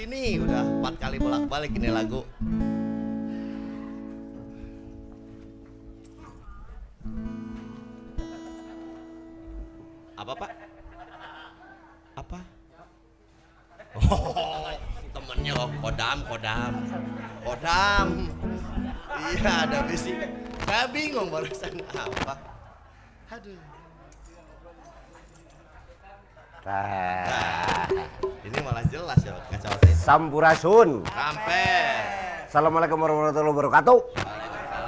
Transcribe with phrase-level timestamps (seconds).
[0.00, 1.99] sini udah empat kali bolak-balik ini lagu.
[30.10, 31.06] Sampurasun.
[31.06, 31.70] Sampai.
[32.50, 33.98] Assalamualaikum warahmatullahi wabarakatuh.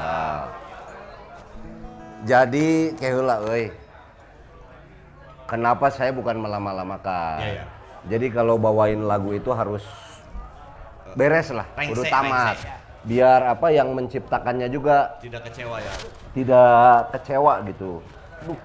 [0.02, 0.50] Ah.
[2.26, 3.70] Jadi keheula euy.
[5.46, 7.38] Kenapa saya bukan melama-lamakan?
[7.38, 7.64] Iya, iya.
[8.10, 9.86] Jadi kalau bawain lagu itu harus
[11.14, 12.58] beres lah, Rengsek, kudu tamat.
[12.58, 12.74] rengsek.
[13.06, 15.94] Biar apa yang menciptakannya juga Tidak kecewa ya.
[16.34, 18.02] tidak kecewa gitu.
[18.42, 18.58] Duh,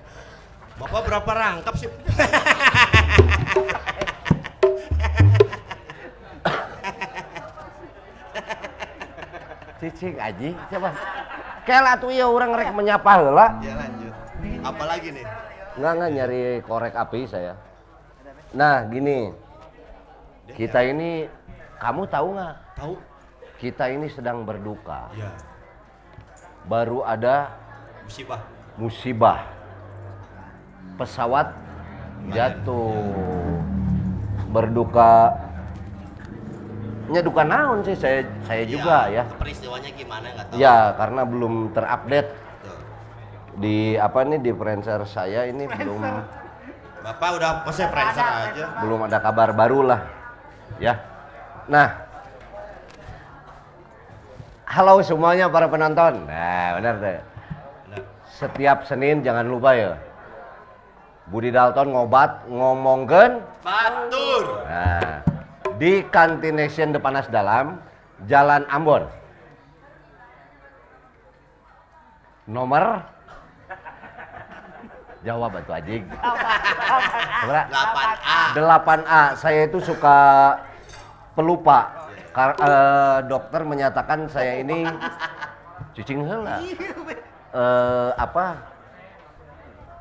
[0.81, 1.85] Bapak berapa rangkap sih?
[9.77, 10.89] cicing aji, coba.
[11.67, 13.59] Kela tuh ya orang rek menyapa heula.
[13.59, 14.13] ya lanjut.
[14.63, 15.25] Apalagi nih?
[15.77, 17.53] Enggak enggak nyari korek api saya.
[18.55, 19.35] Nah gini,
[20.55, 21.27] kita ini
[21.77, 22.55] kamu tahu nggak?
[22.79, 22.93] Tahu?
[23.57, 25.09] Kita ini sedang berduka.
[25.13, 25.29] Ya.
[26.65, 27.53] Baru ada
[28.05, 28.41] Musibah.
[28.77, 29.39] musibah.
[30.97, 31.53] Pesawat
[32.31, 32.95] jatuh.
[34.49, 35.46] Berduka.
[37.07, 39.23] Nya duka naon sih saya saya juga ya.
[39.39, 40.59] Peristiwanya gimana nggak tahu.
[40.59, 42.31] Ya karena belum terupdate.
[43.57, 46.03] Di apa nih di Friendster saya ini belum
[47.07, 48.65] Bapak udah maksudnya friendster aja.
[48.83, 50.01] belum ada kabar baru lah
[50.83, 50.99] ya.
[51.71, 52.03] Nah.
[54.67, 56.27] Halo semuanya para penonton.
[56.27, 57.17] Nah benar deh
[57.87, 58.03] Benar.
[58.35, 59.95] setiap Senin jangan lupa ya.
[61.31, 64.63] Budi Dalton ngobat ngomongkan Batur.
[64.67, 65.23] nah,
[65.77, 67.77] di Kantination Depanas Dalam
[68.25, 69.05] Jalan Ambon
[72.49, 73.01] nomor
[75.25, 76.07] Jawab batu anjing.
[77.43, 77.67] Berapa?
[77.67, 78.39] 8A.
[78.55, 79.21] 8A.
[79.35, 80.17] Saya itu suka
[81.35, 82.07] pelupa.
[82.31, 84.85] Kar- eh, dokter menyatakan saya ini
[85.97, 86.61] cucing heula.
[86.63, 88.61] Eh, apa?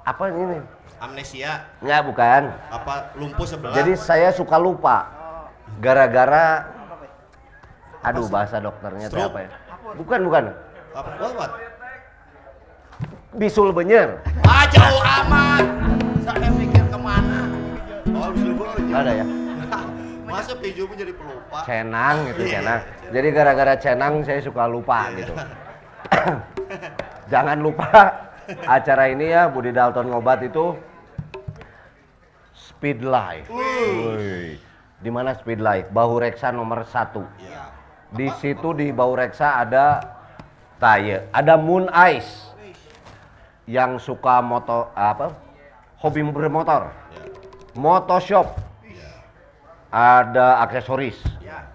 [0.05, 0.61] Apa ini?
[1.01, 1.65] Amnesia.
[1.83, 2.43] Enggak, bukan.
[2.71, 3.75] Apa lumpuh sebelah?
[3.75, 5.16] Jadi saya suka lupa.
[5.77, 6.65] Gara-gara
[8.07, 9.31] Aduh, bahasa dokternya itu Stroke?
[9.35, 9.51] apa ya?
[9.99, 10.45] Bukan, bukan.
[10.95, 11.11] apa?
[11.19, 11.51] What, what?
[13.37, 14.17] Bisul benyer.
[14.47, 15.65] Ah jauh amat.
[16.25, 17.51] Saya mikir ke mana?
[18.09, 18.51] Oh, bisa
[18.81, 19.27] Nggak ada ya?
[20.33, 21.59] Masa peju menjadi pelupa?
[21.69, 22.53] Cenang gitu, Iya.
[22.59, 22.81] cenang.
[23.13, 25.33] Jadi gara-gara cenang saya suka lupa gitu.
[27.33, 27.91] Jangan lupa
[28.65, 30.79] acara ini ya Budi Dalton ngobat itu
[32.55, 33.51] Speed Life.
[35.07, 35.95] Di mana Speed Life?
[35.95, 37.23] Bahu Reksa nomor satu.
[37.39, 37.71] Iya.
[38.11, 40.03] Di situ di Bahu Reksa ada
[40.83, 42.51] Taye, ada Moon Ice
[43.71, 45.31] yang suka moto apa?
[46.03, 46.91] Hobi bermotor.
[46.91, 47.23] Iya.
[47.79, 48.59] Motoshop.
[49.95, 51.23] Ada aksesoris.
[51.39, 51.71] Ya.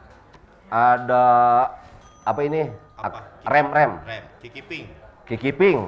[0.67, 1.23] Ada
[2.27, 2.67] apa ini?
[2.99, 3.31] Apa?
[3.47, 3.91] Rem rem.
[4.11, 4.23] Rem.
[4.43, 4.85] Kiki Pink.
[5.23, 5.87] Kiki Ping.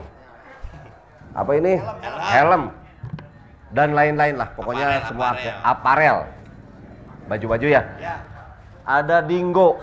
[1.35, 1.75] Apa ini?
[2.23, 2.71] Helm.
[3.75, 4.47] Dan lain-lain lah.
[4.55, 5.59] Pokoknya Aparel, semua aparel.
[5.67, 6.17] aparel.
[7.27, 7.81] Baju-baju ya.
[7.99, 8.15] Ya.
[8.83, 9.79] Ada Dingo.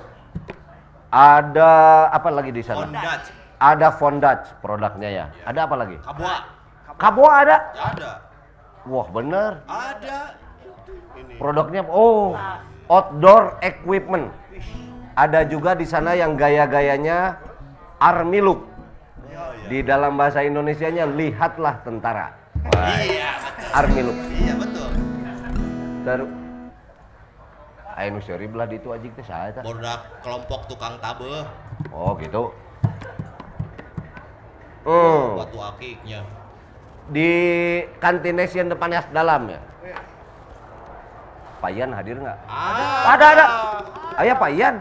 [1.10, 1.70] Ada
[2.14, 2.86] apa lagi di sana?
[2.86, 3.26] Fondage.
[3.60, 5.24] Ada Fondage produknya ya.
[5.44, 5.96] Ada apa lagi?
[6.00, 6.36] Kabua.
[7.00, 7.56] Kabo ada.
[7.74, 8.10] Ada.
[8.84, 9.64] Wah bener.
[9.64, 10.36] Ada.
[11.16, 11.34] Ini.
[11.40, 12.36] Produknya oh
[12.92, 14.28] outdoor equipment.
[15.16, 17.40] Ada juga di sana yang gaya-gayanya
[18.00, 18.64] army look.
[19.28, 19.66] Iya, iya.
[19.68, 22.32] Di dalam bahasa Indonesianya lihatlah tentara.
[22.72, 23.68] Wah, Iya, betul.
[23.76, 24.18] army look.
[24.32, 24.90] Iya, betul.
[26.04, 26.20] Ter
[28.00, 29.60] Ayo nu seuri belah di itu anjing teh saha eta?
[29.60, 31.44] Bodak kelompok tukang tabe.
[31.92, 32.48] Oh gitu.
[34.88, 35.36] Hmm.
[35.36, 36.24] Batu akiknya.
[37.12, 37.30] Di
[38.00, 39.60] kantinesian depan Yas Dalam ya.
[41.60, 42.38] Payan hadir nggak?
[42.48, 43.12] Ah.
[43.12, 43.46] Ada ada.
[44.16, 44.76] Ayah Pak Ian.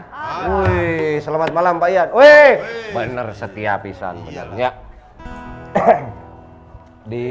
[0.48, 2.08] Wih, selamat malam Pak Ian.
[2.16, 2.56] Wih,
[2.96, 4.80] bener setia pisan benernya.
[7.12, 7.28] Di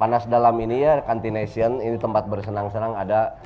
[0.00, 3.36] panas dalam ini ya Kantination ini tempat bersenang-senang ada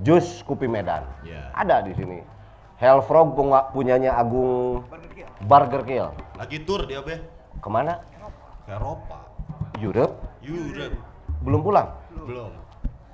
[0.00, 1.06] jus Kupi Medan.
[1.22, 1.52] Iya.
[1.52, 2.18] Ada di sini.
[2.74, 4.82] Hellfrog punga- punyanya Agung
[5.40, 6.08] Burger Kill.
[6.34, 7.22] Lagi tur dia, Be.
[7.62, 8.02] Ke mana?
[8.66, 9.18] Ke Eropa.
[9.78, 10.14] Europe?
[10.42, 10.96] Europe.
[11.44, 11.88] Belum pulang.
[12.10, 12.50] Belum.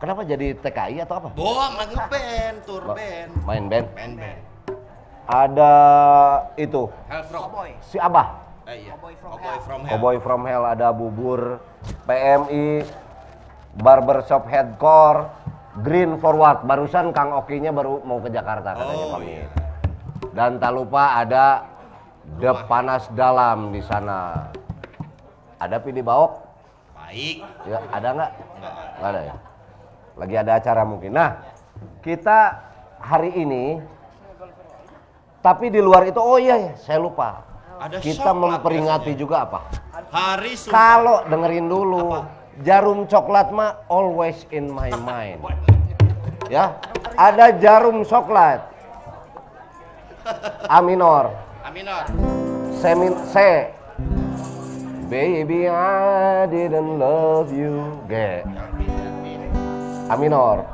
[0.00, 1.29] Kenapa jadi TKI atau apa?
[1.37, 3.31] Bohong, lagi ngeband, tur Ma- band.
[3.44, 3.87] Main band.
[3.93, 4.41] Band band.
[5.31, 5.73] Ada
[6.56, 7.53] itu Hellfrog.
[7.85, 8.41] si Abah.
[8.65, 8.94] Eh iya.
[8.97, 9.15] Cowboy
[9.61, 9.91] from Hell.
[9.91, 11.61] Cowboy from Hell ada bubur
[12.05, 12.83] PMI
[13.73, 15.31] Barbershop Headcore
[15.81, 19.29] Green Forward barusan Kang Okinya baru mau ke Jakarta katanya Oh, pamit.
[19.31, 19.47] iya.
[20.31, 21.67] Dan tak lupa ada
[22.37, 24.47] The Panas Dalam di sana.
[25.56, 26.32] Ada Pidi Baok?
[26.94, 27.43] Baik.
[27.65, 28.31] Ya, ada nggak?
[28.97, 29.35] Nggak ada ya.
[30.17, 31.11] Lagi ada acara mungkin.
[31.11, 31.31] Nah,
[32.00, 32.61] kita
[33.00, 33.81] hari ini
[35.40, 37.40] tapi di luar itu oh iya ya, saya lupa.
[37.81, 39.19] Ada kita memperingati biasanya.
[39.19, 39.61] juga apa?
[40.12, 40.52] Hari.
[40.69, 42.28] Kalau dengerin dulu, Apa?
[42.61, 45.40] jarum coklat mah always in my mind.
[46.50, 46.75] Ya,
[47.14, 48.59] ada jarum coklat.
[50.66, 51.30] A minor,
[51.62, 52.11] Aminor.
[52.75, 53.38] semin C.
[55.07, 58.02] Baby I didn't love you.
[58.11, 58.42] G.
[60.11, 60.66] A minor.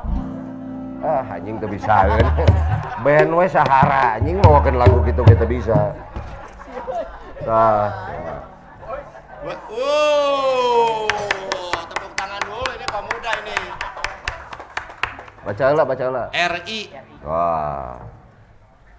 [1.05, 2.25] Ah, anjing tuh bisa kan.
[3.05, 5.93] Band we Sahara, anjing mau lagu gitu kita bisa.
[7.45, 7.93] Nah,
[9.45, 11.05] Wow.
[11.85, 13.57] Tepuk tangan dulu ini pemuda ini.
[15.47, 16.25] Baca lah, baca lah.
[16.35, 16.91] RI.
[17.23, 18.03] Wah.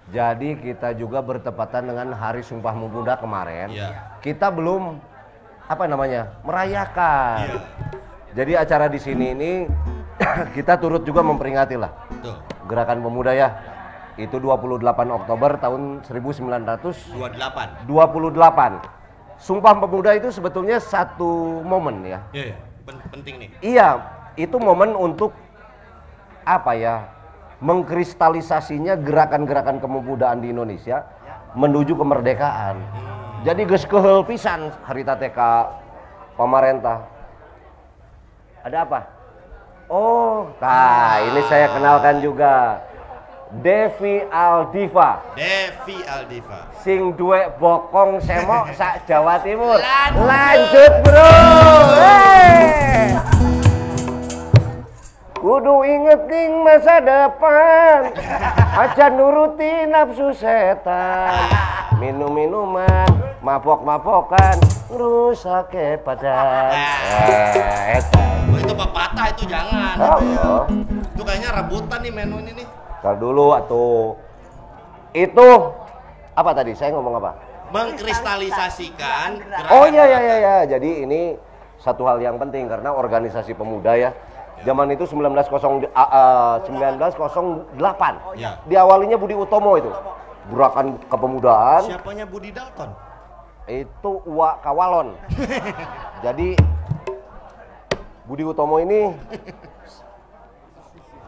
[0.09, 3.69] Jadi kita juga bertepatan dengan Hari Sumpah Pemuda kemarin.
[3.69, 4.17] Iya.
[4.25, 4.97] Kita belum
[5.69, 6.41] apa namanya?
[6.49, 7.45] merayakan.
[7.45, 7.61] Iya.
[8.33, 9.53] Jadi acara di sini ini
[10.57, 11.93] kita turut juga memperingati lah.
[12.65, 13.53] Gerakan Pemuda ya.
[14.17, 14.81] Itu 28
[15.13, 17.13] Oktober tahun 1928.
[17.85, 17.85] 28.
[19.39, 22.25] Sumpah Pemuda itu sebetulnya satu momen ya.
[22.33, 22.57] Iya.
[22.89, 23.49] Pen- penting nih.
[23.61, 24.01] Iya,
[24.41, 25.37] itu momen untuk
[26.49, 26.97] apa ya?
[27.61, 31.05] Mengkristalisasinya gerakan-gerakan kepemudaan di Indonesia
[31.53, 32.81] menuju kemerdekaan.
[33.45, 35.39] Jadi geus keheul pisan harita TK
[36.39, 37.05] pemerintah.
[38.63, 39.01] Ada apa?
[39.89, 42.85] Oh, nah ini saya kenalkan juga.
[43.49, 46.69] Devi Aldiva, Devi Aldiva.
[46.85, 49.81] sing duwe bokong semok sak Jawa Timur.
[49.81, 50.21] Lanjut.
[50.29, 51.33] Lanjut, Bro.
[51.97, 53.48] Hey.
[55.39, 58.11] Kudu inget ning masa depan
[58.75, 61.47] Aja nuruti nafsu setan
[61.99, 63.07] Minum-minuman
[63.39, 66.75] Mabok-mabokan rusak ke pacar.
[66.75, 68.25] Eh, eta.
[68.49, 69.95] Oh, itu pepatah itu jangan.
[70.01, 70.43] Oh, itu, ya.
[70.43, 70.65] oh.
[71.15, 72.67] Itu kayaknya rebutan nih menu ini nih.
[72.99, 74.17] Ntar dulu atau
[75.15, 75.49] itu
[76.35, 76.73] apa tadi?
[76.75, 77.31] Saya ngomong apa?
[77.69, 80.57] Mengkristalisasikan Oh iya iya iya ya.
[80.77, 81.37] Jadi ini
[81.79, 84.11] satu hal yang penting karena organisasi pemuda ya.
[84.67, 88.39] Zaman itu 1900 ah, ah, 1908.
[88.39, 88.59] Ya.
[88.67, 89.91] Diawalinya Budi Utomo itu.
[90.49, 92.89] Gerakan kepemudaan Siapanya Budi Dalton?
[93.69, 95.13] itu Uwa Kawalon.
[96.25, 96.57] Jadi
[98.25, 99.13] Budi Utomo ini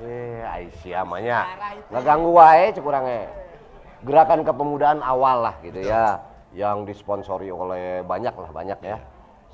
[0.00, 1.44] eh Aisyah namanya
[1.92, 3.28] ngeganggu wae cekurangnya.
[4.00, 6.24] Gerakan kepemudaan awal lah gitu ya
[6.56, 8.96] yang disponsori oleh banyak lah banyak ya.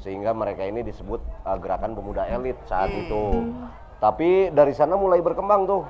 [0.01, 3.53] Sehingga mereka ini disebut uh, gerakan pemuda elit saat itu.
[3.97, 5.83] Tapi dari sana mulai berkembang tuh.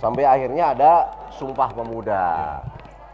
[0.00, 0.92] Sampai akhirnya ada
[1.36, 2.24] Sumpah Pemuda.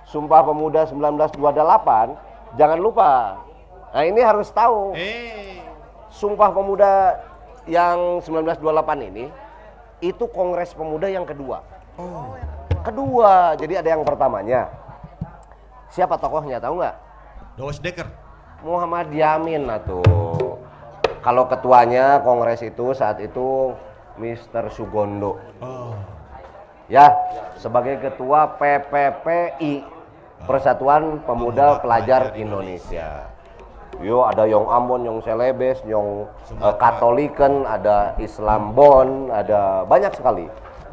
[0.07, 3.43] Sumpah Pemuda 1928, jangan lupa.
[3.91, 4.95] Nah, ini harus tahu.
[4.95, 5.59] Eh,
[6.09, 7.19] Sumpah Pemuda
[7.67, 9.27] yang 1928 ini
[9.99, 11.61] itu Kongres Pemuda yang kedua.
[11.99, 12.39] oh,
[12.87, 14.71] Kedua, jadi ada yang pertamanya.
[15.91, 16.97] Siapa tokohnya tahu nggak?
[17.59, 18.07] Doos Dekker.
[18.67, 20.59] Muhammad Yamin tuh.
[21.23, 23.71] Kalau ketuanya Kongres itu saat itu
[24.19, 24.75] Mr.
[24.75, 25.39] Sugondo.
[25.63, 25.95] Oh,
[26.87, 27.11] Ya,
[27.59, 29.83] sebagai ketua PPPI
[30.47, 33.27] Persatuan Pemuda Pelajar Indonesia.
[33.99, 36.79] Yo ada yang Ambon, yang Selebes, yang eh, Sumatera.
[36.79, 40.47] Katoliken, ada Islam Bon, ada banyak sekali.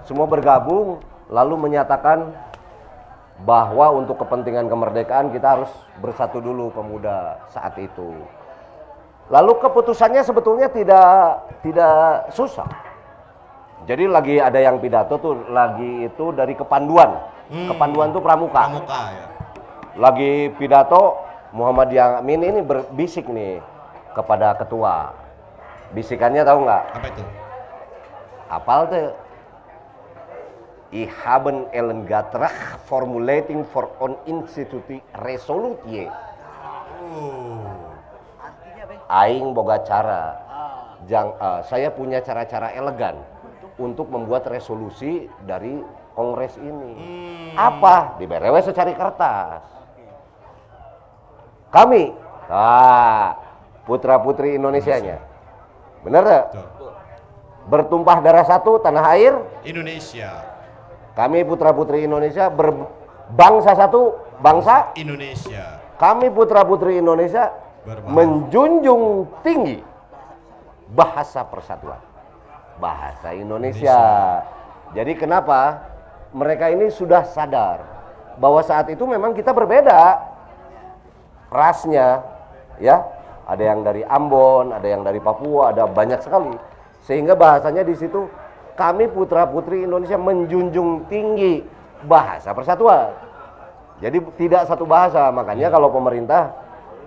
[0.09, 0.97] Semua bergabung
[1.29, 2.33] lalu menyatakan
[3.43, 8.15] bahwa untuk kepentingan kemerdekaan kita harus bersatu dulu pemuda saat itu.
[9.31, 12.67] Lalu keputusannya sebetulnya tidak tidak susah.
[13.83, 17.19] Jadi lagi ada yang pidato tuh lagi itu dari kepanduan.
[17.51, 17.67] Hmm.
[17.67, 18.71] Kepanduan tuh pramuka.
[18.71, 19.25] pramuka ya.
[19.99, 21.19] Lagi pidato
[21.51, 23.59] Muhammad Yamin ini berbisik nih
[24.15, 25.11] kepada ketua.
[25.91, 26.83] Bisikannya tahu nggak?
[26.95, 27.23] Apa itu?
[28.47, 29.11] Apal tuh?
[30.93, 36.05] I haben Ellen Gatrach formulating for on instituti resolutie.
[37.09, 37.65] Oh,
[39.09, 40.37] Aing boga cara.
[41.09, 43.17] Jang, eh, saya punya cara-cara elegan
[43.81, 45.81] untuk membuat resolusi dari
[46.13, 46.93] kongres ini.
[46.93, 47.57] Hmm.
[47.57, 48.21] Apa?
[48.21, 49.65] Diberewe secari kertas.
[51.73, 52.13] Kami,
[52.53, 53.33] ah,
[53.89, 55.17] putra putri Indonesianya,
[56.05, 56.53] bener?
[56.53, 56.93] Betul.
[57.65, 59.33] Bertumpah darah satu tanah air.
[59.65, 60.52] Indonesia.
[61.13, 64.97] Kami putra putri Indonesia berbangsa satu bangsa.
[64.97, 65.81] Indonesia.
[66.01, 67.53] Kami putra putri Indonesia
[67.85, 68.09] Berbahasa.
[68.09, 69.77] menjunjung tinggi
[70.89, 72.01] bahasa persatuan,
[72.81, 74.01] bahasa Indonesia.
[74.97, 75.85] Jadi kenapa
[76.33, 77.85] mereka ini sudah sadar
[78.41, 80.17] bahwa saat itu memang kita berbeda
[81.53, 82.25] rasnya,
[82.81, 83.05] ya.
[83.43, 86.55] Ada yang dari Ambon, ada yang dari Papua, ada banyak sekali.
[87.03, 88.31] Sehingga bahasanya di situ
[88.73, 91.61] kami putra putri Indonesia menjunjung tinggi
[92.05, 93.13] bahasa persatuan.
[94.01, 96.51] Jadi tidak satu bahasa, makanya kalau pemerintah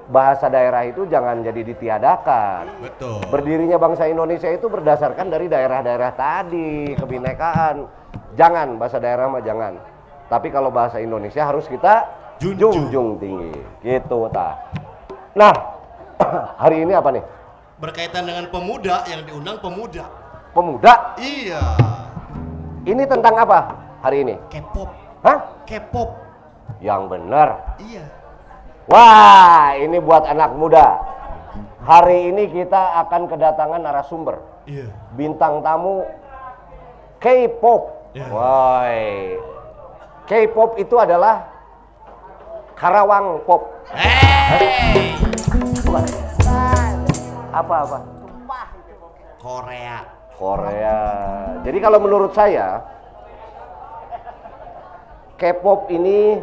[0.07, 2.71] bahasa daerah itu jangan jadi ditiadakan.
[2.81, 3.21] Betul.
[3.29, 7.85] Berdirinya bangsa Indonesia itu berdasarkan dari daerah-daerah tadi, kebinekaan.
[8.39, 9.77] Jangan bahasa daerah mah jangan.
[10.31, 12.07] Tapi kalau bahasa Indonesia harus kita
[12.37, 12.93] Junjung.
[12.93, 13.53] junjung tinggi.
[13.81, 14.57] Gitu, ta.
[15.33, 15.55] Nah,
[16.63, 17.25] hari ini apa nih?
[17.77, 20.26] Berkaitan dengan pemuda yang diundang pemuda.
[20.57, 21.13] Pemuda.
[21.21, 21.61] Iya.
[22.89, 24.41] Ini tentang apa hari ini?
[24.49, 24.89] K-pop.
[25.21, 25.39] Hah?
[25.69, 26.17] K-pop.
[26.81, 27.77] Yang benar.
[27.77, 28.09] Iya.
[28.89, 30.97] Wah, ini buat anak muda.
[31.85, 34.41] Hari ini kita akan kedatangan narasumber.
[34.67, 34.89] Iya.
[35.15, 36.09] bintang tamu
[37.21, 38.17] K-pop.
[38.17, 38.27] Ya.
[38.33, 39.37] Woi.
[40.25, 41.53] K-pop itu adalah
[42.81, 43.85] Karawang pop.
[43.93, 45.21] Hey.
[45.85, 46.05] Bukan.
[47.53, 47.99] Apa-apa?
[49.41, 50.16] Korea.
[50.37, 51.01] Korea.
[51.65, 52.85] Jadi kalau menurut saya
[55.37, 56.41] K-pop ini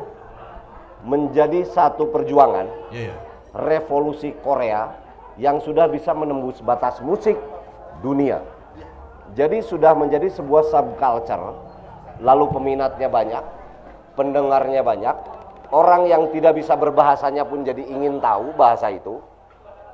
[1.03, 3.09] menjadi satu perjuangan Iya.
[3.09, 3.15] iya.
[3.53, 4.93] revolusi Korea
[5.41, 7.37] yang sudah bisa menembus batas musik
[8.05, 8.41] dunia.
[9.33, 11.57] Jadi sudah menjadi sebuah subculture,
[12.21, 13.41] lalu peminatnya banyak,
[14.13, 15.15] pendengarnya banyak,
[15.73, 19.17] orang yang tidak bisa berbahasanya pun jadi ingin tahu bahasa itu.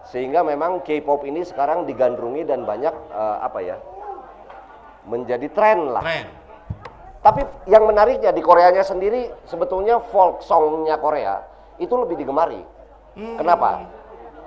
[0.07, 3.77] Sehingga memang K-pop ini sekarang digandrungi dan banyak eh, apa ya?
[5.09, 6.03] menjadi tren lah.
[6.05, 6.27] Keren.
[7.19, 11.43] Tapi yang menariknya di Koreanya sendiri sebetulnya folk songnya Korea
[11.81, 12.61] itu lebih digemari.
[13.15, 13.89] Kenapa?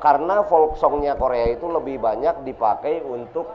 [0.00, 3.48] Karena folk songnya Korea itu lebih banyak dipakai untuk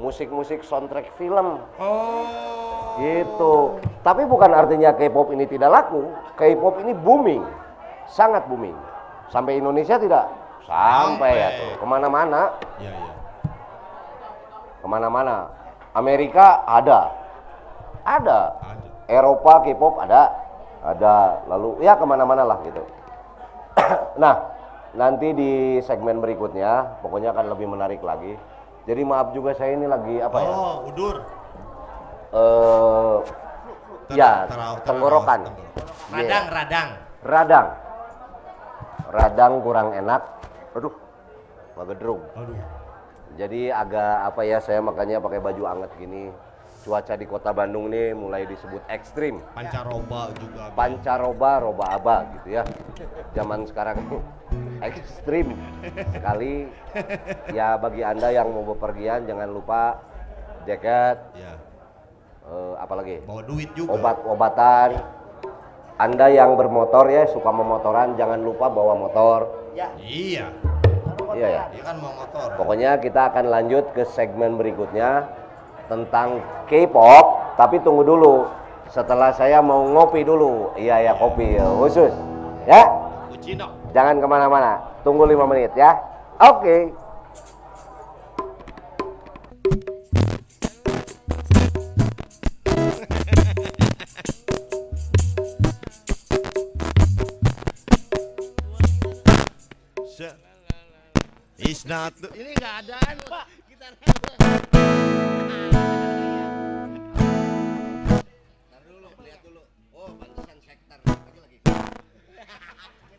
[0.00, 2.96] musik-musik soundtrack film Oh.
[2.96, 3.76] gitu.
[4.00, 6.08] Tapi bukan artinya K-pop ini tidak laku.
[6.40, 7.44] K-pop ini booming,
[8.08, 8.76] sangat booming.
[9.28, 10.26] Sampai Indonesia tidak
[10.70, 13.12] Sampai ya tuh ke mana-mana, Iya, iya.
[14.78, 15.50] ke mana-mana.
[15.98, 17.10] Amerika ada,
[18.06, 18.40] ada.
[18.54, 18.78] Ada.
[19.10, 20.30] Eropa K-pop ada,
[20.86, 21.42] ada.
[21.50, 22.86] Lalu ya ke mana-mana lah gitu.
[24.22, 24.54] nah,
[24.94, 28.38] nanti di segmen berikutnya, pokoknya akan lebih menarik lagi.
[28.86, 30.50] Jadi maaf juga saya ini lagi apa ya?
[30.54, 31.18] Oh, udur.
[32.30, 33.16] Eh,
[34.06, 34.46] Ter- ya
[34.86, 35.50] tenggorokan.
[35.50, 35.66] Iya.
[36.14, 36.88] Radang, radang.
[37.20, 37.66] Radang,
[39.10, 40.22] radang kurang enak.
[40.72, 40.94] Aduh,
[41.74, 42.22] magedrung.
[42.32, 42.54] Aduh.
[43.34, 44.58] Jadi agak apa ya?
[44.58, 46.30] Saya makanya pakai baju anget gini.
[46.80, 49.36] Cuaca di kota Bandung nih mulai disebut ekstrim.
[49.52, 50.64] Pancaroba juga.
[50.72, 52.64] pancaroba roba aba gitu ya
[53.36, 54.00] zaman sekarang
[54.88, 55.52] ekstrim
[56.08, 56.72] sekali
[57.52, 60.00] ya bagi anda yang mau bepergian jangan lupa
[60.64, 61.52] jaket Ya.
[62.48, 64.00] eh, apalagi Bawa duit juga.
[64.00, 65.04] obat-obatan
[65.98, 69.88] anda yang bermotor ya suka memotoran jangan lupa bawa motor Iya.
[69.96, 70.46] iya
[71.30, 72.48] ya Dia kan mau motor.
[72.58, 75.30] pokoknya kita akan lanjut ke segmen berikutnya
[75.86, 78.50] tentang K-pop tapi tunggu dulu
[78.90, 82.10] setelah saya mau ngopi dulu iya ya kopi ya, khusus
[82.66, 82.82] ya.
[83.90, 85.98] Jangan ke mana-mana, tunggu lima menit ya.
[86.38, 86.92] Oke.
[86.92, 87.09] Se-
[101.70, 103.46] It's not Ini nggak ada anu, Pak.
[103.70, 103.94] Kita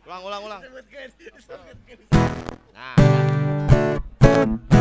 [0.04, 0.60] Ulang, ulang, ulang.
[2.76, 4.71] Nah.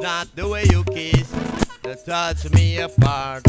[0.00, 1.30] Not the way you kiss
[1.82, 3.42] that touch me apart.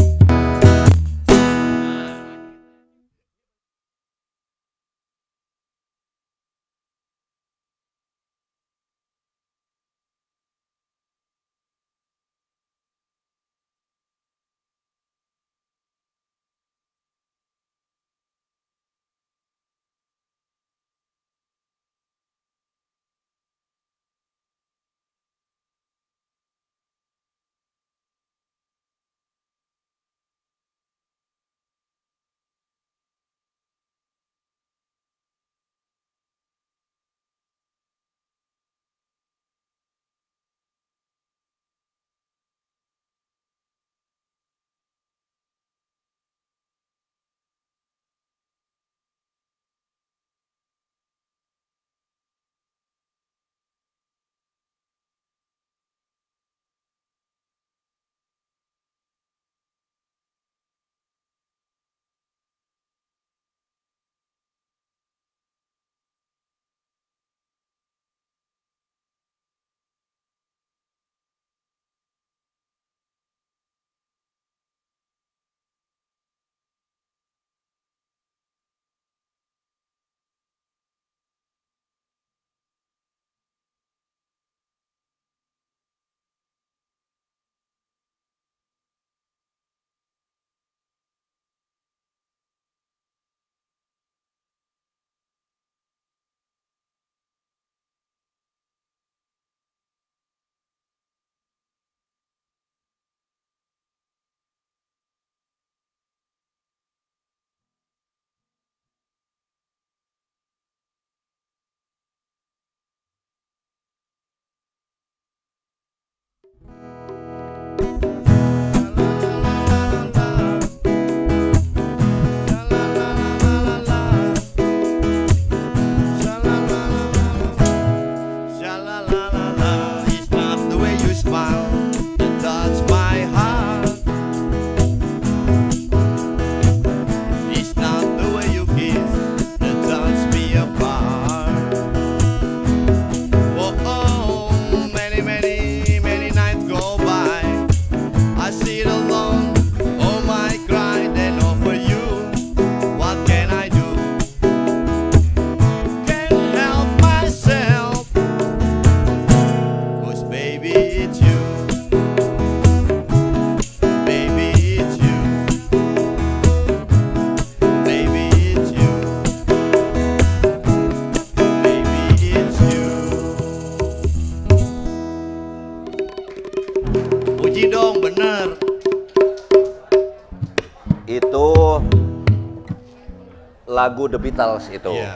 [183.79, 184.91] Lagu The Beatles itu.
[184.91, 185.15] Iya.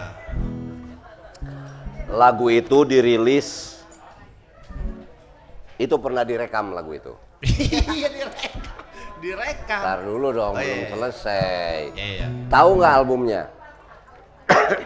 [2.07, 3.73] Lagu itu dirilis
[5.75, 7.13] itu pernah direkam lagu itu.
[7.91, 8.53] Iya direkam.
[9.19, 9.81] Direkam.
[9.83, 10.89] Ntar dulu dong, Oh, belum iya.
[10.91, 11.75] selesai.
[11.95, 12.27] Iya.
[12.47, 13.41] Tahu nggak albumnya?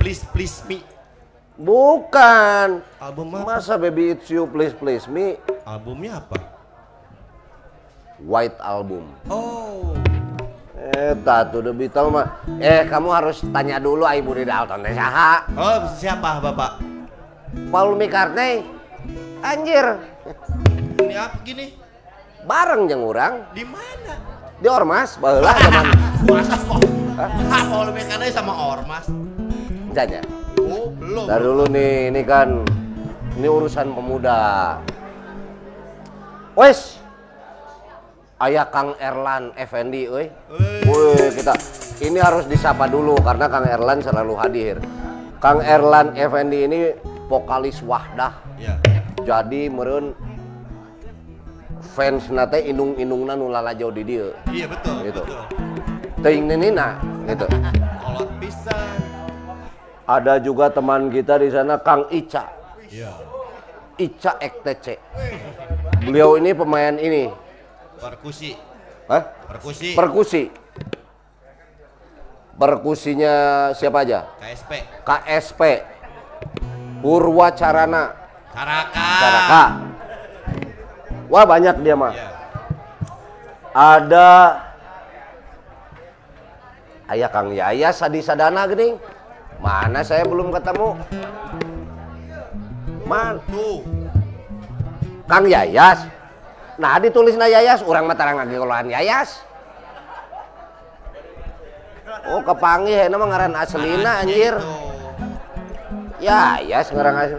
[0.02, 0.82] Please please me.
[1.58, 2.86] Bukan.
[3.02, 3.58] Album apa?
[3.58, 6.38] Masa Baby It's You Please Please Me Albumnya apa?
[8.22, 9.10] White Album.
[9.26, 9.98] Oh.
[10.88, 11.12] Eh,
[11.52, 12.28] tuh The Beatles mah.
[12.58, 15.44] Eh, kamu harus tanya dulu Ibu di Dalton teh saha?
[15.52, 16.80] Oh, siapa Bapak?
[17.68, 18.64] Paul McCartney.
[19.44, 20.00] Anjir,
[20.98, 21.78] Ini apa gini?
[22.42, 24.16] bareng jeung urang Di mana?
[24.58, 25.86] di Ormas baheula zaman
[26.26, 26.80] Masa kok?
[27.20, 29.06] Hah, Paul McCartney sama Ormas?
[29.92, 30.22] janya.
[30.62, 31.26] Oh, belum.
[31.26, 32.62] Dari dulu nih, ini kan
[33.36, 34.78] ini urusan pemuda.
[36.54, 37.02] Wes.
[38.38, 40.30] Ayah Kang Erlan Effendi, euy.
[40.86, 41.58] Woi, kita
[42.06, 44.78] ini harus disapa dulu karena Kang Erlan selalu hadir.
[45.42, 46.94] Kang Erlan Effendi ini
[47.26, 48.38] vokalis Wahdah.
[48.62, 48.78] Ya.
[49.26, 50.14] Jadi meureun
[51.98, 54.30] fans nate inung-inungna nu lalajo di dieu.
[54.54, 55.02] Iya betul.
[55.02, 55.22] Gitu.
[55.26, 55.44] Betul.
[56.22, 57.50] Teuing ninina gitu.
[58.06, 59.02] Kolot pisan.
[60.06, 62.46] Ada juga teman kita di sana Kang Ica.
[62.86, 63.18] Iya.
[63.98, 64.88] Ica EKTC.
[66.06, 67.47] Beliau ini pemain ini.
[67.98, 68.54] Perkusi.
[69.10, 69.24] Hah?
[69.50, 69.90] Perkusi.
[69.98, 70.44] Perkusi.
[72.58, 73.34] Perkusinya
[73.78, 74.26] siapa aja?
[74.42, 74.72] KSP.
[75.06, 75.62] KSP.
[77.06, 78.18] Purwa Carana.
[78.50, 79.08] Caraka.
[79.22, 79.64] Caraka.
[81.30, 82.14] Wah banyak dia mah.
[82.18, 82.30] Iya.
[83.78, 84.30] Ada
[87.08, 88.98] Ayah Kang Yaya Sadi Sadana gini.
[89.62, 90.98] Mana saya belum ketemu?
[93.06, 93.86] Man, Tuh.
[95.30, 96.17] Kang Yayas.
[96.78, 99.42] Nah ditulis na Yayas, orang matarang lagi kolohan Yayas.
[102.30, 104.54] Oh kepanggih, nama ngaran aslina anjir.
[106.22, 107.38] Yayas ngaran asli.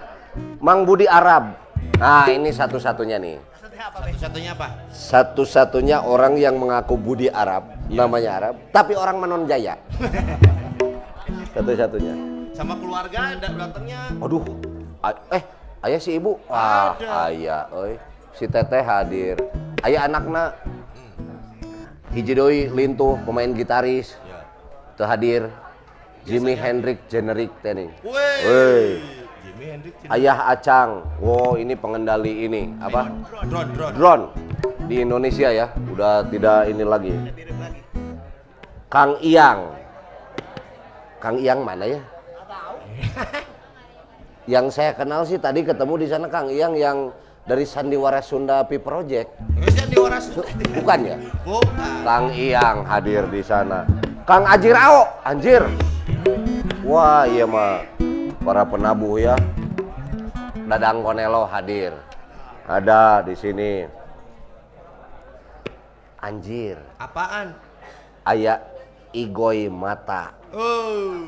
[0.59, 1.55] Mang Budi Arab.
[2.03, 3.39] Nah ini satu-satunya nih.
[3.79, 4.67] Satu-satunya apa?
[4.91, 9.79] Satu-satunya orang yang mengaku Budi Arab, namanya Arab, tapi orang Manon Jaya.
[11.55, 12.15] Satu-satunya.
[12.59, 14.11] Sama keluarga dat- datangnya.
[14.19, 14.43] Aduh,
[15.31, 15.43] eh,
[15.87, 16.43] ayah si ibu?
[16.51, 17.31] Ada.
[17.31, 17.95] ayah, oi.
[18.39, 19.35] Si teteh hadir.
[19.83, 20.55] Ayah anakna.
[22.15, 24.15] Hiji doi lintuh, pemain gitaris.
[24.23, 24.47] Ya.
[24.95, 25.51] Teu hadir.
[26.23, 27.75] Jimi Hendrix generik teh.
[27.75, 27.91] Woi.
[28.47, 28.87] Woi.
[29.43, 29.95] Jimi Hendrix.
[30.07, 31.03] Ayah Acang.
[31.19, 33.11] Wow, ini pengendali ini apa?
[33.43, 33.95] Drone, drone.
[33.99, 34.25] Drone
[34.87, 35.67] di Indonesia ya.
[35.91, 37.15] Udah tidak ini lagi.
[38.87, 39.75] Kang Iyang.
[41.19, 42.01] Kang Iyang mana ya?
[44.55, 47.11] yang saya kenal sih tadi ketemu di sana Kang Iyang yang
[47.49, 49.33] dari Sandiwara Sunda Pi Project.
[49.57, 50.29] Bisa di waras.
[50.77, 51.17] Bukan ya?
[51.49, 52.05] Bukan.
[52.05, 53.89] Kang Iyang hadir di sana.
[54.29, 55.65] Kang Ajirao, anjir.
[56.85, 57.89] Wah, iya mah
[58.45, 59.37] para penabuh ya.
[60.69, 61.97] Dadang Konelo hadir.
[62.69, 63.89] Ada di sini.
[66.21, 67.57] Anjir, Apaan?
[68.27, 68.61] aya
[69.15, 70.37] Igoy Mata.
[70.53, 71.25] Oh.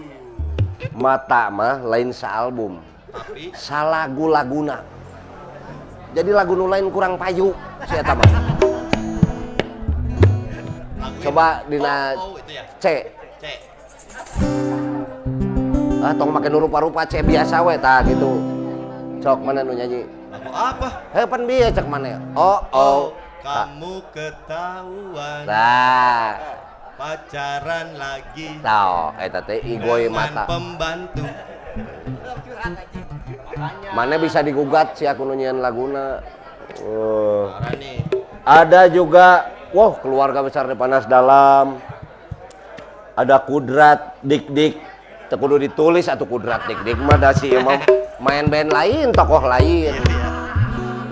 [0.92, 4.99] Mata mah lain sealbum, Tapi salagu laguna.
[6.11, 7.55] Jadi lagu nu lain kurang payu
[7.87, 8.27] si eta mah.
[10.99, 12.64] lagu Coba dina Oh, oh, itu ya.
[12.83, 12.87] C.
[13.38, 13.44] C.
[16.01, 18.40] Ah, tong make nu rupa-rupa C biasa we tah gitu.
[19.20, 20.03] Cok mana nu nyanyi?
[20.33, 20.88] Lagu apa?
[21.12, 22.18] Heh pan bieu cek mana?
[22.35, 22.99] Oh oh.
[23.40, 26.37] Ah, Kamu ketahuan Nah,
[27.01, 28.61] pacaran lagi.
[28.61, 30.44] tau eta teh Igoy Mata.
[30.44, 31.25] pembantu.
[33.92, 36.25] Mana bisa digugat si aku nunyian laguna.
[37.77, 38.01] Nih.
[38.46, 41.77] Ada juga, wah keluarga besar di panas dalam.
[43.14, 44.75] Ada kudrat dik dik.
[45.31, 47.79] Teu kudu ditulis atau kudrat dik dik mah da si ieu mah
[48.18, 49.94] main band lain, tokoh lain.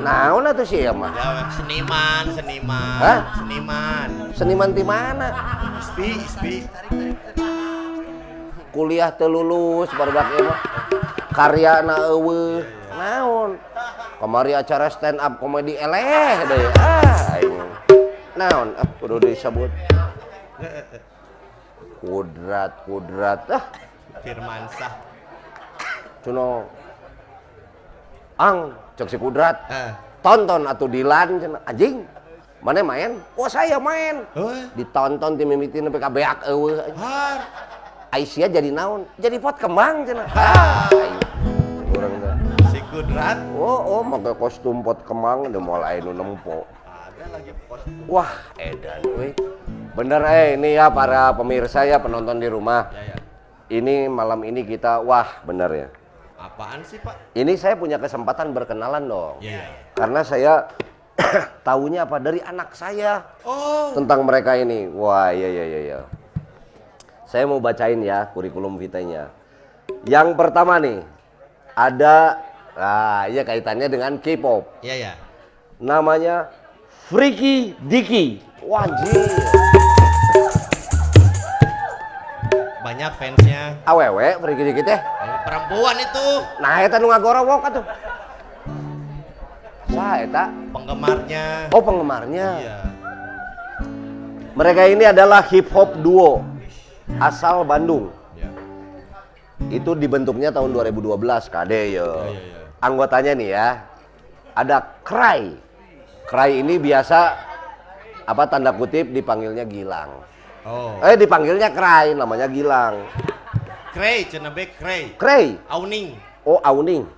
[0.02, 1.12] Naon atuh si ieu mah?
[1.12, 2.98] Ya, seniman, seniman.
[2.98, 3.18] Hah?
[3.38, 4.08] Seniman.
[4.34, 5.28] Seniman di mana?
[5.78, 6.54] Ispi, ispi.
[8.78, 10.58] kuliah telulus barudak mah
[11.34, 12.62] karya na eueuh.
[12.94, 13.58] Naon?
[14.22, 17.42] Kemari acara stand up komedi eleh deui ah
[18.38, 18.78] naon?
[18.78, 19.66] Ah kudu disebut.
[21.98, 23.42] Kudrat kudrat.
[23.50, 23.66] Ah.
[24.22, 24.94] Firmansah
[26.22, 26.70] cuno.
[28.38, 29.58] Ang cek si kudrat.
[29.74, 29.90] Eh.
[30.22, 31.62] Tonton atau dilan cenah.
[31.66, 32.06] Anjing
[32.62, 33.18] mana main?
[33.34, 34.22] Oh saya main.
[34.78, 36.78] Ditonton tim mimiti sampai kabeak eueuh.
[38.08, 41.16] Aisyah jadi naon jadi pot kembang cenah ah aing.
[41.92, 42.34] urang teh
[42.68, 43.36] Si Kudrat.
[43.52, 46.64] oh oh make kostum pot kembang udah mulai nu nempo
[48.08, 49.36] Wah, edan weh.
[49.92, 52.88] Bener eh ini ya para pemirsa ya penonton di rumah.
[52.88, 53.16] Ya, ya.
[53.68, 55.88] Ini malam ini kita wah bener ya.
[56.40, 57.36] Apaan sih, Pak?
[57.36, 59.36] Ini saya punya kesempatan berkenalan dong.
[59.44, 59.92] Iya, iya.
[59.92, 60.52] Karena saya
[61.68, 63.92] tahunya apa dari anak saya Oh.
[63.92, 64.88] tentang mereka ini.
[64.88, 65.98] Wah, iya iya iya iya.
[67.28, 69.28] Saya mau bacain ya kurikulum vitanya.
[70.08, 71.04] Yang pertama nih
[71.76, 72.40] ada
[72.72, 74.80] ah iya kaitannya dengan K-pop.
[74.80, 75.12] Iya, ya.
[75.76, 76.48] Namanya
[77.12, 78.40] Freaky Diki.
[78.64, 79.28] Wajib.
[82.80, 83.76] Banyak fansnya.
[83.84, 84.96] Awewe Freaky Diki teh.
[85.44, 86.26] Perempuan itu
[86.64, 87.84] Nah, eta nu ngagorowok atuh.
[89.92, 90.48] Wah, eta.
[90.72, 91.44] penggemarnya.
[91.76, 92.48] Oh, penggemarnya.
[92.56, 92.78] Iya.
[94.56, 96.56] Mereka ini adalah hip hop duo
[97.16, 98.12] asal Bandung.
[98.36, 98.50] Iya.
[99.80, 101.80] Itu dibentuknya tahun 2012, KD ya.
[101.88, 102.60] iya, iya.
[102.84, 103.68] Anggotanya nih ya.
[104.52, 105.56] Ada Cry.
[106.28, 107.32] Cry ini biasa
[108.28, 110.20] apa tanda kutip dipanggilnya Gilang.
[110.68, 111.00] Oh.
[111.00, 113.08] Eh dipanggilnya Cry, namanya Gilang.
[113.88, 115.16] Krey, cenebe Krey.
[115.16, 115.56] Cray.
[115.72, 116.12] Auning.
[116.44, 117.08] Oh, Auning.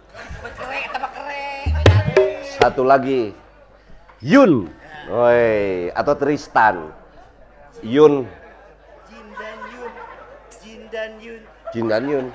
[2.57, 3.35] Satu lagi.
[4.23, 4.71] Yun.
[5.11, 6.95] Woi, atau Tristan.
[7.83, 8.25] Yun.
[9.11, 9.93] Jin dan Yun.
[10.63, 11.41] Jin dan Yun.
[11.71, 12.27] Jin dan Yun.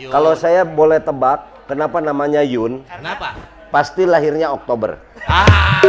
[0.00, 0.10] Yun.
[0.10, 2.80] Kalau saya boleh tebak, kenapa namanya Yun?
[2.88, 3.36] Kenapa?
[3.68, 4.96] Pasti lahirnya Oktober.
[5.28, 5.84] Ah.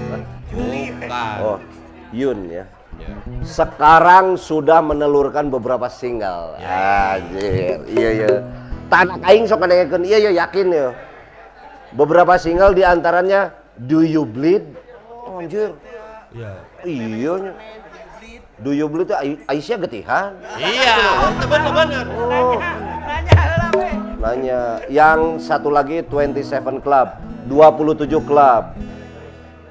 [0.00, 0.20] Bukan.
[1.44, 1.58] Oh,
[2.10, 2.64] Yun ya.
[3.00, 3.14] Ya.
[3.44, 6.56] Sekarang sudah menelurkan beberapa single.
[6.60, 8.32] Anjir, iya iya.
[8.92, 10.88] Tanah aing sok ngadengekeun iya iya yakin ya.
[11.96, 14.64] Beberapa single di antaranya Do You Bleed?
[15.08, 15.72] Oh, anjir.
[16.32, 16.52] Iya.
[16.84, 17.52] Iya
[18.70, 20.30] You Bleed itu Ai- Aisyah getihan.
[20.54, 20.94] Iya,
[21.34, 22.06] itu bener-bener.
[22.14, 22.54] Oh.
[24.22, 24.78] Nanya.
[24.86, 27.08] Yang satu lagi 27 Club,
[27.50, 28.62] 27 Club.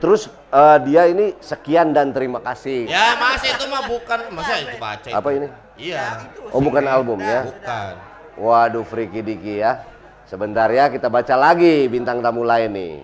[0.03, 2.91] Terus eh, dia ini sekian dan terima kasih.
[2.91, 5.15] Ya, mas itu mah bukan, masa itu baca itu.
[5.15, 5.47] Apa ini?
[5.79, 6.27] Iya.
[6.51, 7.47] Oh, bukan albumnya.
[7.47, 7.93] Bukan.
[8.41, 9.87] Waduh, Friki Diki ya.
[10.27, 12.95] Sebentar ya, kita baca lagi bintang tamu lain nih.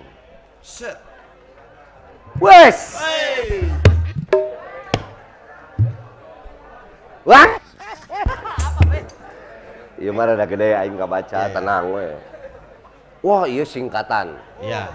[0.63, 0.97] Set.
[2.39, 2.97] Wes!
[3.01, 3.67] Hey.
[7.27, 7.49] Wah!
[9.97, 11.55] Iya mah rada gede aing nggak baca, Iya, iya.
[11.57, 12.05] tenang we.
[13.25, 14.37] Wah, iya singkatan.
[14.61, 14.93] Iya.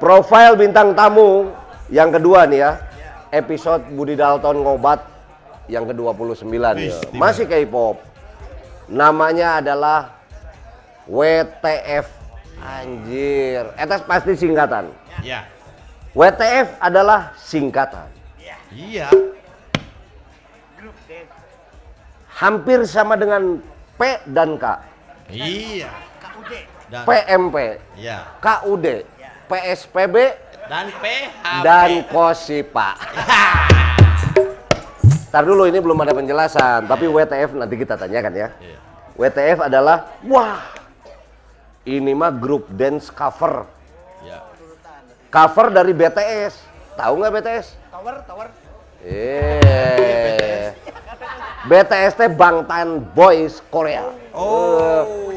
[0.00, 1.52] Profil bintang tamu
[1.92, 2.72] yang kedua nih ya.
[3.28, 5.04] Episode Budi Dalton ngobat
[5.68, 6.48] yang ke-29
[6.80, 6.96] ya.
[7.12, 8.00] Masih K-pop.
[8.88, 10.16] Namanya adalah
[11.04, 12.08] WTF.
[12.60, 14.88] Anjir, eta pasti singkatan.
[15.20, 15.44] Iya.
[16.16, 18.08] WTF adalah singkatan.
[18.72, 19.12] Iya.
[22.40, 23.60] Hampir sama dengan
[24.00, 24.64] P dan K.
[25.28, 25.92] Iya.
[26.88, 28.24] Dan, PMP, Iya.
[28.40, 29.04] KUD,
[29.46, 30.16] PSPB,
[30.66, 31.62] Dan PHP.
[31.62, 32.96] dan Kosipa.
[35.30, 38.48] Ntar dulu ini belum ada penjelasan, tapi WTF nanti kita tanyakan ya.
[38.58, 38.78] Iya.
[39.14, 40.64] WTF adalah, wah,
[41.84, 43.68] ini mah grup dance cover.
[44.24, 44.42] Iya.
[45.28, 46.56] Cover dari BTS.
[46.96, 47.66] Tahu nggak BTS?
[47.92, 48.48] Tower, tower.
[49.04, 50.74] Eh,
[51.68, 54.08] BTS teh Bangtan Boys Korea.
[54.32, 55.28] Oh.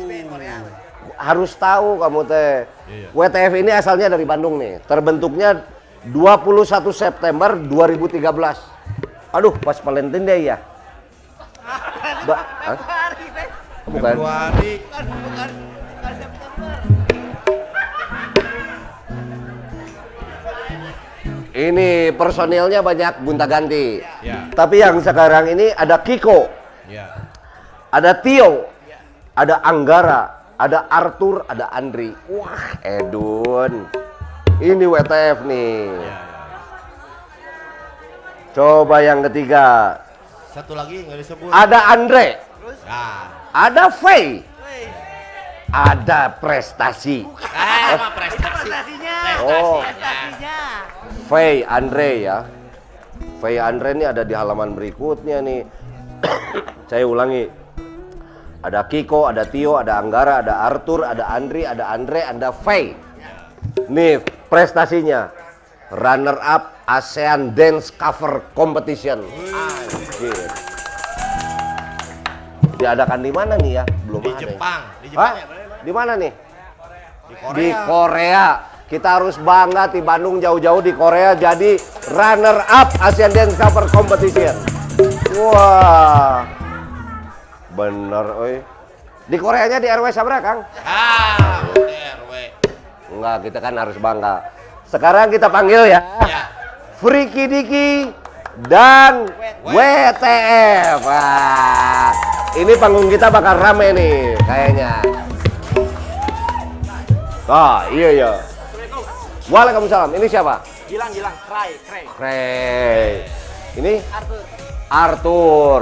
[1.24, 2.68] harus tahu kamu teh.
[2.92, 3.08] Iya.
[3.16, 4.84] WTF ini asalnya dari Bandung nih.
[4.84, 5.64] Terbentuknya
[6.12, 8.20] 21 September 2013.
[9.32, 10.58] Aduh, pas Valentine Day ya.
[12.28, 12.38] Ba.
[12.68, 12.78] Bukan.
[13.88, 14.74] Februari.
[14.84, 15.73] Bukan, bukan.
[21.54, 24.02] Ini personilnya banyak gonta-ganti.
[24.26, 24.50] Ya.
[24.50, 26.50] Tapi yang sekarang ini ada Kiko,
[26.90, 27.14] Ya.
[27.94, 28.74] ada Tio,
[29.38, 32.10] ada Anggara, ada Arthur, ada Andri.
[32.26, 33.86] Wah, Edun.
[34.58, 35.94] Ini WTF nih.
[35.94, 36.18] Ya.
[38.54, 39.98] Coba yang ketiga.
[40.50, 41.50] Satu lagi nggak disebut.
[41.54, 42.42] Ada Andre,
[42.86, 43.06] Ya.
[43.54, 44.82] ada Faye, Woi,
[45.74, 47.26] ada prestasi.
[47.26, 48.70] Eh, prestasi.
[48.70, 49.18] prestasinya.
[49.42, 49.82] Oh.
[49.82, 50.58] Prestasinya.
[51.26, 52.38] Faye Andre ya.
[53.42, 55.66] Faye Andre ini ada di halaman berikutnya nih.
[56.90, 57.50] Saya ulangi.
[58.64, 62.96] Ada Kiko, ada Tio, ada Anggara, ada Arthur, ada Andri, ada Andre, ada Faye.
[63.90, 65.34] Nih prestasinya.
[65.94, 69.22] Runner up ASEAN Dance Cover Competition.
[69.52, 70.48] Anjir.
[72.84, 73.84] Diadakan di mana nih ya?
[74.04, 74.36] Belum Di ada.
[74.36, 74.42] ya.
[74.44, 74.82] Jepang.
[75.00, 75.32] Di Hah?
[75.38, 75.46] Ya?
[75.86, 76.32] Di mana nih?
[77.30, 77.58] Di Korea.
[77.58, 78.48] di Korea.
[78.84, 81.82] Kita harus bangga di Bandung jauh-jauh di Korea jadi
[82.14, 84.54] runner up Asian Dance Cover Competition.
[85.34, 86.46] Wah.
[87.74, 88.56] Bener, oi.
[89.26, 90.62] Di Koreanya di RW sabra, Kang?
[90.86, 92.32] Ah, RW.
[93.18, 94.46] Enggak, kita kan harus bangga.
[94.86, 96.02] Sekarang kita panggil ya.
[96.22, 96.42] Ya.
[97.02, 98.14] Friki Diki
[98.62, 99.26] dan
[99.66, 101.02] WTF.
[101.02, 102.14] Wah,
[102.54, 105.02] ini panggung kita bakal rame nih kayaknya.
[107.50, 108.32] Oh iya iya.
[109.50, 110.14] Waalaikumsalam.
[110.16, 110.64] Ini siapa?
[110.88, 111.36] Gilang, Gilang.
[111.50, 112.04] Cry, cry.
[112.16, 113.10] Cray.
[113.76, 114.42] Ini Arthur.
[114.88, 115.82] Arthur.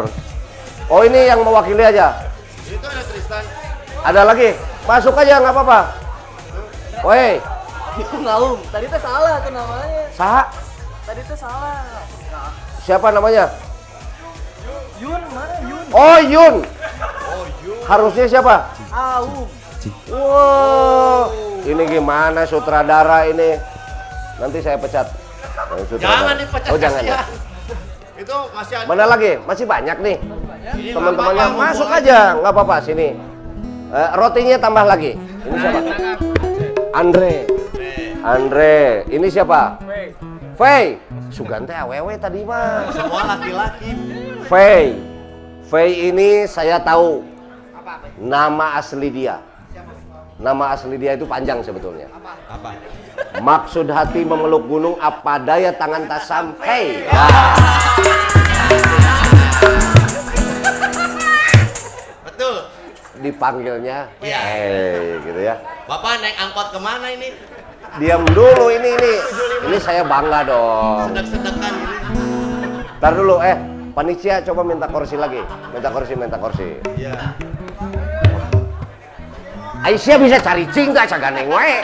[0.88, 2.32] Oh ini yang mewakili aja.
[2.66, 3.44] Itu ada Tristan.
[4.02, 4.56] Ada lagi?
[4.88, 5.80] Masuk aja nggak apa-apa.
[7.06, 7.38] Woi,
[8.00, 8.58] Itu ngaum.
[8.72, 10.04] Tadi tuh salah tuh namanya.
[10.16, 10.71] Saha?
[11.02, 11.82] Tadi tuh salah.
[12.86, 13.50] Siapa namanya?
[15.02, 15.84] Yun, mana Yun?
[15.90, 16.56] Oh Yun.
[16.62, 17.74] Oh, you.
[17.90, 18.70] Harusnya siapa?
[18.94, 19.50] Aum.
[20.14, 21.34] Wow,
[21.66, 23.58] ini gimana sutradara ini?
[24.38, 25.10] Nanti saya pecat.
[25.98, 27.26] Jangan dipecat Oh jangan ya.
[28.14, 28.86] Itu masih ada.
[28.86, 29.42] Mana lagi?
[29.42, 30.18] Masih banyak nih.
[30.94, 33.18] Teman-temannya masuk aja, nggak apa-apa sini.
[33.90, 35.18] Eh, rotinya tambah lagi.
[35.18, 35.80] Ini siapa?
[36.94, 37.34] Andre.
[38.22, 38.78] Andre.
[39.10, 39.62] Ini siapa?
[40.62, 41.02] Faye.
[41.34, 42.86] Sugante awewe tadi mah.
[42.94, 43.98] Semua laki-laki.
[44.46, 44.94] Faye.
[45.66, 47.26] Faye ini saya tahu
[48.22, 49.42] nama asli dia.
[50.38, 52.06] Nama asli dia itu panjang sebetulnya.
[52.46, 52.78] Apa?
[53.42, 57.10] Maksud hati memeluk gunung apa daya tangan tak sampai.
[62.22, 62.56] Betul.
[63.22, 64.38] dipanggilnya Iya.
[64.46, 65.58] hey gitu ya.
[65.90, 67.34] Bapak naik angkot ke mana ini?
[68.00, 69.14] Diam dulu ini ini.
[69.68, 71.12] Ini saya bangga dong.
[71.12, 72.88] Sedek-sedekan ini.
[73.02, 73.58] Ntar dulu eh
[73.92, 75.44] panitia coba minta kursi lagi.
[75.76, 76.80] Minta kursi, minta kursi.
[76.96, 77.36] Iya.
[79.82, 81.84] Aisyah bisa cari cinta caganeng wae.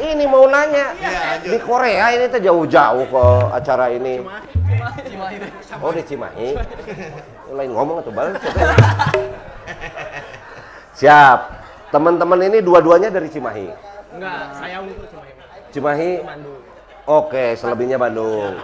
[0.00, 0.96] Ini mau nanya.
[0.96, 1.44] Iya.
[1.44, 4.24] Di Korea ini tuh jauh-jauh ke acara ini.
[5.84, 6.56] Oh di Cimahi.
[7.52, 8.40] Lain ngomong atau balik.
[10.96, 11.40] Siap.
[11.92, 13.95] Teman-teman ini dua-duanya dari Cimahi.
[14.16, 16.12] Enggak, saya untuk cuma Cimahi.
[17.04, 18.56] Oke, selebihnya Bandung.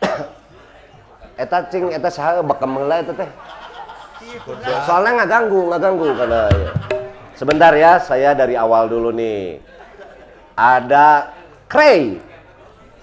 [1.42, 3.30] eta cing eta saha bekem heula eta teh.
[4.88, 6.70] Soalnya nggak ganggu, nggak ganggu karena ya.
[7.36, 9.60] Sebentar ya, saya dari awal dulu nih.
[10.56, 11.28] Ada
[11.68, 12.22] Cray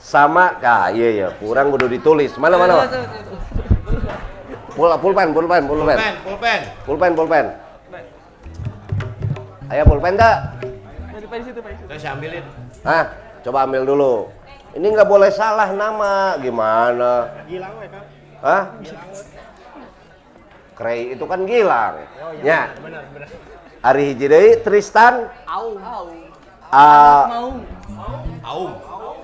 [0.02, 2.34] sama ah iya iya, kurang kudu ditulis.
[2.42, 2.90] Mana mana?
[4.74, 5.94] Pul pulpen, pulpen, pulpen.
[5.94, 6.60] Pulpen, pulpen.
[6.90, 7.46] Pulpen, pulpen.
[9.70, 10.18] Ayo pulpen
[11.32, 11.40] dah.
[11.88, 12.44] Saya saya ambilin.
[12.84, 13.06] Hah,
[13.48, 14.16] coba ambil dulu.
[14.72, 17.44] Ini nggak boleh salah nama, gimana?
[17.48, 18.06] Gilang we, Kang.
[18.42, 18.64] Hah?
[20.76, 21.96] Krei itu kan Gilang.
[22.42, 22.72] Ya.
[22.80, 23.28] Benar, benar.
[23.82, 25.82] Ari hiji deui Tristan Aum.
[25.82, 26.18] Aum.
[26.70, 27.50] ah, Mau.
[28.46, 28.72] Aum.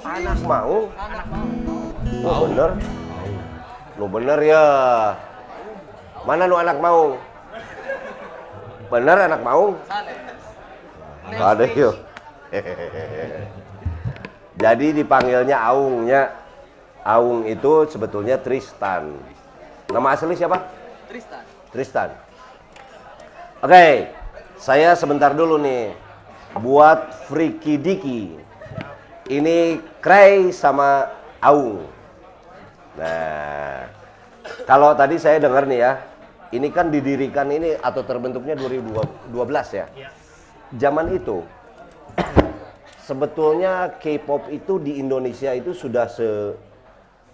[0.02, 0.76] anak mau.
[0.98, 1.48] Anak mau.
[2.26, 2.72] Oh, bener.
[3.98, 4.66] Lu bener ya.
[6.26, 7.16] Mana nu anak mau?
[8.90, 9.78] Bener anak mau?
[11.36, 11.96] Ada yuk.
[14.58, 16.32] Jadi dipanggilnya Aungnya.
[17.08, 19.16] Aung itu sebetulnya Tristan.
[19.88, 20.60] Nama asli siapa?
[21.08, 21.44] Tristan.
[21.72, 22.10] Tristan.
[23.64, 24.12] Oke,
[24.60, 25.96] saya sebentar dulu nih
[26.60, 28.36] buat Friki Diki.
[29.32, 31.08] Ini Cray sama
[31.40, 31.88] Aung.
[33.00, 33.88] Nah,
[34.68, 35.92] kalau tadi saya dengar nih ya,
[36.52, 39.32] ini kan didirikan ini atau terbentuknya 2012
[39.72, 39.88] ya.
[40.76, 41.44] Zaman itu
[43.08, 46.28] sebetulnya K-pop itu di Indonesia itu sudah se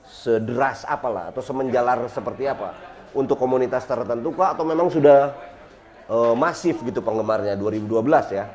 [0.04, 2.76] sederas apalah atau semenjalar seperti apa.
[3.14, 5.34] Untuk komunitas tertentu kah atau memang sudah
[6.10, 7.58] eh, masif gitu penggemarnya?
[7.58, 8.46] 2012 ya?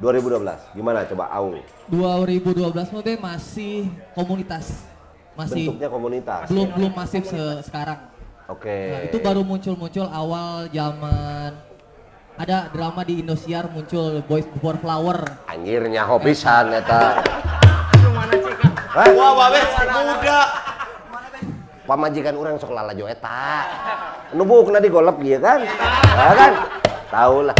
[0.00, 1.60] 2012 gimana coba Aung?
[1.92, 3.84] 2012 mungkin masih
[4.16, 4.88] komunitas
[5.36, 6.44] masih bentuknya komunitas.
[6.48, 6.74] belum ya?
[6.76, 8.00] belum masif se- sekarang.
[8.50, 8.76] Oke.
[8.90, 11.69] Nah, itu baru muncul-muncul awal zaman
[12.40, 15.44] ada drama di Indosiar muncul Boys Before Flower.
[15.44, 17.20] Anjir nyaho pisan eta
[18.90, 19.06] Hah?
[19.12, 20.40] Wah, babe muda.
[21.84, 23.68] pamajikan orang sok lalajo eta.
[24.32, 25.60] Nubuk di golep gitu kan?
[26.16, 26.52] Ya kan?
[27.12, 27.56] Tahu lah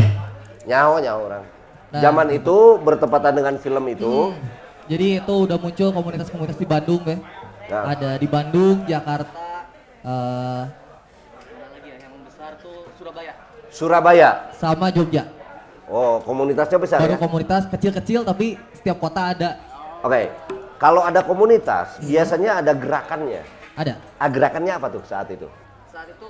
[0.64, 1.44] nyaho nyaho orang
[1.90, 1.98] Nah.
[1.98, 4.30] zaman itu bertepatan dengan film itu.
[4.86, 7.18] Jadi itu udah muncul komunitas-komunitas di Bandung ya.
[7.66, 7.80] Ya.
[7.82, 9.66] ada di Bandung Jakarta
[10.06, 10.79] lagi
[12.60, 13.32] tuh Surabaya.
[13.70, 15.24] Surabaya sama Jogja
[15.86, 19.50] oh komunitasnya besar baru ya komunitas kecil-kecil tapi setiap kota ada
[20.00, 20.32] Oke,
[20.80, 23.44] kalau ada komunitas, biasanya ada gerakannya.
[23.76, 25.44] ada Ah, gerakannya apa tuh saat itu?
[25.92, 26.24] Saat itu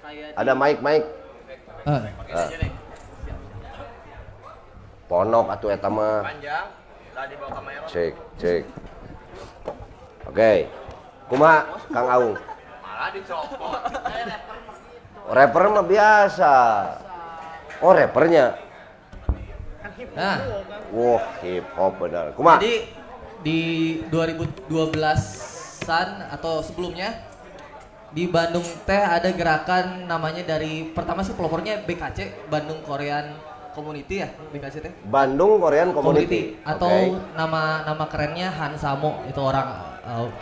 [0.00, 1.04] kayak Ada mic-mic,
[1.84, 2.02] Eh,
[5.06, 6.24] ponok atau eta mah.
[6.24, 6.66] Panjang.
[7.12, 7.84] Tadi bawa kamera.
[7.84, 8.62] Cek, cek.
[10.24, 10.52] Oke.
[11.28, 11.58] Kumaha
[11.92, 12.34] Kang Aung?
[12.80, 13.80] Malah dicopot.
[15.26, 16.54] Rapper mah biasa.
[17.82, 18.56] Oh, rappernya.
[20.16, 20.36] Nah,
[20.92, 22.32] Wah, hip hop benar.
[22.32, 22.56] Kuma.
[22.56, 22.88] jadi
[23.44, 23.60] di
[24.08, 27.12] 2012-an atau sebelumnya
[28.10, 33.36] di Bandung teh ada gerakan namanya dari pertama sih pelopornya BKC Bandung Korean
[33.76, 36.56] Community ya BKC teh Bandung Korean Community.
[36.64, 37.20] atau Oke.
[37.36, 39.68] nama nama kerennya Han Samo itu orang
[40.00, 40.32] uh,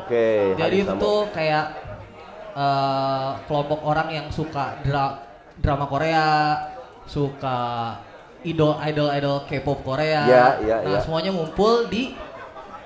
[0.00, 0.54] Oke.
[0.54, 1.66] jadi Hari itu tuh kayak
[2.56, 5.20] eh, kelompok orang yang suka dra-
[5.60, 6.56] drama Korea,
[7.04, 7.58] suka
[8.42, 10.22] idol idol idol K-pop Korea.
[10.24, 11.00] Ya, ya, nah ya.
[11.04, 12.16] semuanya ngumpul di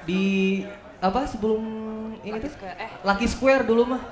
[0.04, 0.24] di
[1.00, 1.62] apa sebelum
[2.20, 2.52] ini tuh
[3.06, 4.02] Lucky Square dulu mah.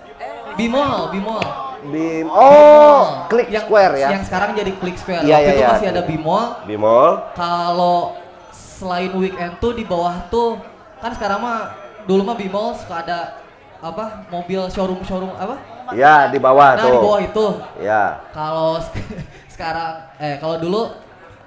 [0.57, 1.45] Bimol, Bimol.
[1.87, 2.27] Bim.
[2.27, 4.09] Oh, Click yang, Square ya.
[4.19, 5.23] Yang sekarang jadi Click Square.
[5.23, 5.69] Iya, Waktu itu iya.
[5.71, 6.47] masih ada Bimol.
[6.67, 7.13] Bimol.
[7.39, 8.19] Kalau
[8.51, 10.59] selain weekend tuh di bawah tuh
[10.99, 11.79] kan sekarang mah
[12.11, 13.38] dulu mah Bimol suka ada
[13.79, 15.57] apa mobil showroom showroom apa?
[15.91, 16.93] Ya, di bawah Nah tuh.
[16.93, 17.47] di bawah itu.
[17.81, 18.21] Ya.
[18.31, 19.25] Kalau sek-
[19.55, 20.83] sekarang eh kalau dulu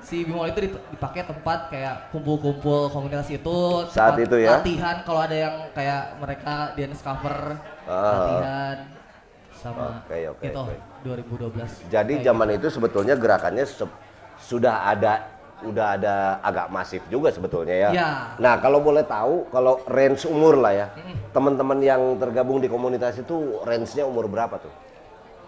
[0.02, 3.58] si Bimol itu dip- dipakai tempat kayak kumpul-kumpul komunitas itu
[3.88, 4.60] Saat itu ya?
[4.60, 7.56] latihan kalau ada yang kayak mereka dance cover
[7.86, 8.02] Ah.
[8.12, 8.78] latihan
[9.54, 10.76] sama Oke, oke, gitu oke.
[11.06, 13.64] 2012 Jadi Kayak zaman itu sebetulnya gerakannya
[14.42, 15.22] sudah ada
[15.62, 17.90] udah ada agak masif juga sebetulnya ya.
[17.92, 18.10] Ya.
[18.38, 20.88] Nah, kalau boleh tahu kalau range umur lah ya.
[21.30, 24.74] Teman-teman yang tergabung di komunitas itu range-nya umur berapa tuh?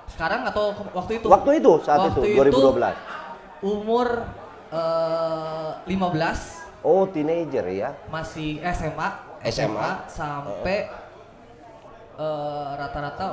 [0.04, 2.94] sekarang atau waktu itu Waktu itu saat Waktu itu 2012.
[3.66, 4.08] umur
[4.70, 7.96] eh, 15 Oh, teenager ya.
[8.12, 9.10] masih SMA
[9.48, 10.06] SMA.
[10.06, 10.92] sampai
[12.14, 13.28] eh, rata-rata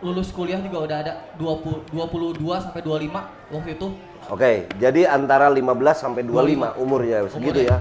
[0.00, 3.86] lulus kuliah juga udah ada 20 22 sampai 25 waktu itu
[4.30, 5.66] Oke, jadi antara 15
[5.98, 7.66] sampai 25 umurnya segitu Umurnya.
[7.66, 7.78] ya.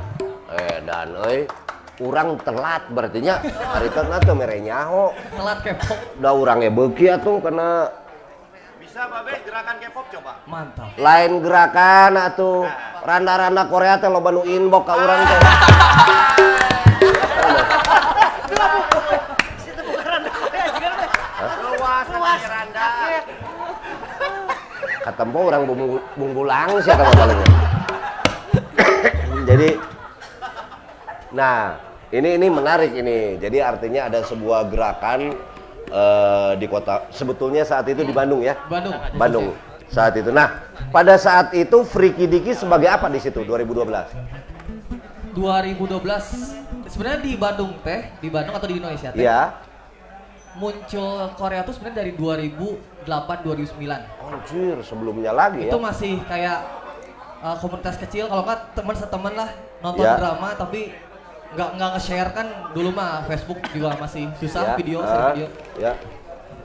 [0.50, 1.46] Eh dan euy,
[2.02, 3.38] urang telat berarti nya
[3.70, 5.14] harita teh mere nyaho.
[5.30, 7.94] telat K-pop Da urangnya beuki atuh karena
[8.82, 10.42] Bisa Babe gerakan K-pop coba.
[10.50, 12.66] mantap lain gerakan atuh
[13.06, 15.40] randa-randa Korea teh loba nu inbox ka urang teh.
[21.78, 22.42] Luas, luas.
[22.44, 22.88] Randa.
[25.20, 27.40] Katempo urang bumbu bumbulang sih kata paling.
[29.44, 29.76] Jadi
[31.36, 31.76] Nah,
[32.08, 33.36] ini ini menarik ini.
[33.36, 35.36] Jadi artinya ada sebuah gerakan
[35.92, 38.56] eh, di kota sebetulnya saat itu di Bandung ya.
[38.72, 39.46] Bandung Bandung
[39.92, 40.32] saat itu.
[40.32, 45.36] Nah, pada saat itu Friki Diki sebagai apa di situ 2012?
[45.36, 49.68] 2012 sebenarnya di Bandung teh di Bandung atau di Indonesia teh Ya.
[50.56, 53.86] Muncul Korea tuh sebenarnya dari 2008 2009
[54.26, 55.72] Anjir, sebelumnya lagi ya.
[55.72, 56.60] itu masih kayak
[57.40, 60.18] uh, komunitas kecil kalau nggak teman seteman lah nonton Ya.
[60.18, 60.90] drama tapi
[61.50, 65.48] nggak nggak nge-share kan dulu mah Facebook juga masih susah Ya, video share video
[65.78, 65.94] Ya.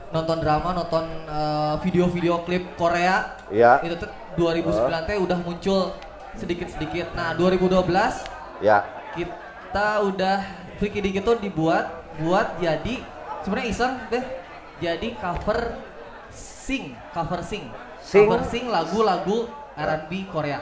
[0.09, 3.81] nonton drama nonton uh, video-video klip Korea Ya.
[3.81, 5.93] itu tuh 2009 teh udah muncul
[6.35, 7.85] sedikit-sedikit nah 2012
[8.61, 8.81] Ya.
[9.13, 10.41] kita udah
[10.75, 11.87] Freaky Dick itu dibuat
[12.19, 12.99] buat jadi
[13.45, 14.25] sebenarnya iseng deh
[14.81, 15.77] jadi cover
[16.33, 17.69] sing cover sing
[18.01, 18.25] Sing?
[18.25, 20.59] cover sing lagu-lagu R&B Korea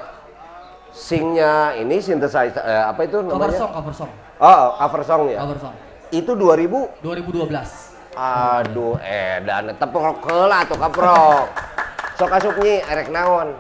[0.94, 3.34] Singnya ini synthesizer eh, apa itu namanya?
[3.34, 5.40] cover song cover song Oh, cover song ya.
[5.42, 5.76] cover song
[6.12, 11.50] Itu 2000 2012 Aduh, edan tepok heula atuh kaprok.
[12.14, 13.58] Sok asup nyi erek naon?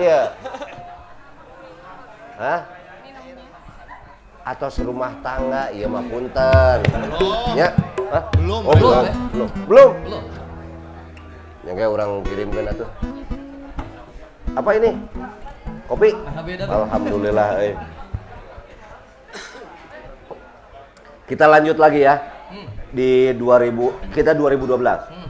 [0.00, 0.32] Dia.
[2.40, 2.60] Hah?
[4.40, 6.80] Atau serumah tangga, iya mah punten.
[7.52, 7.76] Ya.
[8.06, 8.22] Hah?
[8.32, 9.04] Belum, Oh, belum, belum.
[9.04, 9.14] eh.
[9.28, 9.48] Belum.
[9.66, 9.90] Belum.
[10.00, 10.22] belum
[11.62, 12.90] Yang kayak orang kirimkan atuh.
[14.54, 14.90] Apa ini?
[15.86, 16.10] Kopi?
[16.62, 17.48] Alhamdulillah.
[17.60, 17.74] eh.
[21.26, 22.14] Kita lanjut lagi ya.
[22.46, 25.10] Hmm, Di 2000 kita 2012.
[25.10, 25.28] hmm.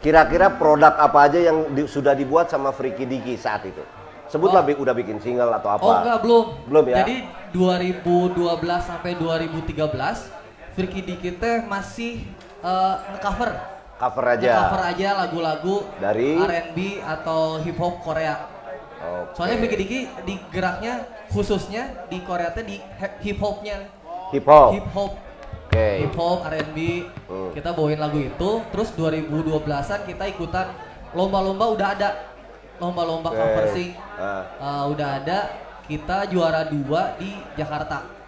[0.00, 3.82] Kira-kira produk apa aja yang di- sudah dibuat sama Friki Diki saat itu?
[4.24, 4.78] Sebutlah Oh.
[4.78, 5.82] udah bikin single atau apa?
[5.82, 6.96] oh enggak belum Belum ya?
[7.02, 7.16] jadi
[7.50, 8.46] 2012
[8.80, 10.30] sampai 2013
[10.80, 12.24] Freaky Dick teh masih
[12.64, 13.52] uh, nge-cover
[14.00, 14.64] Cover aja.
[14.64, 16.40] cover aja lagu-lagu Dari?
[16.40, 18.48] R&B atau hip hop Korea.
[18.96, 19.36] Oke.
[19.36, 22.80] Soalnya Freaky Dicky di geraknya khususnya di Korea teh di
[23.20, 23.92] hip hopnya.
[24.32, 24.72] hip hop.
[24.72, 25.12] Hip hop,
[25.68, 25.88] Oke.
[26.00, 26.78] hip hop, R&B.
[27.28, 27.52] Hmm.
[27.52, 30.72] Kita bawain lagu itu, terus 2012-an kita ikutan
[31.12, 32.10] lomba-lomba udah ada.
[32.80, 33.36] Lomba-lomba Oke.
[33.36, 34.48] cover sing Ah.
[34.56, 35.38] uh, udah ada.
[35.84, 38.19] Kita juara dua di Jakarta.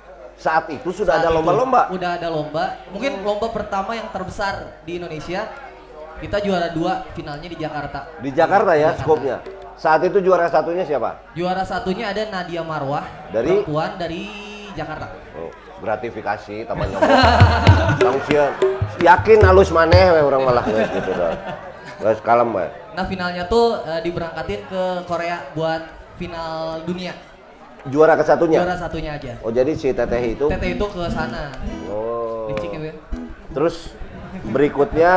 [0.42, 1.86] Saat itu sudah Saat ada lomba-lomba.
[1.94, 2.82] Udah ada lomba.
[2.90, 5.46] Mungkin lomba pertama yang terbesar di Indonesia.
[6.18, 8.10] Kita juara dua finalnya di Jakarta.
[8.18, 9.02] Di Jakarta ya Jakarta.
[9.06, 9.36] skopnya.
[9.78, 11.18] Saat itu juara satunya siapa?
[11.38, 13.62] Juara satunya ada Nadia Marwah, Dari?
[13.62, 14.26] perempuan dari
[14.74, 15.14] Jakarta.
[15.38, 15.50] Oh,
[15.82, 16.86] gratifikasi teman
[18.26, 18.52] sieun.
[19.02, 21.34] Yakin halus maneh we urang malah gitu dah.
[22.02, 22.66] Geus kalem we.
[22.98, 25.82] Nah finalnya tuh eh, diberangkatin ke Korea buat
[26.18, 27.14] final dunia.
[27.90, 28.62] Juara ke satunya.
[28.62, 29.34] Juara satunya aja.
[29.42, 30.46] Oh jadi si Teteh itu.
[30.46, 31.50] Teteh itu ke sana.
[31.90, 32.54] Oh.
[32.54, 32.94] Licik ya?
[33.50, 33.90] Terus
[34.46, 35.14] berikutnya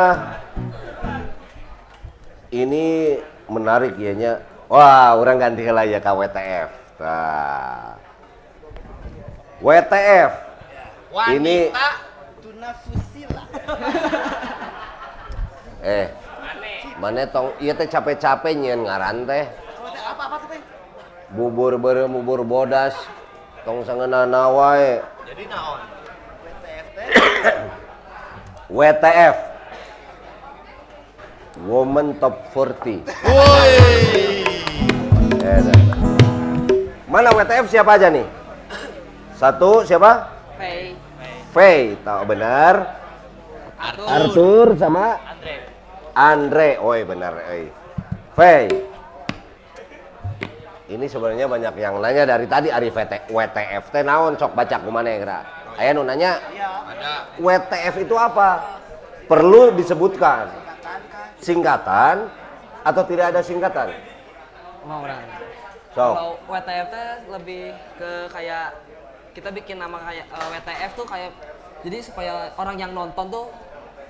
[2.49, 4.31] ini menarik ya nya.
[4.65, 6.69] Wah, orang ganti lah ya ke WTF.
[7.05, 8.01] Nah.
[9.61, 10.31] WTF.
[11.37, 11.69] Ini
[12.41, 13.43] tuna fusila.
[15.85, 16.09] eh
[16.97, 19.45] mana tong iya teh capek-capek nyen ngaran teh.
[20.05, 20.74] Apa apa tuh, Teh?
[21.35, 22.95] Bubur bere bubur bodas.
[23.67, 25.03] Tong sangeunana wae.
[25.27, 25.83] Jadi naon?
[26.47, 26.87] WTF
[28.79, 29.35] WTF.
[31.67, 33.03] Woman Top 40.
[33.27, 33.71] Woi.
[35.43, 35.79] Ya, dah.
[37.11, 38.23] Mana WTF siapa aja nih?
[39.35, 40.31] Satu siapa?
[40.55, 40.95] Hey,
[41.51, 42.99] Faye, tahu benar.
[43.75, 44.07] Arthur.
[44.07, 45.55] Arthur sama Andre.
[46.15, 46.69] Andre.
[46.79, 47.67] Oi benar, oi.
[48.35, 48.94] Faye.
[50.85, 55.09] Ini sebenarnya banyak yang nanya dari tadi Ari VT, WTF teh naon sok baca kumana
[55.09, 55.39] ya kira.
[55.81, 56.37] Aya nu nanya.
[57.41, 58.79] WTF itu apa?
[59.25, 60.45] Perlu disebutkan.
[61.41, 62.29] Singkatan
[62.85, 63.97] atau tidak ada singkatan?
[64.85, 65.25] Mau orang.
[65.97, 67.63] So, Kalau WTF teh lebih
[67.97, 68.77] ke kayak
[69.33, 71.31] kita bikin nama kayak eh, WTF tuh kayak
[71.81, 73.49] jadi supaya orang yang nonton tuh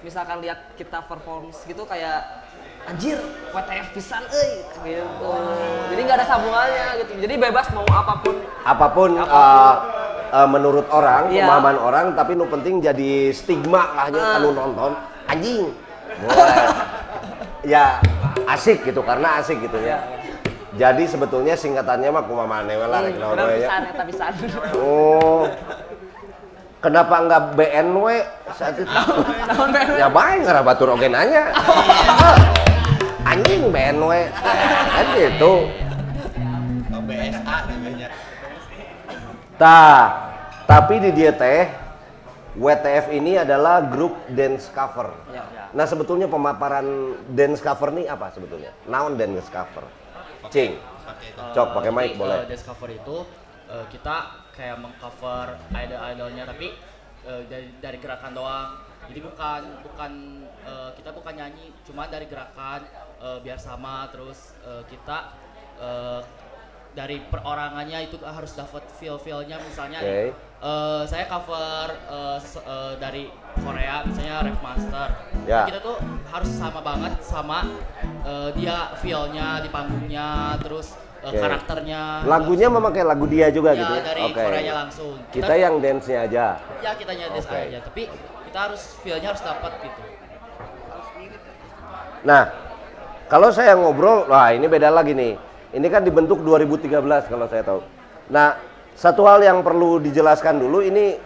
[0.04, 2.45] misalkan lihat kita perform gitu kayak
[2.86, 3.18] anjir
[3.50, 4.52] WTF pisan euy
[4.84, 5.30] gitu.
[5.90, 7.12] Jadi nggak ada sambungannya gitu.
[7.20, 8.36] Jadi bebas mau apa pun.
[8.62, 9.32] apa pun Apa pun.
[9.34, 9.76] uh,
[10.32, 11.46] uh, menurut orang, Iya.
[11.46, 14.32] pemahaman orang, tapi nu penting jadi stigma lah nya Ah.
[14.36, 14.92] kanu nonton
[15.26, 15.64] anjing.
[17.66, 17.98] Ya
[18.46, 19.98] asik gitu karena asik gitu ya.
[20.78, 23.82] Jadi sebetulnya singkatannya mah kumaha maneh lah rek naon we ya.
[23.82, 24.30] eta pisan.
[24.78, 25.50] Oh.
[26.78, 28.06] Kenapa enggak BNW
[28.60, 28.86] saat itu?
[29.98, 31.50] Ya baik ngarah batur oge nanya.
[33.26, 34.12] Anjing BNW.
[34.94, 35.54] Kan gitu.
[37.06, 38.08] BSA namanya.
[39.56, 40.04] Tah,
[40.66, 41.70] tapi di dia teh
[42.56, 45.12] WTF ini adalah grup dance cover.
[45.30, 45.44] Ya.
[45.76, 48.72] Nah sebetulnya pemaparan dance cover nih apa sebetulnya?
[48.88, 49.86] Naon dance cover?
[50.50, 50.78] Cing,
[51.54, 52.38] cok pakai mic Jadi, boleh.
[52.38, 53.18] eh, dance cover itu
[53.68, 54.16] eh, kita
[54.56, 56.68] kayak mengcover idol-idolnya tapi
[57.28, 58.70] eh, dari, dari gerakan doang.
[59.06, 60.12] Jadi bukan bukan
[60.64, 62.82] eh, kita bukan nyanyi, cuma dari gerakan
[63.26, 65.34] eh, biar sama terus eh, kita
[65.82, 66.22] eh,
[66.96, 70.32] dari perorangannya itu harus dapat feel-feelnya misalnya Oke.
[70.64, 71.90] eh, saya cover
[72.40, 75.08] se- eh, dari Korea misalnya Rap Master.
[75.44, 75.68] Ya.
[75.68, 75.98] Kita tuh
[76.32, 77.60] harus sama banget sama
[78.24, 80.96] eh, dia feel-nya di panggungnya terus
[81.26, 81.42] Oke.
[81.42, 82.22] karakternya.
[82.30, 84.04] Lagunya memakai lagu dia juga ya, gitu ya?
[84.06, 84.44] dari Oke.
[84.46, 85.18] Koreanya langsung.
[85.34, 86.46] Kita yang dance-nya aja.
[86.80, 87.58] ya kita nyanyi Oke.
[87.58, 88.02] aja, tapi
[88.46, 90.02] kita harus feel-nya harus dapat gitu.
[92.26, 92.65] Nah,
[93.26, 95.34] kalau saya ngobrol, wah ini beda lagi nih.
[95.76, 97.82] Ini kan dibentuk 2013 kalau saya tahu.
[98.32, 98.56] Nah,
[98.96, 101.20] satu hal yang perlu dijelaskan dulu ini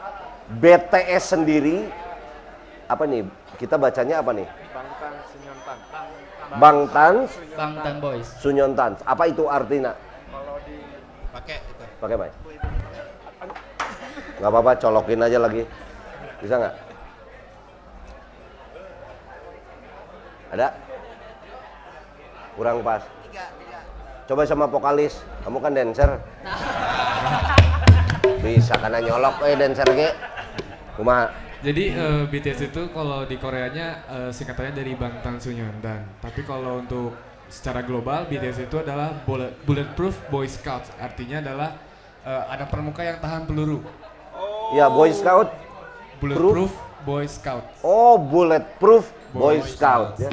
[0.50, 1.86] BTS sendiri
[2.90, 3.28] apa nih?
[3.60, 4.48] Kita bacanya apa nih?
[6.58, 8.26] Bangtan Bangtan Boys.
[8.42, 8.98] Sunyontan.
[9.06, 9.94] Apa itu artinya?
[11.30, 11.84] Pakai itu.
[12.02, 12.32] Pakai.
[14.40, 15.62] Nggak apa-apa, colokin aja lagi.
[16.42, 16.76] Bisa nggak?
[20.58, 20.89] Ada?
[22.60, 23.08] Kurang pas.
[24.28, 25.24] Coba sama vokalis.
[25.48, 26.20] Kamu kan dancer.
[28.44, 30.12] Bisa karena nyolok eh dancer ge.
[31.00, 31.32] Kumaha?
[31.64, 36.04] Jadi eh, BTS itu kalau di Koreanya eh, singkatannya dari Bangtan Sunyondan.
[36.20, 37.16] Tapi kalau untuk
[37.48, 40.92] secara global BTS itu adalah bullet, bulletproof Boy Scouts.
[41.00, 41.80] Artinya adalah
[42.28, 43.80] eh, ada pramuka yang tahan peluru.
[44.76, 45.48] Ya, Boy Scout.
[46.20, 46.76] Bulletproof
[47.08, 47.64] Boy Scout.
[47.88, 50.20] Oh, bulletproof Boy, Boy Scout.
[50.20, 50.28] Scouts.
[50.28, 50.32] Ya.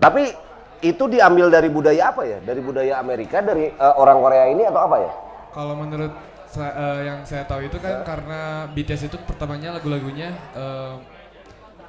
[0.00, 0.43] Tapi
[0.84, 2.38] itu diambil dari budaya apa ya?
[2.38, 5.12] Dari budaya Amerika, dari eh, orang Korea ini atau apa ya?
[5.50, 6.12] Kalau menurut
[6.44, 10.92] sa- eh, yang saya tahu itu kan karena BTS itu pertamanya lagu-lagunya eh,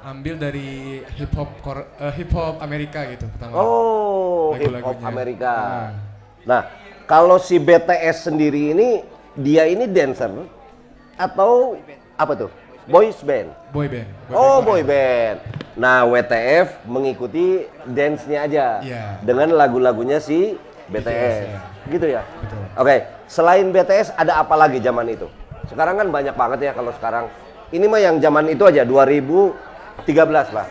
[0.06, 1.50] ambil dari hip hop
[2.00, 3.52] eh, hip hop Amerika gitu pertama.
[3.54, 4.96] Oh, hip hop.
[5.04, 5.54] Amerika.
[5.54, 5.90] Nah.
[6.46, 6.62] Nah,
[7.04, 9.02] kalau si BTS sendiri ini
[9.36, 10.30] dia ini dancer
[11.18, 11.76] atau
[12.16, 12.50] apa tuh?
[12.86, 13.50] Boys band.
[13.74, 14.06] Boy band.
[14.30, 14.86] Oh, band boy Korea.
[14.86, 15.38] band.
[15.76, 19.20] Nah, WTF mengikuti dance-nya aja Iya.
[19.20, 20.56] dengan lagu-lagunya si
[20.88, 21.04] BTS.
[21.04, 21.60] BTS, ya.
[21.92, 22.22] Gitu ya?
[22.40, 22.60] Betul.
[22.80, 22.96] Oke,
[23.28, 25.28] selain BTS ada apa lagi zaman itu?
[25.68, 27.28] Sekarang kan banyak banget ya kalau sekarang.
[27.68, 30.64] Ini mah yang zaman itu aja 2013 lah.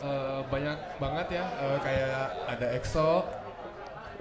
[0.00, 3.10] Eh, banyak banget ya eh, kayak ada EXO,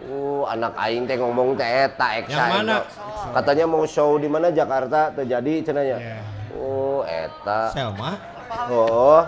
[0.03, 2.35] Uh, anak aing teh ngomong teh eta eksa.
[2.35, 2.77] Yang mana?
[2.83, 3.39] eta.
[3.39, 5.95] Katanya mau show di mana Jakarta terjadi cenanya.
[5.95, 6.19] Iya.
[6.59, 7.71] Oh, eta.
[7.71, 8.19] Selma.
[8.67, 9.23] Oh.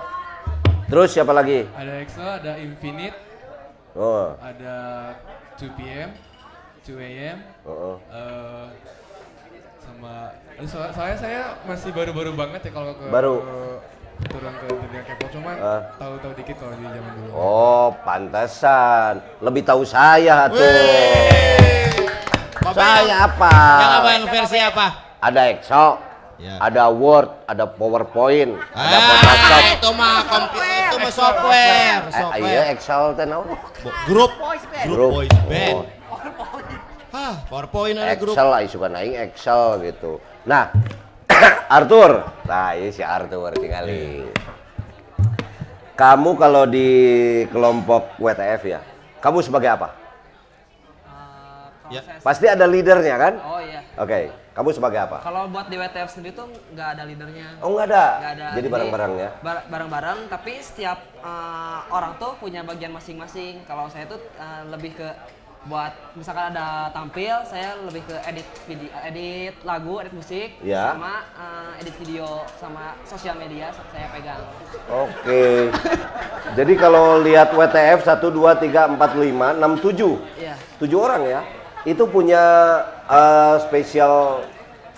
[0.85, 1.65] Terus siapa lagi?
[1.67, 3.17] ada EXO, ada Infinite,
[3.91, 4.37] Oh.
[4.37, 4.75] ada
[5.57, 6.09] 2PM,
[6.83, 7.37] 2 AM.
[7.41, 7.95] Heeh.
[8.11, 8.65] eh,
[9.79, 10.13] sama
[10.51, 13.35] aduh, soal- soalnya saya masih baru-baru banget ya kalau ke Baru.
[14.25, 15.81] turun ke dunia K-pop cuman Ah.
[15.97, 17.29] tahu-tahu dikit kalau di zaman dulu.
[17.31, 19.13] Oh, pantesan.
[19.39, 20.61] Lebih tahu saya tuh.
[22.61, 23.51] Bapak Saya apa?
[23.75, 24.85] Yang apa yang versi apa?
[25.19, 25.87] Ada Excel,
[26.35, 26.59] Ya.
[26.59, 29.61] ada Word, ada PowerPoint, ada Ah, Photoshop.
[29.71, 32.65] itu mah komputer, itu mah software, Eh, iya software.
[32.69, 33.47] Excel teh naon?
[34.03, 34.31] Grup,
[34.85, 35.79] grup boys band.
[36.11, 36.19] Oh.
[37.09, 38.35] Hah, PowerPoint ada grup.
[38.35, 40.19] Excel lah suka naik Excel gitu.
[40.43, 40.75] Nah,
[41.71, 42.27] Arthur.
[42.43, 44.27] Nah, ini si Arthur tinggali.
[45.93, 46.87] Kamu kalau di
[47.47, 48.79] kelompok WTF ya,
[49.17, 49.87] kamu sebagai apa?
[49.87, 50.03] Eh,
[51.87, 52.01] Ya.
[52.19, 53.33] Pasti ada leadernya kan?
[53.39, 55.19] oh iya Oke, kamu sebagai apa?
[55.19, 58.05] kalau buat di WTF sendiri tuh nggak ada leadernya Oh nggak ada.
[58.25, 58.45] Ada.
[58.55, 59.29] Jadi bareng-bareng ya.
[59.39, 64.95] bar- bareng-bareng tapi setiap eh, orang tuh punya bagian masing-masing kalau saya tuh eh, lebih
[64.95, 65.09] ke
[65.65, 70.93] buat misalkan ada tampil saya lebih ke edit video edit lagu edit musik Ya.
[70.93, 74.45] sama eh, edit video sama sosial media saya pegang
[74.85, 75.73] Oke.
[76.53, 80.37] Jadi kalau lihat WTF 1 2 3 4 5 6 7.
[80.37, 80.55] Iya.
[80.77, 81.41] 7 orang ya.
[81.83, 82.41] Itu punya
[83.07, 84.43] eh, spesial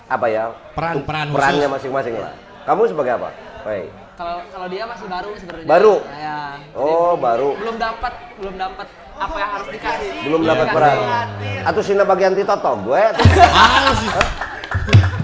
[0.04, 0.44] apa ya?
[0.72, 1.74] Peran-peran perannya khusus.
[1.80, 2.32] masing-masing lah.
[2.64, 3.28] Kamu sebagai apa?
[3.60, 3.90] Baik.
[4.14, 5.94] kalau kalau dia masih baru sebenarnya Baru?
[6.10, 6.38] ya
[6.74, 7.54] Oh, baru.
[7.54, 10.74] belum dapat belum dapat apa yang harus dikasih Belum dapat Dikasih.
[10.74, 11.26] peran.
[11.64, 13.02] Atau sina bagian tito gue.
[13.54, 14.10] Ah, sih.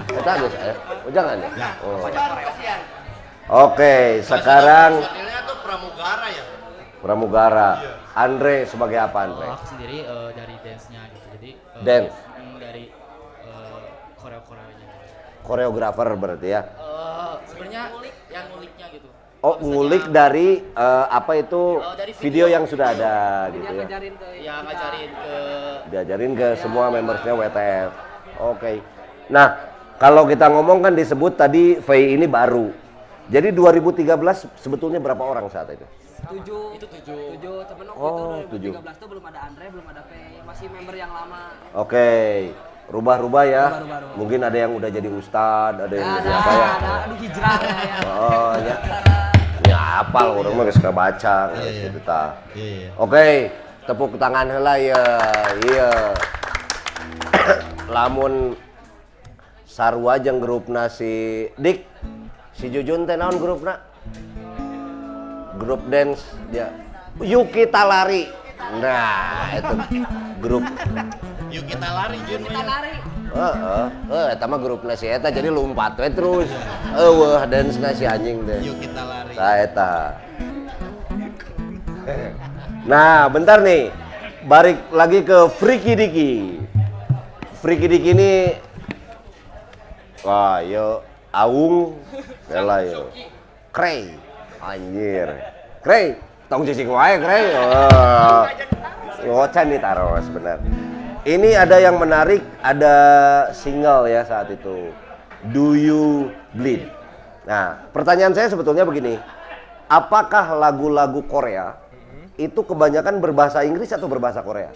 [0.07, 0.73] Kita ada saya.
[1.03, 1.69] Oh, jangan ya.
[1.83, 1.99] Oh.
[3.67, 4.91] Oke, sekarang
[5.61, 6.43] pramugara ya.
[6.99, 7.69] pramugara.
[8.15, 9.47] Andre sebagai apa Andre?
[9.49, 11.27] Aku sendiri eh, dari dance-nya gitu.
[11.35, 12.15] Jadi eh, Dance.
[12.15, 12.83] mm, dari
[13.43, 14.87] eh, koreo-koreonya.
[15.45, 16.61] Koreografer berarti ya.
[16.65, 17.81] Eh, sebenarnya
[18.27, 19.07] yang nguliknya gitu.
[19.39, 22.45] Oh, ngulik dari eh, apa itu Oh, dari video video.
[22.49, 23.13] yang sudah ada
[23.45, 23.77] Jadi gitu ya.
[23.79, 25.35] ngajarin ke Ya ngajarin ke
[25.85, 27.91] Diajarin ke semua membersnya WTF.
[28.41, 28.81] Oke.
[29.27, 29.47] Nah,
[29.95, 32.73] kalau kita ngomong kan disebut tadi VI ini baru.
[33.25, 34.09] Jadi 2013
[34.55, 35.85] sebetulnya berapa orang saat itu?
[36.25, 37.37] tujuh itu tujuh.
[37.37, 38.71] tujuh tapi waktu Oh, itu tujuh.
[38.73, 42.49] 2013 tuh belum ada Andre belum ada Pei masih member yang lama Oke.
[42.85, 43.65] Rubah-rubah ya.
[43.81, 44.17] Rubah-rubah.
[44.17, 46.69] Mungkin ada yang udah jadi ustadz, ada yang jadi apa ya.
[46.69, 47.97] ada aduh hijrah ya.
[48.05, 48.75] Oh, ya.
[49.65, 52.37] Ya apal orang mah geus baca gitu tah.
[52.53, 52.89] Iya, iya.
[53.01, 53.49] Oke,
[53.89, 55.03] tepuk tangan heula ya.
[55.65, 55.89] Iya.
[57.95, 58.53] Lamun
[59.65, 61.81] sarua jeung grupna si Dik.
[62.53, 63.81] Si Jujun teh naon grupna?
[65.57, 66.21] Grup dance
[66.53, 66.69] dia.
[67.17, 68.29] Yuki Talari.
[68.79, 69.75] Nah, itu
[70.39, 70.63] grup
[71.55, 72.43] Yuk kita lari Jun.
[72.43, 72.91] kita lari
[73.35, 76.47] Heeh, eh eta mah grupna si eta jadi lompat we terus.
[76.95, 78.63] Eueuh dance si anjing teh.
[78.63, 79.35] Yuk kita lari.
[79.35, 79.91] Nah, eta.
[82.87, 83.91] Nah, bentar nih.
[84.47, 86.33] Balik lagi ke Freaky Diki.
[87.59, 88.31] Freaky Diki ini
[90.23, 91.03] Wah, yo
[91.35, 91.99] Aung
[92.47, 93.11] Bela yo.
[93.75, 94.15] Krey.
[94.63, 95.27] Anjir.
[95.83, 96.15] Krey,
[96.47, 97.51] tong cicing wae Krey.
[97.51, 98.47] Wah.
[99.27, 100.59] Ngocan nih taros benar.
[101.25, 102.95] Ini ada yang menarik, ada
[103.49, 104.93] single ya saat itu.
[105.49, 106.85] Do you bleed?
[107.49, 109.17] Nah, pertanyaan saya sebetulnya begini.
[109.89, 111.81] Apakah lagu-lagu Korea
[112.37, 114.69] itu kebanyakan berbahasa Inggris atau berbahasa Korea?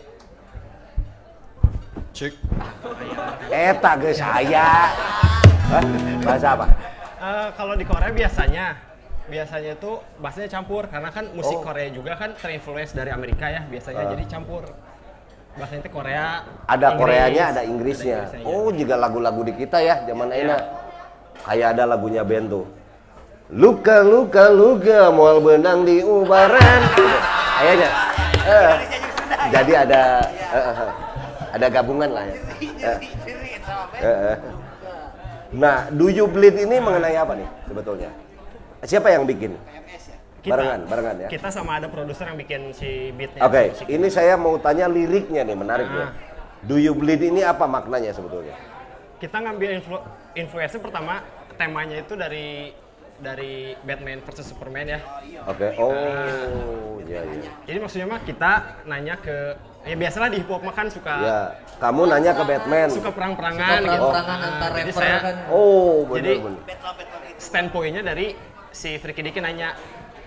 [2.18, 2.34] Cek.
[3.50, 4.90] Eta ge saya.
[5.70, 5.84] Hah?
[6.26, 6.66] Bahasa apa?
[7.20, 8.74] Eh, kalau di Korea biasanya
[9.30, 11.66] biasanya itu bahasanya campur karena kan musik Oh.
[11.66, 14.12] Korea juga kan terinfluence dari Amerika ya biasanya Ah.
[14.18, 14.66] jadi campur
[15.60, 16.26] bahasanya itu Korea
[16.66, 18.20] Ada Inggris, Koreanya, ada Inggrisnya.
[18.24, 20.58] ada Inggrisnya, Oh, juga lagu-lagu di kita ya zaman Aina.
[21.44, 22.66] Kayak ada lagunya band tuh.
[23.50, 26.82] Luka luka luka moal benang di ubaran.
[27.60, 27.90] Kayaknya.
[28.50, 28.74] Eh,
[29.52, 30.92] jadi ada eh, eh,
[31.58, 32.38] ada gabungan lah ya.
[32.80, 32.98] Eh,
[34.06, 34.38] eh.
[35.50, 38.10] Nah, Do You Bleed ini mengenai apa nih sebetulnya?
[38.86, 39.58] Siapa yang bikin?
[40.50, 41.28] Kita, Barengan, barengan ya.
[41.30, 43.86] kita sama ada produser yang bikin si beatnya Oke, musik.
[43.86, 46.02] ini saya mau tanya liriknya nih, menarik ya.
[46.02, 46.12] Ah.
[46.60, 48.58] Do you bleed ini apa maknanya sebetulnya?
[49.16, 50.00] kita ngambil influ
[50.34, 51.20] influence pertama
[51.54, 52.72] temanya itu dari
[53.16, 55.00] dari Batman versus Superman ya
[55.44, 57.52] Oke, oh, iya iya.
[57.64, 58.52] jadi maksudnya mah kita
[58.86, 61.40] nanya ke ya biasalah di hip hop mah kan suka Ya,
[61.78, 62.88] kamu nanya ke Batman.
[62.88, 64.08] suka perang-perangan Suka gitu.
[64.08, 65.36] Nah, antar jadi rapper saya kan.
[65.52, 67.36] Oh, Jadi benar benar.
[67.36, 68.28] standpointnya dari
[68.72, 69.76] si Freaky Diki nanya,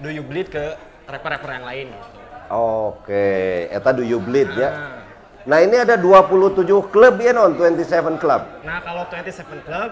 [0.02, 0.74] do you bleed ke
[1.06, 2.08] rapper-rapper yang lain gitu.
[2.52, 3.24] Oke,
[3.70, 4.70] eta do you bleed ya.
[4.70, 5.00] Nah,
[5.42, 6.62] Nah, ini ada 27
[6.94, 8.42] klub ya non, 27 club.
[8.62, 9.90] nah kalau 27 Club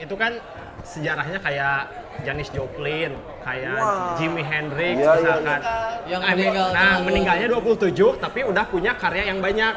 [0.00, 0.32] itu kan
[0.80, 1.92] sejarahnya kayak
[2.24, 3.12] Janis Joplin,
[3.44, 3.76] kayak
[4.16, 5.60] Jimi Hendrix iya, misalkan.
[6.08, 9.74] Yang Nah, meninggal Nah, meninggalnya 27 tapi udah punya karya yang banyak.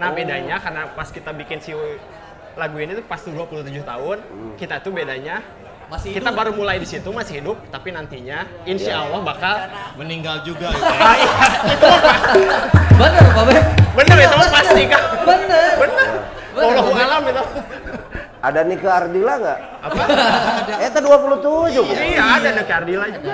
[0.00, 1.76] Nah bedanya karena pas kita bikin si
[2.56, 4.18] lagu ini tuh pas 27 tahun,
[4.56, 5.44] kita tuh bedanya
[5.92, 6.38] Masih kita hidup.
[6.40, 9.54] baru mulai di situ masih hidup, tapi nantinya insya Allah bakal
[10.00, 10.72] Meninggal juga.
[10.72, 11.30] Ah, iya,
[13.00, 13.64] Bener, Pak Bek.
[13.94, 15.02] bener itu mah pasti kan.
[15.22, 15.72] Bener.
[15.78, 16.08] Bener.
[16.54, 17.44] Wallahu alam itu.
[18.44, 19.58] Ada Nika Ardila nggak?
[19.80, 20.02] Apa?
[20.76, 21.80] Eta 27.
[21.96, 23.32] Iya ada ada Cardila juga.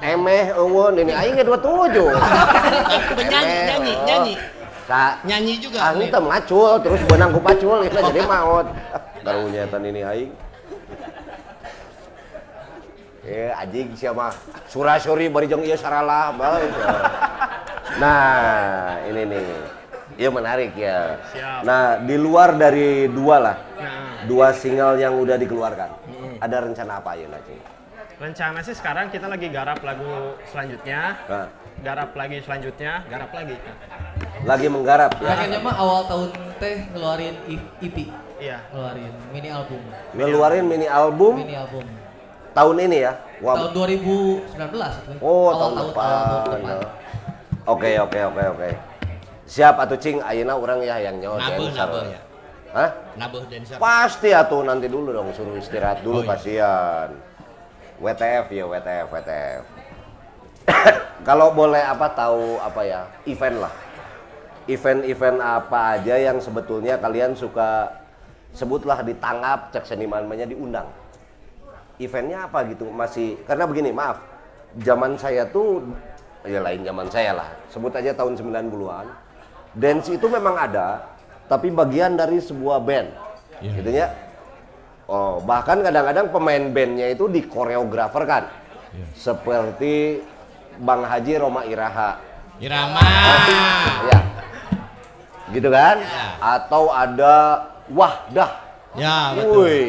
[0.00, 2.00] Emeh, eueun, ini aing ge 27.
[3.32, 4.06] Nyanyi, nyanyi, oh.
[4.08, 4.34] nyanyi.
[4.88, 5.78] Sa, Nyanyi juga.
[5.84, 8.66] ah teh macul, terus benang ku pacul, itu jadi maot.
[9.20, 10.32] Karunya tan ini aing.
[13.28, 14.32] Eh, anjing siapa?
[14.64, 16.32] Surasuri bari jeung ieu saralah.
[18.00, 19.46] Nah, ini nih.
[20.18, 21.20] Iya menarik ya.
[21.30, 21.60] Siap.
[21.62, 25.90] Nah, di luar dari dua lah, Nah, dua single yang udah dikeluarkan.
[26.40, 27.56] Ada rencana apa ya nanti?
[28.18, 31.14] rencana sih sekarang kita lagi garap lagu selanjutnya.
[31.30, 31.46] Nah,
[31.78, 33.54] Garap lagi selanjutnya, garap lagi.
[34.42, 35.30] lagi menggarap ya.
[35.30, 37.38] Akhirnya mah awal tahun teh ngeluarin
[37.78, 37.96] EP,
[38.42, 38.58] Iya.
[38.74, 39.78] ngeluarin mini album,
[40.18, 41.86] Ngeluarin mini album mini album.
[42.58, 43.12] Tahun ini ya.
[43.38, 45.12] Wah, Tahun 2019 itu.
[45.22, 46.06] Oh, tahun tahun, depan.
[46.10, 46.58] awal tahun depan.
[46.66, 46.78] ya.
[47.68, 48.70] Oke, oke, oke, oke.
[49.48, 52.20] Siap atuh cing, ayeuna urang ya yang nyawa Nabuh, nabuh ya.
[52.74, 52.90] Hah?
[53.16, 53.76] Nabuh dancer.
[53.80, 56.28] Pasti atuh nanti dulu dong suruh istirahat Oh, dulu iya.
[56.34, 57.08] kasihan.
[57.98, 59.62] WTF ya, WTF, WTF.
[61.28, 63.00] Kalau boleh apa tahu apa ya?
[63.24, 63.74] Event lah.
[64.68, 67.88] Event-event apa aja yang sebetulnya kalian suka
[68.52, 70.86] sebutlah ditangkap cek seniman diundang.
[71.98, 74.22] Eventnya apa gitu masih karena begini maaf
[74.78, 75.82] zaman saya tuh
[76.46, 79.06] ya lain zaman saya lah sebut aja tahun 90-an
[79.74, 81.10] dance itu memang ada
[81.50, 83.08] tapi bagian dari sebuah band
[83.58, 84.14] gitu ya.
[85.08, 88.44] Oh bahkan kadang-kadang pemain bandnya itu dikoreografer kan
[89.16, 90.20] seperti
[90.78, 92.20] Bang Haji Roma Iraha.
[92.60, 93.02] Irama.
[94.06, 94.18] ya
[95.52, 95.96] gitu kan?
[96.40, 98.68] Atau ada Wahdah.
[98.96, 99.64] Ya, betul.
[99.64, 99.80] Woi,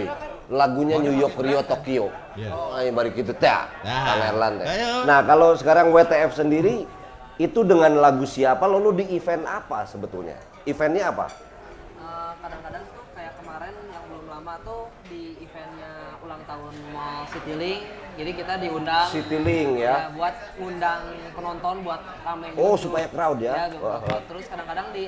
[0.50, 2.10] lagunya New York, Rio, Tokyo.
[2.34, 2.50] Iya.
[2.50, 3.54] Oh, ini bari gitu teh.
[3.86, 4.34] Nah.
[4.34, 4.54] Erlan.
[4.66, 5.06] Ayo.
[5.06, 6.90] Nah, kalau sekarang WTF sendiri
[7.38, 10.36] itu dengan lagu siapa lalu di event apa sebetulnya?
[10.66, 11.30] Eventnya apa?
[11.30, 17.82] Eh, kadang-kadang tuh kayak kemarin yang belum lama tuh di eventnya ulang tahun Mall Citylink
[18.20, 20.12] jadi kita diundang Citylink ya.
[20.12, 22.92] buat ngundang penonton buat rame Oh, gitu.
[22.92, 23.54] supaya crowd ya?
[23.56, 24.24] ya crowd.
[24.28, 25.08] terus kadang-kadang di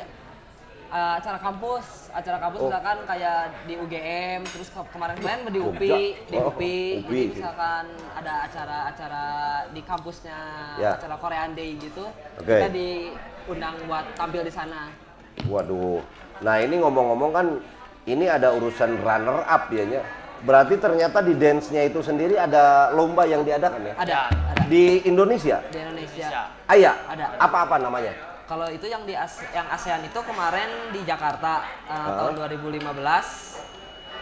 [0.92, 2.68] eh, acara kampus acara kampus Oh.
[2.68, 5.72] misalkan kayak di UGM terus ke- kemarin-kemarin di Jogja.
[5.72, 7.02] UPI di Oh, UPI UPI.
[7.02, 9.26] jadi misalkan ada acara-acara
[9.70, 10.40] di kampusnya
[10.78, 10.92] Ya.
[10.94, 12.04] acara Korean Day gitu
[12.36, 12.44] Oke.
[12.50, 14.92] kita diundang buat tampil di sana
[15.44, 16.04] Waduh.
[16.40, 17.48] Nah, ini ngomong-ngomong kan
[18.04, 20.02] ini ada urusan runner up ya nya.
[20.42, 23.94] Berarti ternyata di dance-nya itu sendiri ada lomba yang diadakan ya?
[23.96, 25.62] ada ada Di Indonesia?
[25.66, 27.26] di Indonesia Ayah, Ada.
[27.38, 28.12] apa-apa namanya?
[28.52, 32.84] Kalau itu yang di AS- yang ASEAN itu kemarin di Jakarta uh, tahun 2015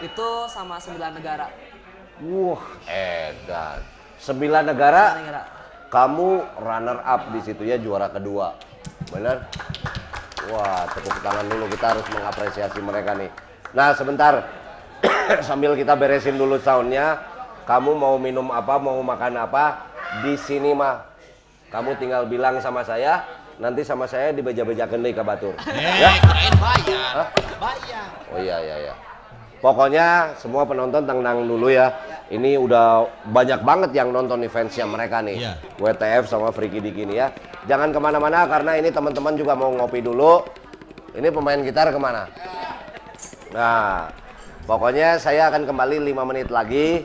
[0.06, 1.50] itu sama 9 negara.
[2.22, 3.82] Wah, edan.
[4.22, 5.42] Sembilan negara, 9 negara.
[5.90, 6.30] kamu
[6.62, 8.54] runner up di situ ya juara kedua.
[9.10, 9.50] Bener?
[10.46, 13.34] Wah, tepuk tangan dulu kita harus mengapresiasi mereka nih.
[13.74, 14.46] Nah, sebentar.
[15.50, 17.18] Sambil kita beresin dulu soundnya,
[17.66, 19.90] kamu mau minum apa, mau makan apa,
[20.22, 21.02] di sini mah
[21.70, 25.52] kamu tinggal bilang sama saya, nanti sama saya dibeja-bejakeun deui ka batur.
[25.68, 27.12] Eh, kirain bayar.
[27.12, 27.28] Hah?
[27.60, 28.08] Bayar.
[28.32, 28.94] Oh iya iya iya.
[29.60, 31.92] Pokoknya semua penonton tenang dulu ya.
[32.32, 35.44] Ini udah banyak banget yang nonton eventsnya mereka nih.
[35.44, 35.52] Iya.
[35.76, 37.28] WTF sama Freaky Diki nih ya.
[37.68, 40.40] Jangan ke mana-mana karena ini teman-teman juga mau ngopi dulu.
[41.12, 42.24] Ini pemain gitar ke mana?
[43.52, 44.08] Nah,
[44.64, 47.04] pokoknya saya akan kembali 5 menit lagi.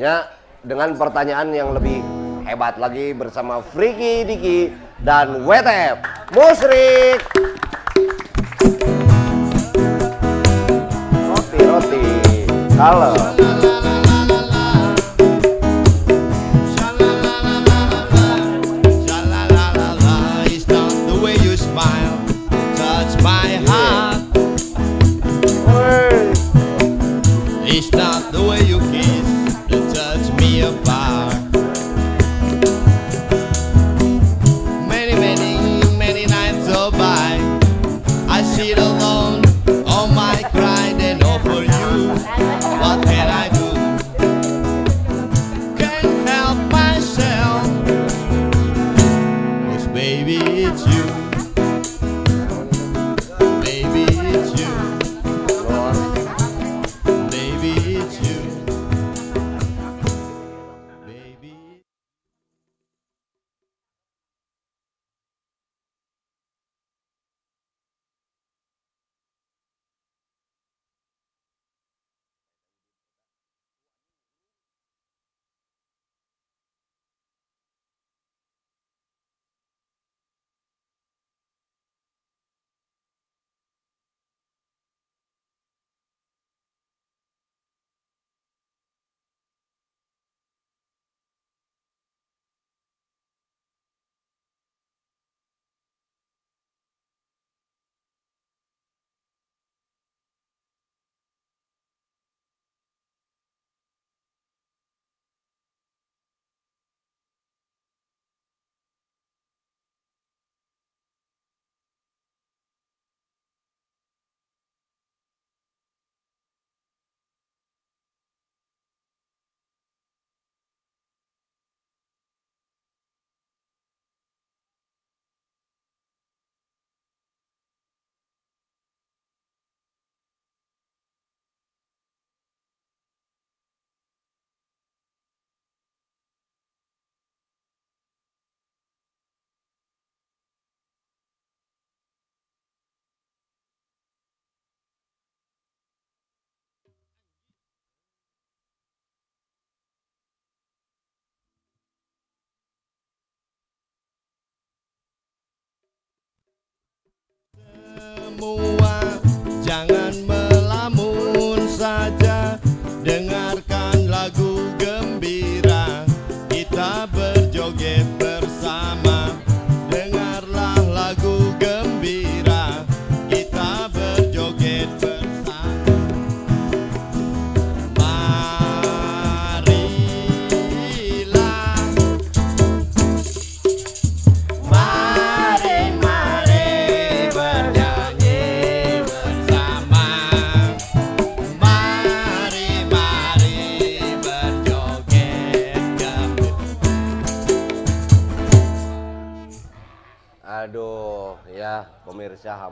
[0.00, 0.32] Ya,
[0.64, 2.00] dengan pertanyaan yang lebih
[2.48, 4.58] hebat lagi bersama Freaky Diki
[5.02, 5.98] dan WTF.
[6.30, 7.20] Musrik.
[11.26, 12.04] Roti roti.
[12.78, 13.14] Kalau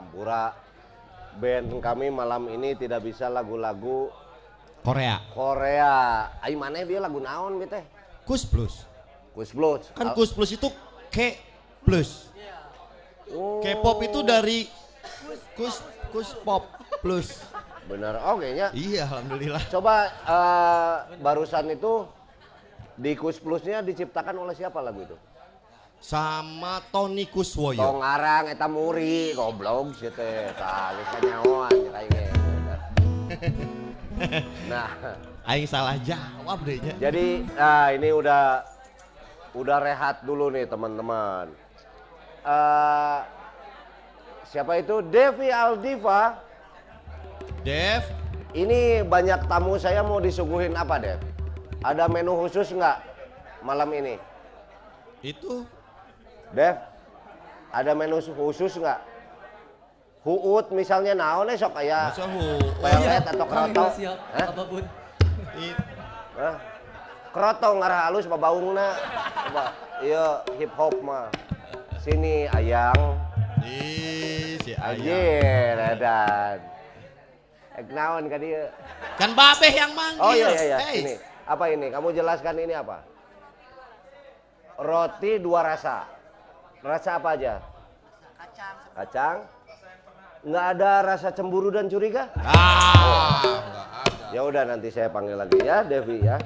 [0.01, 0.57] Hampura.
[1.31, 4.11] Band kami malam ini tidak bisa lagu-lagu
[4.81, 5.21] Korea.
[5.31, 6.27] Korea.
[6.41, 7.85] Ayo mana dia lagu naon bi teh?
[8.25, 8.83] Kus Plus.
[9.31, 9.93] Kus Blues.
[9.93, 10.67] Kan Kus Plus itu
[11.13, 11.37] K
[11.85, 12.27] plus.
[13.31, 14.67] Oh, K-pop itu dari
[15.55, 15.79] Kus
[16.11, 16.67] Kus Pop
[16.99, 17.39] plus.
[17.87, 18.19] bener.
[18.27, 18.67] Oke nya.
[18.75, 19.63] Iya, alhamdulillah.
[19.71, 22.07] Coba eh, barusan itu
[22.99, 25.15] di Kus Plusnya diciptakan oleh siapa lagu itu?
[26.01, 27.77] Sama Tony Kuswoyo.
[27.77, 30.49] Tong arang eta muri goblok sih teh.
[30.57, 32.75] Tah geus gitu.
[34.69, 34.89] Nah,
[35.45, 36.93] Aing salah jawab deh nya.
[37.09, 38.61] jadi nah ini udah
[39.57, 41.53] udah rehat dulu nih teman-teman.
[42.45, 43.19] Eh
[44.49, 45.05] siapa itu?
[45.05, 46.41] Devi Aldiva.
[47.61, 48.01] Dev,
[48.51, 51.21] Ini banyak tamu saya mau disuguhin apa, Dev?
[51.85, 52.97] Ada menu khusus nggak
[53.63, 54.17] malam ini?
[55.21, 55.61] itu
[56.51, 56.75] Dev,
[57.71, 58.99] ada menu khusus nggak?
[60.21, 62.43] Huut misalnya naon eh, sok kayak masa hu.
[62.77, 63.85] pelet atau kroto?
[63.89, 64.47] Hah?
[64.53, 64.83] apa pun.
[66.37, 66.55] Hah?
[67.31, 68.87] Kroto ngarah halus babaungna.
[69.49, 69.65] Coba,
[70.03, 71.31] iya hip hop mah.
[71.97, 73.17] Sini ayang,
[73.61, 74.93] Ih, si Ayang.
[75.01, 76.57] anjir edan.
[77.77, 78.67] Ek naon ka dieu?
[79.17, 80.21] Kan Babeh yang manggil.
[80.21, 80.95] Oh iya iya iya, Hey.
[81.01, 81.13] ini.
[81.47, 81.87] Apa ini?
[81.89, 83.01] Kamu jelaskan ini apa?
[84.77, 86.05] Roti dua rasa.
[86.81, 87.61] Rasa apa aja?
[88.41, 88.75] Kacang.
[88.97, 89.37] Kacang.
[90.41, 92.33] Nggak ada rasa cemburu dan curiga?
[92.41, 94.25] Ah, enggak ada.
[94.33, 96.41] Ya udah nanti saya panggil lagi ya, Devi ya.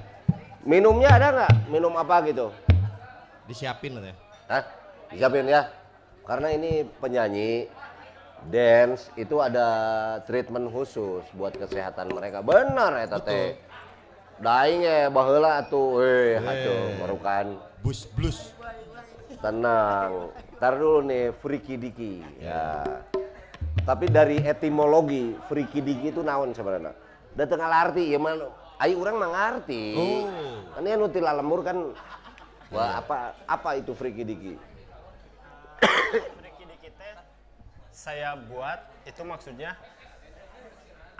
[0.67, 1.71] Minumnya ada nggak?
[1.71, 2.51] Minum apa gitu?
[3.47, 4.17] Disiapin katanya.
[4.51, 4.63] Hah?
[5.07, 5.71] Disiapin ya.
[6.27, 7.71] Karena ini penyanyi
[8.51, 9.67] dance itu ada
[10.27, 12.43] treatment khusus buat kesehatan mereka.
[12.43, 13.55] Benar ya teh.
[14.35, 18.51] Daing ya baheula atuh eh atuh merukan Bus blues.
[19.45, 20.33] Tenang.
[20.57, 22.81] Ntar dulu nih Friki Diki ya.
[23.85, 26.97] Tapi dari etimologi Friki Diki itu naon sebenarnya?
[27.37, 28.33] Datang arti ya mah
[28.81, 29.83] ayo orang mah ngarti.
[29.93, 30.25] Oh.
[30.81, 31.93] Ini anu ti lalembur kan
[32.73, 34.53] wah apa apa itu Friki Diki?
[36.41, 37.13] Friki dikit teh
[37.93, 39.77] saya buat itu maksudnya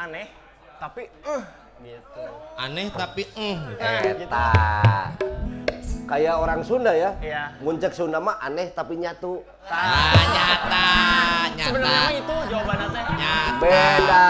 [0.01, 0.25] aneh
[0.81, 1.43] tapi eh
[1.85, 2.25] gitu.
[2.57, 3.59] Aneh tapi eh.
[3.77, 4.49] Eta.
[6.05, 7.11] Kayak orang Sunda ya.
[7.17, 7.43] Iya.
[7.59, 9.41] Muncak Sunda mah aneh tapi nyatu.
[9.65, 10.85] Ah, nyata,
[11.49, 11.65] nyata.
[11.65, 13.03] Sebenarnya mah itu jawabannya teh.
[13.11, 13.57] Nyata.
[13.57, 14.25] Beda.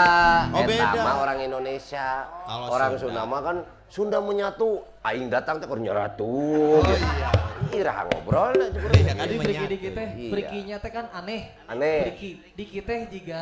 [0.48, 1.02] Oh, Eta beda.
[1.04, 2.08] mah orang Indonesia.
[2.48, 3.04] Kalau orang Sunda.
[3.04, 4.70] Sunda mah kan Sunda menyatu.
[5.04, 6.26] Aing datang teh keur nyeratu.
[6.26, 7.30] Oh iya.
[7.72, 8.56] Ira ngobrol.
[8.56, 9.44] Iya, kan Jadi menyatu.
[9.46, 10.30] friki dikit teh, Iya.
[10.32, 11.42] frikinya teh kan aneh.
[11.68, 11.98] Aneh.
[12.08, 13.42] Friki dikit teh juga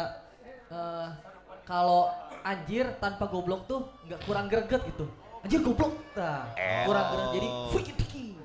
[0.68, 1.08] eh,
[1.64, 2.10] kalau
[2.42, 5.06] anjir tanpa goblok tuh nggak kurang greget gitu.
[5.44, 6.48] Anjir goblok, nah
[6.88, 7.32] kurang greget.
[7.36, 8.36] Jadi friki dikit.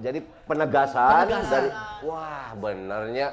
[0.00, 1.50] Jadi penegasan, Penegasan.
[1.52, 1.70] dari
[2.02, 3.28] wah benernya.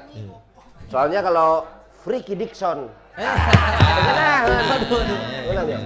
[0.86, 1.66] Soalnya kalau
[1.98, 2.86] Freaky Dixon.
[3.18, 3.26] Eh,
[4.78, 5.18] aduh, aduh.
[5.50, 5.78] Ulang ya.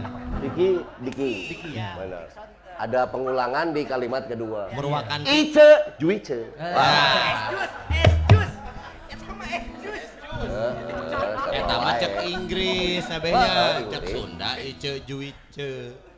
[0.42, 0.68] Diki,
[1.00, 1.30] Diki.
[1.72, 2.28] Benar.
[2.76, 4.68] Ada pengulangan di kalimat kedua.
[4.74, 6.36] Meruakan Ice, Juice.
[10.42, 10.72] Eh,
[11.52, 13.88] Eta mah cek Inggris Wah, Inggris.
[13.88, 16.11] cek Sunda ice juice.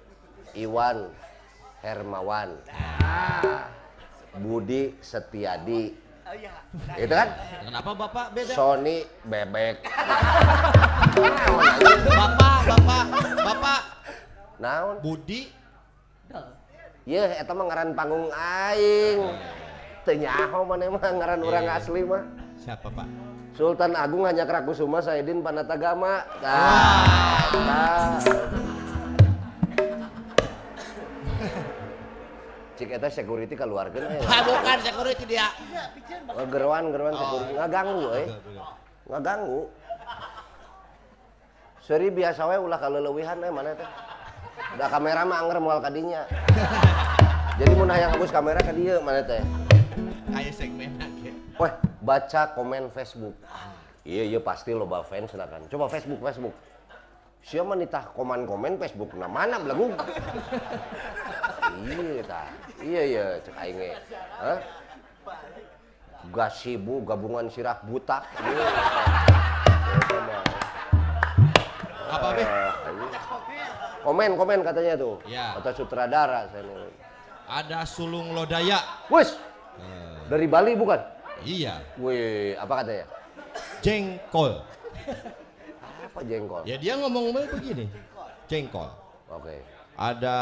[0.55, 1.11] Iwan
[1.83, 2.57] Hermawan.
[4.39, 5.95] Budi Setiadi.
[6.99, 7.29] Itu kan?
[7.63, 8.53] Kenapa Bapak beda?
[8.55, 9.87] Sony Bebek.
[12.11, 13.05] Bapak, Bapak,
[13.45, 13.81] Bapak
[14.59, 14.97] Naon?
[14.99, 15.51] Budi
[17.05, 19.21] Ye, eta mah ngaran panggung aing.
[20.09, 22.25] Teu nyaho maneh mah ngaran urang asli mah.
[22.57, 23.05] siapa Pak?
[23.55, 26.25] Sultan Agung hanya Krakusuma Saidin Panatagama.
[26.41, 28.19] Nah, nah.
[32.75, 35.47] Cik eta security keluarga Ah, bukan security dia.
[36.51, 37.53] Geruan, geruan security.
[37.55, 38.27] Ngaganggu euy.
[39.07, 39.61] Ngaganggu.
[41.85, 43.87] Seri biasa we ulah kaleulewihan we mana teh.
[44.75, 46.27] Da kamera mah anger moal kadinya.
[47.55, 49.39] Jadi mun hayang ngabus kamera ka dieu mana teh.
[50.35, 50.91] Kayak segmen.
[51.55, 51.73] Weh,
[52.03, 53.39] baca komen Facebook.
[54.03, 55.63] Iya, iya pasti loba fans lah kan.
[55.71, 56.55] Coba Facebook, Facebook.
[57.45, 59.93] Siapa nitah komen-komen Facebook nah mana belagu?
[61.85, 62.49] Iya tah.
[62.81, 63.91] Iya iya cek aing ge.
[64.41, 64.59] Hah?
[66.33, 68.25] Gasibu gabungan sirah butak.
[68.41, 68.67] Iya.
[72.09, 72.29] Apa?
[72.39, 73.13] Eh, anjing.
[74.05, 75.17] Komen komen katanya tuh.
[75.29, 75.57] Ya.
[75.61, 76.93] Kata sutradara saya nih.
[77.45, 78.81] Ada sulung lodaya.
[79.13, 79.37] Wes.
[80.25, 80.97] Dari Bali bukan?
[81.45, 83.05] Iya, Wih, apa katanya?
[83.85, 84.65] jengkol.
[86.09, 86.65] Apa jengkol?
[86.65, 87.85] Ya dia ngomong-ngomong begini.
[88.49, 88.89] Jengkol.
[89.29, 89.61] Oke.
[89.95, 90.37] Ada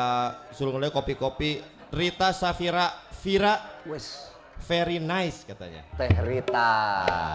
[0.57, 1.61] lodaya kopi-kopi
[1.93, 2.89] Rita Safira
[3.21, 4.33] Vira Wes.
[4.65, 5.85] very nice katanya.
[5.99, 6.73] Teh Rita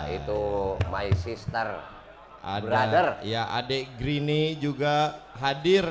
[0.09, 1.77] itu my sister.
[2.41, 3.07] Ada, Brother.
[3.27, 5.83] Ya, adik Grini juga hadir.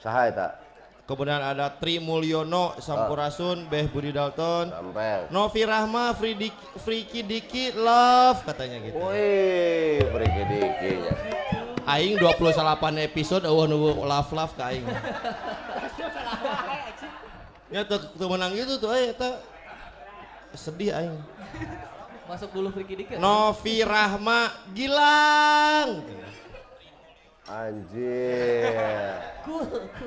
[0.00, 0.48] Saha eta?
[1.06, 5.30] Kemudian ada Tri Mulyono, Sampurasun, Beh Budi Dalton, Sampel.
[5.30, 8.98] Novi Rahma, Friki Diki, Love katanya gitu.
[8.98, 11.14] Wih, pergi dikinya.
[11.86, 14.82] Aing 28 episode eueuh nu love love ka aing.
[17.70, 19.38] Ya tuh, tuh menang gitu tuh eh eta
[20.50, 21.14] sedih aing.
[22.26, 23.22] Masuk dulu Friki dikit.
[23.22, 26.02] Novi Rahma Gilang.
[27.46, 28.66] Anjir.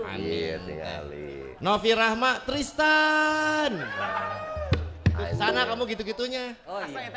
[0.04, 0.20] Anjing.
[0.20, 1.56] Iya tinggali.
[1.64, 3.72] Novi Rahma Tristan.
[5.40, 6.60] Sana kamu gitu-gitunya.
[6.68, 7.08] Oh iya.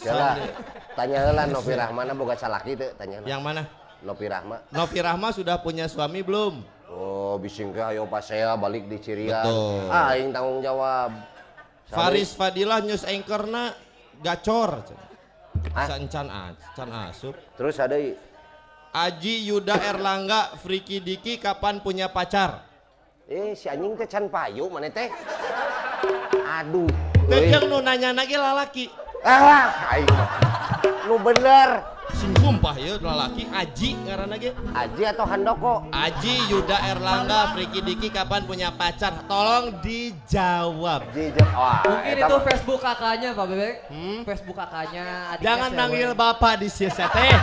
[0.00, 0.38] Jala,
[0.96, 3.20] tanya heula Novi Rahmana boga salaki teu tanya.
[3.26, 3.62] Yang mana?
[4.00, 4.56] Novi Rahma.
[4.72, 6.64] Novi Rahma sudah punya suami belum?
[6.88, 9.44] Oh, bising ke ayo pas saya balik di Cirian.
[9.44, 9.92] Betul.
[9.92, 11.10] Ah, aing tanggung jawab.
[11.90, 13.76] Faris Fadilah news anchorna
[14.24, 14.82] gacor.
[15.74, 15.86] Ah.
[15.86, 17.34] Can can asup.
[17.58, 17.98] Terus ada
[18.90, 22.70] Aji Yuda Erlangga Friki Diki kapan punya pacar?
[23.30, 25.06] eh si anjing teh can payu mana teh?
[26.42, 26.90] Aduh.
[27.30, 28.90] Teh jeung nu nanya lagi lalaki.
[29.20, 30.08] Ah, aing.
[31.04, 31.84] Nu bener.
[32.10, 34.50] Sing sumpah ya lalaki Aji ngaranna ge.
[34.74, 35.86] Aji atau Handoko?
[35.94, 39.14] Aji Yuda Erlangga Friki Diki kapan punya pacar?
[39.30, 41.06] Tolong dijawab.
[41.14, 41.84] Jeung wah.
[41.86, 43.74] Mungkin eta itu Facebook kakaknya Pak Bebek.
[43.92, 44.18] Hmm?
[44.26, 45.06] Facebook kakaknya.
[45.38, 45.78] Jangan cewek.
[45.78, 47.36] manggil bapak di sini teh.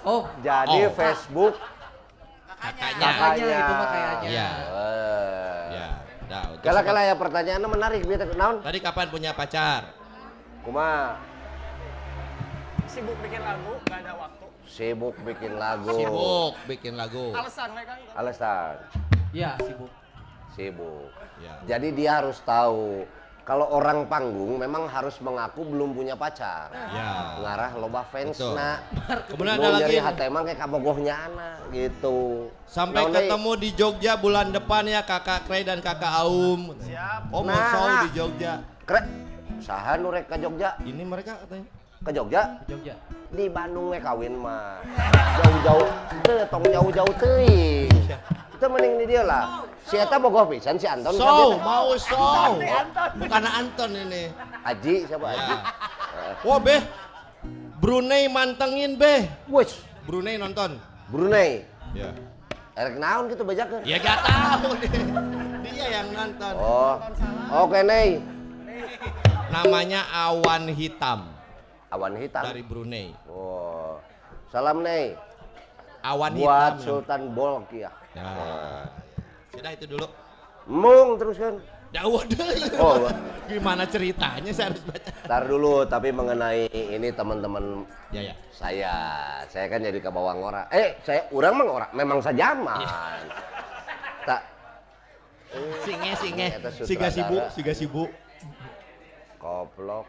[0.00, 0.92] Oh, Jadi Oh.
[0.96, 1.54] Facebook
[2.60, 3.06] Kakaknya.
[3.08, 4.28] kakaknya itu mah kayaknya.
[4.28, 4.48] Iya.
[6.30, 8.56] Ya, terus Kala kala ya pertanyaannya menarik biar naon?
[8.62, 9.90] Tadi kapan punya pacar?
[10.62, 11.16] Kumaha?
[12.86, 14.46] Sibuk bikin lagu, gak ada waktu.
[14.68, 15.90] Sibuk bikin lagu.
[15.90, 17.26] Sibuk bikin lagu.
[17.34, 18.14] Alasan mereka kan.
[18.18, 18.74] Alasan
[19.30, 19.90] Iya, sibuk.
[20.54, 21.10] sibuk.
[21.40, 21.54] Ya.
[21.66, 23.06] Jadi dia harus tahu
[23.50, 26.70] kalau orang panggung memang harus mengaku belum punya pacar.
[26.70, 27.34] Ya.
[27.42, 28.54] Ngarah loba fans Betul.
[28.54, 28.78] na.
[29.26, 32.46] Kemudian ada lagi hati emang kayak kabogohnya anak gitu.
[32.70, 33.14] sampai deui?
[33.18, 36.78] ketemu di Jogja bulan depan ya Kakak Kray dan Kakak Aum.
[36.78, 37.34] Siap.
[37.34, 38.06] Oh, mau Nah.
[38.06, 38.62] di Jogja.
[38.86, 39.02] Kre,
[39.58, 40.78] saha nu rek ke Jogja?
[40.86, 41.66] Ini mereka katanya.
[42.06, 42.42] Ke Jogja?
[42.70, 42.94] Jogja.
[43.30, 44.82] Di Bandung we kawin mah.
[45.38, 45.86] Jauh-jauh,
[46.26, 47.86] teu tong jauh-jauh teuing.
[48.58, 49.62] Itu mending di dia lah.
[49.86, 51.14] Si Eta bogoh pisan si Anton.
[51.14, 52.58] Dia- mau show.
[53.22, 54.34] Bukan Anton ini.
[54.66, 55.54] Aji siapa Aji?
[56.42, 56.82] Wah, Beh.
[57.78, 59.30] Brunei mantengin, Beh.
[59.46, 60.82] Wes, Brunei nonton.
[61.06, 61.62] Brunei.
[61.94, 62.10] Ya.
[62.74, 63.86] Erek naon gitu bajakeun.
[63.86, 64.90] Ya gak tahu deh.
[65.70, 66.52] Dia yang nonton.
[66.58, 66.98] Oh.
[67.62, 68.18] Oke, Nei.
[69.54, 71.39] Namanya Awan Hitam
[71.90, 72.42] Awan hitam.
[72.46, 73.10] dari Brunei.
[73.26, 73.98] Oh.
[74.50, 75.14] Salam, Nei.
[76.00, 76.86] Awan Buat Hitam.
[76.86, 77.90] Sultan Bolk ya.
[78.14, 78.30] Ya.
[79.50, 80.06] Sudah itu dulu.
[80.70, 81.58] Mung teruskan.
[81.90, 82.70] Jauh deh.
[82.78, 83.10] Oh.
[83.50, 85.10] Gimana ceritanya saya harus baca.
[85.26, 87.82] Ntar dulu, tapi mengenai ini teman-teman
[88.14, 88.34] Ya ya.
[88.54, 88.94] saya,
[89.50, 90.70] saya kan jadi ke bawah ngora.
[90.70, 93.26] Eh, saya orang mah ngora, memang sajaman.
[94.22, 94.42] Tak
[95.82, 96.48] Singe singe.
[96.86, 98.10] Siga sibuk, siga sibuk.
[99.42, 100.06] koplok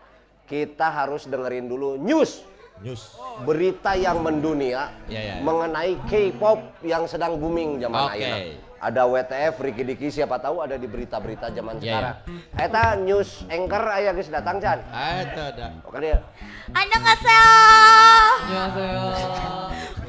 [0.49, 2.45] kita harus dengerin dulu news.
[2.81, 3.13] News.
[3.45, 5.39] Berita yang mendunia yeah, yeah.
[5.45, 8.17] mengenai K-pop yang sedang booming zaman okay.
[8.17, 8.33] akhir.
[8.81, 12.15] Ada WTF, Ricky Diki, siapa tahu ada di berita-berita zaman yeah, sekarang.
[12.57, 12.65] Yeah.
[12.65, 14.81] Eta news anchor ayah guys datang Chan.
[14.89, 15.67] Eta ada.
[15.85, 16.17] Oke dia.
[16.17, 17.45] Nggak Annyeonghaseyo.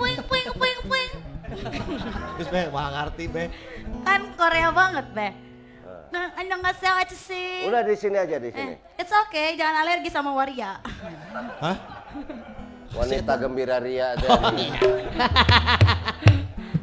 [0.00, 1.10] puing puing puing puing.
[2.40, 3.44] Terus beh, ngerti be?
[4.08, 5.51] Kan Korea banget be.
[6.12, 7.64] Nah, Anda nggak sehat sih.
[7.64, 8.74] Udah di sini aja di eh, sini.
[8.76, 10.76] Eh, it's okay, jangan alergi sama waria.
[11.56, 11.76] Hah?
[12.92, 14.28] Wanita gembira ria dari.
[14.28, 14.76] Oh, iya.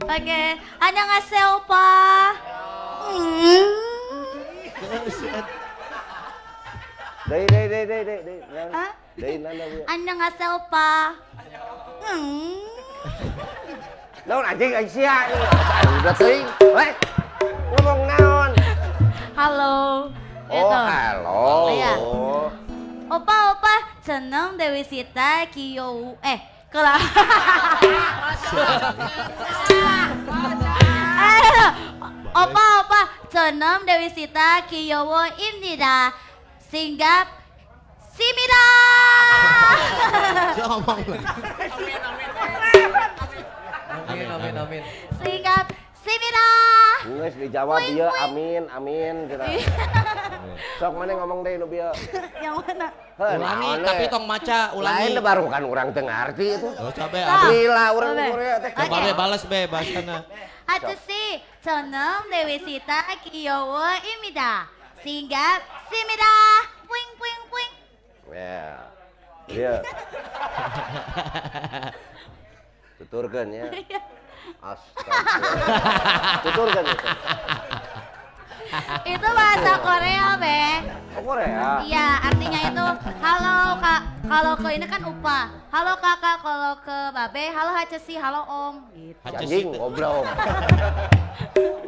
[0.09, 0.57] Oke, okay.
[0.81, 1.89] hanya nggak sel pa.
[7.29, 8.39] Dei, dei, dei, dei, dei, dei.
[8.73, 8.89] Hah?
[9.13, 9.65] Dei, nanda.
[9.69, 9.83] Iya.
[9.85, 11.13] Anda nggak sel pa.
[14.25, 15.29] Lo Lawan anjing Asia.
[16.01, 16.41] Udah sih.
[16.73, 16.91] Weh,
[17.77, 18.28] ngomong now
[19.39, 20.11] halo.
[20.51, 20.75] Oh, gitu.
[20.75, 21.71] halo.
[21.71, 21.95] Iya.
[23.09, 26.99] Opa, opa, seneng Dewi Sita Kiyo eh kela.
[32.43, 36.11] opa, opa, seneng Dewi Sita Kiyowo Indira
[36.67, 37.31] Singgap
[38.11, 38.67] Simida.
[40.59, 41.23] Jangan ngomong lagi.
[41.23, 42.59] Amin, amin, amin.
[43.89, 44.81] Amin, amin, amin.
[45.23, 46.47] Singgap Simida.
[46.99, 48.07] Geus dijawab puing.
[48.23, 49.47] amin amin cenah.
[50.79, 51.91] Sok mana ngomong deh nu bieu.
[52.39, 52.87] Yang mana?
[53.19, 55.11] Ulangi, naon tapi tong maca, ulangi.
[55.11, 56.69] Lain baru kan urang teu ngarti itu.
[56.79, 57.51] Oh, coba Sok.
[57.51, 58.31] Gila urang Coba.
[58.31, 58.71] Korea teh.
[58.71, 59.03] Coba Oke.
[59.03, 60.17] be balas be bahasana.
[60.69, 61.25] Atsushi,
[61.59, 64.71] Chonom Dewi Sita Kiyowo Imida.
[65.03, 65.59] Singgap
[65.91, 66.35] Simida.
[66.87, 67.73] Puing puing puing.
[68.31, 68.87] Ya.
[69.49, 69.73] Iya.
[72.99, 73.67] Tuturkeun ya.
[74.61, 74.81] Acho.
[75.05, 76.39] Tá.
[76.43, 76.89] Tô brincando.
[79.17, 80.61] Itu bahasa Korea, Be.
[81.17, 81.81] Oh, Korea.
[81.81, 82.85] Iya, artinya itu
[83.19, 84.01] halo kak.
[84.29, 85.45] Kalau ke ini kan upah.
[85.69, 88.75] Halo kakak, kalau ke babe, halo hacesi, halo om.
[88.93, 89.17] Gitu.
[89.25, 90.21] Anjing ngobrol.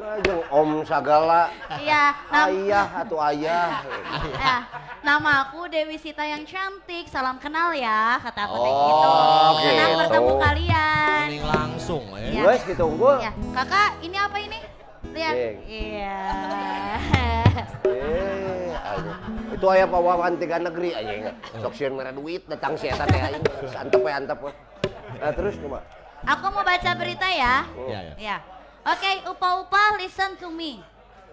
[0.01, 1.53] Nah, jeung om sagala.
[1.77, 3.85] Iya, Ayah atau ayah.
[4.35, 4.55] ya,
[5.05, 7.05] nama aku Dewi Sita yang cantik.
[7.05, 9.09] Salam kenal ya, kata aku teh Oh, gitu.
[9.69, 9.99] Senang gitu.
[10.01, 11.21] bertemu kalian.
[11.29, 12.41] Mending langsung ya.
[12.41, 13.21] Wes gitu unggul.
[13.21, 14.59] Ya, kakak, ini apa ini?
[15.09, 15.33] Lihat.
[15.65, 16.19] Iya.
[17.89, 18.69] Eh.
[19.57, 21.35] Itu aya pawawan tiga negeri aja ingat.
[21.57, 23.43] Sok sieun mere duit datang si eta teh aing.
[23.73, 24.51] Antep we antep we.
[25.17, 25.81] Nah, terus coba.
[26.21, 27.65] Aku mau baca berita ya.
[27.89, 28.13] Iya, ya.
[28.17, 28.37] Ya.
[28.85, 30.81] Oke, upa-upa listen to me.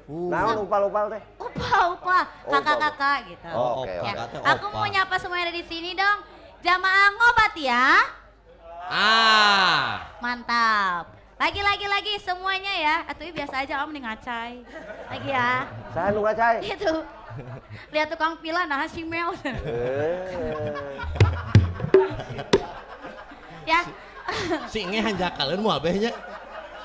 [0.09, 1.23] Naon upal-upal teh?
[1.37, 3.49] Upa-upa, Oh, kakak-kakak gitu.
[3.53, 4.41] Oh, oke, Ya, oke.
[4.57, 6.25] Aku mau nyapa semuanya di sini dong.
[6.65, 7.87] Jamaah ngobat ya.
[8.89, 10.09] Ah.
[10.25, 11.18] Mantap.
[11.39, 12.97] Lagi lagi lagi semuanya ya.
[13.07, 14.67] Atau biasa aja om nih ngacai.
[15.07, 15.71] Lagi ya.
[15.95, 16.67] Saha nu ngacai?
[16.67, 16.95] Itu.
[17.95, 19.31] Lihat tukang pila nah si Mel.
[19.47, 20.75] Eh.
[23.71, 23.87] ya.
[24.67, 26.11] Si nge hanjakaleun moal be nya.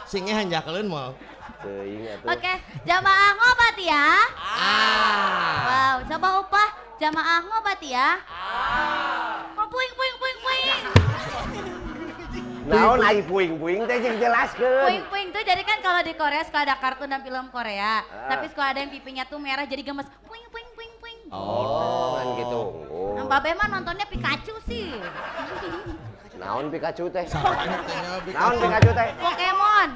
[0.06, 1.18] Si nge hanjakaleun moal.
[1.66, 2.28] Teuing atuh.
[2.38, 2.54] Oke,
[2.86, 4.08] jamaah ngobat ya.
[4.38, 5.58] Ah.
[5.66, 6.70] Wow, coba upah
[7.02, 8.22] jamaah ngobat ya.
[9.58, 10.84] Oh, puing puing puing puing.
[12.64, 14.88] Naon ai puing-puing teh jeung jelaskeun.
[14.88, 18.08] Puing-puing tuh jadi kan kalau di Korea suka ada kartun dan film Korea.
[18.08, 18.32] Ah.
[18.32, 20.08] Tapi suka ada yang pipinya tuh merah jadi gemes.
[20.24, 21.20] Puing puing puing puing.
[21.28, 22.62] Oh, kan gitu.
[23.20, 23.28] Nah, Oh.
[23.28, 24.96] Babe mah nontonnya Pikachu sih.
[26.40, 27.28] Naon Pikachu teh?
[28.32, 29.08] Naon Pikachu teh?
[29.20, 29.90] Pokemon.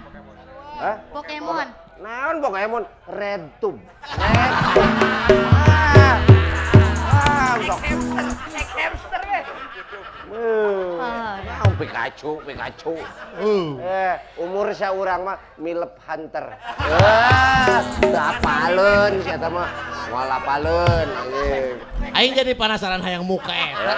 [0.77, 0.95] Hah?
[1.15, 1.67] Pokemon.
[2.03, 2.83] Naon Pokemon?
[3.15, 3.79] Red Tube.
[4.11, 4.95] Red Tube.
[5.95, 6.15] Ah.
[7.07, 7.79] Ah, sok.
[9.27, 9.36] Eh,
[11.77, 12.97] Pikachu, Pikachu.
[13.77, 16.57] Eh, umur saurang mah milep hunter.
[16.81, 17.79] Eh,
[18.09, 19.69] dapaleun si eta mah.
[20.09, 21.65] Moal apaleun anjing.
[22.17, 23.97] Aing jadi penasaran hayang muka eta.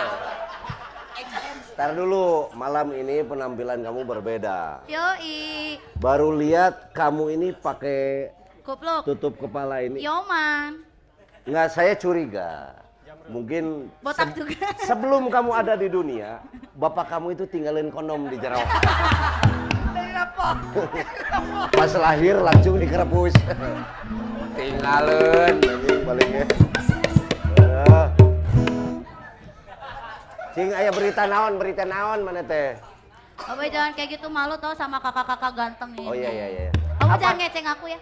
[1.80, 4.84] Ntar dulu, malam ini penampilan kamu berbeda.
[4.92, 5.80] Yoi.
[5.96, 8.36] Baru lihat kamu ini pakai
[8.68, 9.08] Kupluk.
[9.08, 10.04] tutup kepala ini.
[10.04, 10.84] Yoman.
[11.48, 12.76] Nggak, saya curiga.
[13.30, 14.58] Mungkin Botak juga.
[14.90, 16.42] sebelum kamu ada di dunia,
[16.74, 18.66] bapak kamu itu tinggalin kondom di Jerawat.
[21.78, 23.36] Pas lahir langsung dikerebus.
[24.58, 25.56] Tinggalin,
[26.04, 26.46] baliknya.
[27.60, 28.06] Eh.
[30.58, 32.74] Cing aya berita naon, berita naon mana teh?
[33.40, 36.08] Babe jangan kayak gitu malu tau sama kakak-kakak ganteng ini.
[36.10, 36.70] Oh iya iya iya.
[37.00, 37.22] Kamu Apa?
[37.22, 38.00] jangan ngeceng aku ya.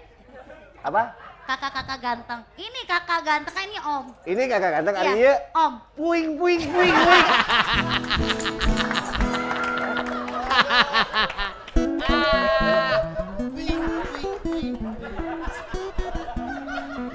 [0.81, 1.26] Apa?
[1.47, 2.43] Kakak-kakak ganteng.
[2.59, 4.05] Ini kakak ganteng kan ini om.
[4.27, 5.35] Ini kakak ganteng Iya, ya?
[5.55, 5.73] Om.
[5.95, 7.27] Puing puing puing puing.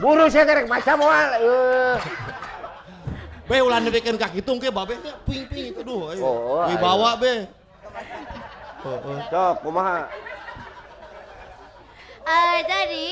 [0.00, 1.28] Buru saya kerek macam moal.
[1.38, 1.96] Eh.
[3.46, 6.08] Be ulah nepikeun ka kitung ke babe nya ping-ping itu duh.
[6.08, 6.24] ayo.
[6.24, 7.44] Oh, Wibawa be.
[9.28, 10.08] Cok, kumaha?
[12.22, 13.06] Eh, jadi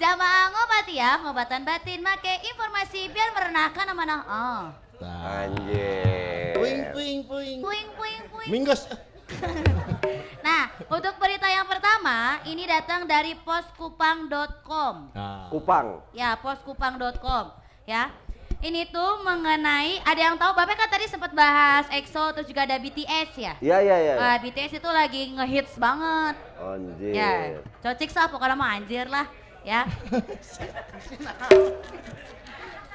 [0.00, 4.62] jamaah ngobat ya, ngobatan batin make informasi biar merenahkan amanah oh.
[5.04, 6.56] Anjir.
[6.56, 7.58] Puing puing puing.
[7.60, 8.50] Puing puing puing.
[8.50, 8.88] Minggus.
[10.40, 15.12] Nah, untuk berita yang pertama ini datang dari poskupang.com.
[15.12, 15.46] Nah.
[15.52, 16.00] Kupang.
[16.16, 17.52] Ya, poskupang.com
[17.84, 18.08] ya.
[18.60, 22.76] Ini tuh mengenai ada yang tahu Bapak kan tadi sempat bahas EXO terus juga ada
[22.76, 23.54] BTS ya.
[23.60, 24.14] Iya iya iya.
[24.20, 26.34] Wah, BTS itu lagi ngehits banget.
[26.60, 27.12] Anjir.
[27.12, 27.32] Ya,
[27.80, 29.28] cocik sah pokoknya mah anjir lah,
[29.64, 29.84] ya.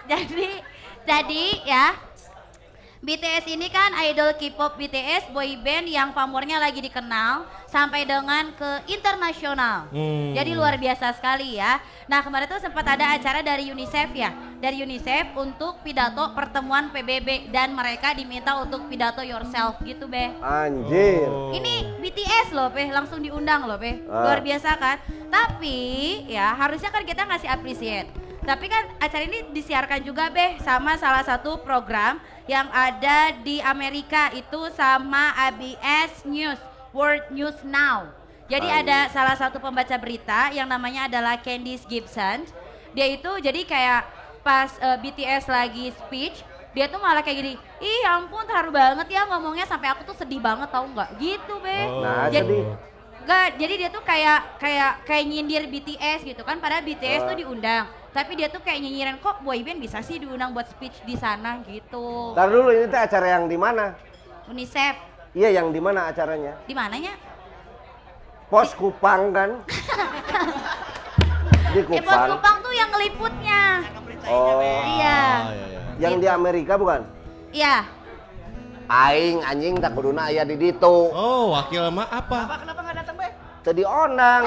[0.09, 0.49] jadi,
[1.05, 1.85] jadi ya,
[3.06, 8.82] BTS ini kan idol K-pop BTS boy band yang pamornya lagi dikenal sampai dengan ke
[8.90, 9.86] internasional.
[9.94, 10.34] Hmm.
[10.34, 11.77] Jadi luar biasa sekali ya.
[12.10, 17.53] Nah kemarin tuh sempat ada acara dari UNICEF ya, dari UNICEF untuk pidato pertemuan PBB
[17.53, 20.34] dan mereka diminta untuk pidato yourself gitu be.
[20.41, 21.30] Anjir.
[21.61, 24.02] Ini BTS loh, Peh, langsung diundang loh, Peh.
[24.10, 24.26] Ah.
[24.26, 24.98] Luar biasa kan?
[25.30, 28.10] Tapi ya harusnya kan kita ngasih appreciate.
[28.45, 34.30] Tapi kan acara ini disiarkan juga, Beh, sama salah satu program yang ada di Amerika
[34.38, 36.61] itu sama ABS News,
[36.93, 38.13] World News Now.
[38.45, 38.85] Jadi Anjing.
[38.85, 42.45] ada salah satu pembaca berita yang namanya adalah Candice Gibson.
[42.93, 44.01] Dia itu jadi kayak
[44.45, 46.45] pas eh, BTS lagi speech,
[46.77, 50.13] dia tuh malah kayak gini, ih ya ampun terharu banget ya ngomongnya sampai aku tuh
[50.13, 51.17] sedih banget tau nggak?
[51.17, 51.80] Gitu be.
[52.05, 52.93] Nah, jadi, jadi
[53.26, 57.34] Enggak, jadi dia tuh kayak kayak kayak nyindir BTS gitu kan, padahal BTS Oh.
[57.34, 57.89] tuh diundang.
[58.14, 62.31] Tapi dia tuh kayak nyinyirin kok boyband bisa sih diundang buat speech di sana gitu.
[62.38, 63.97] Ntar dulu ini teh acara yang di mana?
[64.45, 64.95] UNICEF,
[65.34, 66.53] Iya, yang di mana acaranya?
[66.64, 67.18] di mananya?
[68.45, 69.49] Pos Kupang kan?
[71.73, 72.30] di Eh Bos Kupang.
[72.38, 73.61] Kupang tuh yang ngeliputnya.
[74.26, 75.19] Oh, Iya.
[75.97, 77.02] yang di Amerika bukan?
[77.49, 77.84] Iya.
[78.85, 81.10] Aing anjing tak kuduna aya di ditu.
[81.10, 82.53] Oh, wakil mah apa?
[82.53, 82.84] Kenapa datang, Be?
[83.65, 84.45] Tadi onang.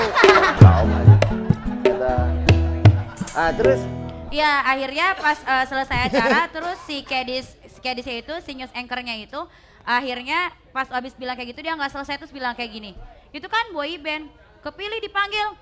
[3.34, 3.82] Ah, terus
[4.30, 9.18] Iya, akhirnya pas eh, selesai acara terus si Kedis si Kedis itu si news anchornya
[9.18, 9.40] itu
[9.82, 12.94] akhirnya pas abis bilang kayak gitu dia nggak selesai terus bilang kayak gini.
[13.34, 14.30] Itu kan boy band,
[14.62, 15.58] kepilih dipanggil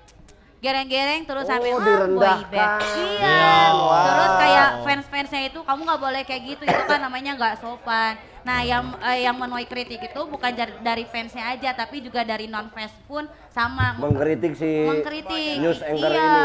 [0.57, 2.49] gereng-gereng terus Oh, sampai boy direndahkan.
[2.49, 2.81] band.
[2.97, 3.53] Iya.
[3.69, 4.05] Wow.
[4.07, 8.13] Terus kayak fans-fansnya itu kamu nggak boleh kayak gitu itu kan namanya nggak sopan.
[8.41, 12.71] Nah, yang eh, yang menuai kritik itu bukan dari fansnya aja tapi juga dari non
[12.71, 15.59] fans pun sama mengkritik si mengkritik.
[15.59, 16.43] news anchor iya, ini.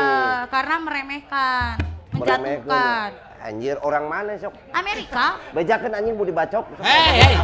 [0.51, 1.73] karena meremehkan,
[2.13, 2.61] Meremehkan.
[2.61, 3.11] menjatuhkan.
[3.43, 4.55] Anjir, orang mana sok?
[4.71, 5.35] Amerika?
[5.51, 6.63] Bejakeun anjing budi bacok.
[6.79, 7.35] Hei, hei.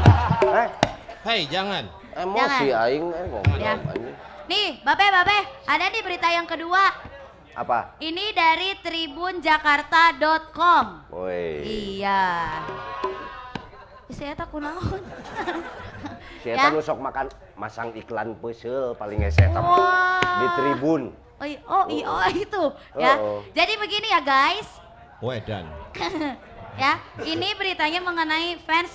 [1.25, 1.85] Hei, jangan.
[2.11, 2.83] emosi Jangan.
[2.85, 3.75] aing eh ngomong Ya.
[3.79, 4.15] anjing.
[4.49, 6.89] Nih, Babe, Babe, ada nih berita yang kedua.
[7.53, 8.01] Apa?
[8.01, 11.13] Ini dari tribunjakarta.com.
[11.13, 11.69] Woi.
[12.01, 12.49] Iya.
[14.09, 15.05] Saya tak kunaon.
[16.39, 16.71] Si Ya.
[16.79, 17.27] sok makan
[17.59, 19.19] masang iklan peusel paling.
[19.59, 20.23] Wah.
[20.23, 21.11] di Tribun.
[21.43, 22.63] Oh, oh, i- oh, itu
[22.95, 23.19] ya.
[23.19, 23.43] Oh.
[23.51, 24.71] Jadi begini ya guys,
[25.19, 25.67] Wedan.
[26.83, 27.03] ya.
[27.21, 28.95] Ini beritanya mengenai fans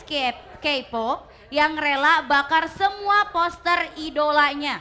[0.63, 4.79] K-pop yang rela bakar semua poster idolanya.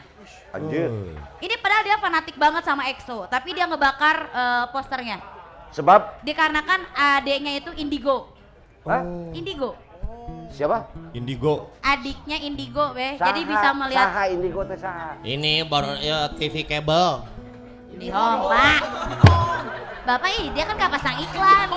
[0.53, 0.93] Anjir.
[1.41, 5.19] Ini padahal dia fanatik banget sama EXO, tapi dia ngebakar eh, posternya.
[5.73, 8.29] Sebab Dikarenakan adiknya itu Indigo.
[8.85, 9.01] Hah?
[9.33, 9.73] Indigo.
[10.53, 10.85] Siapa?
[11.17, 11.73] Indigo.
[11.81, 13.17] Adiknya Indigo, be.
[13.17, 15.11] Saha, Jadi bisa melihat Saha Indigo teh saha?
[15.25, 17.25] Ini baru ya, TV kabel.
[17.97, 18.81] di home, Pak.
[20.03, 21.69] Bapak ih, dia kan gak pasang iklan.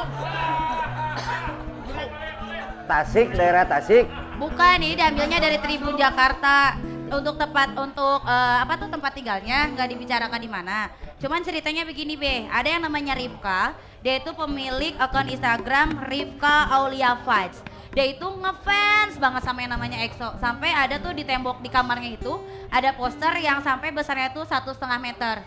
[2.86, 4.06] Tasik, daerah Tasik.
[4.36, 6.76] Bukan, ini diambilnya dari Tribun Jakarta.
[7.06, 10.90] Untuk tempat untuk eh, apa tuh tempat tinggalnya nggak dibicarakan di mana.
[11.22, 17.18] Cuman ceritanya begini be, ada yang namanya Rifka, dia itu pemilik akun Instagram Rifka Aulia
[17.22, 17.62] Vibes.
[17.96, 20.36] Dia itu ngefans banget sama yang namanya EXO.
[20.44, 22.36] Sampai ada tuh di tembok di kamarnya itu
[22.68, 25.40] ada poster yang sampai besarnya tuh satu setengah meter.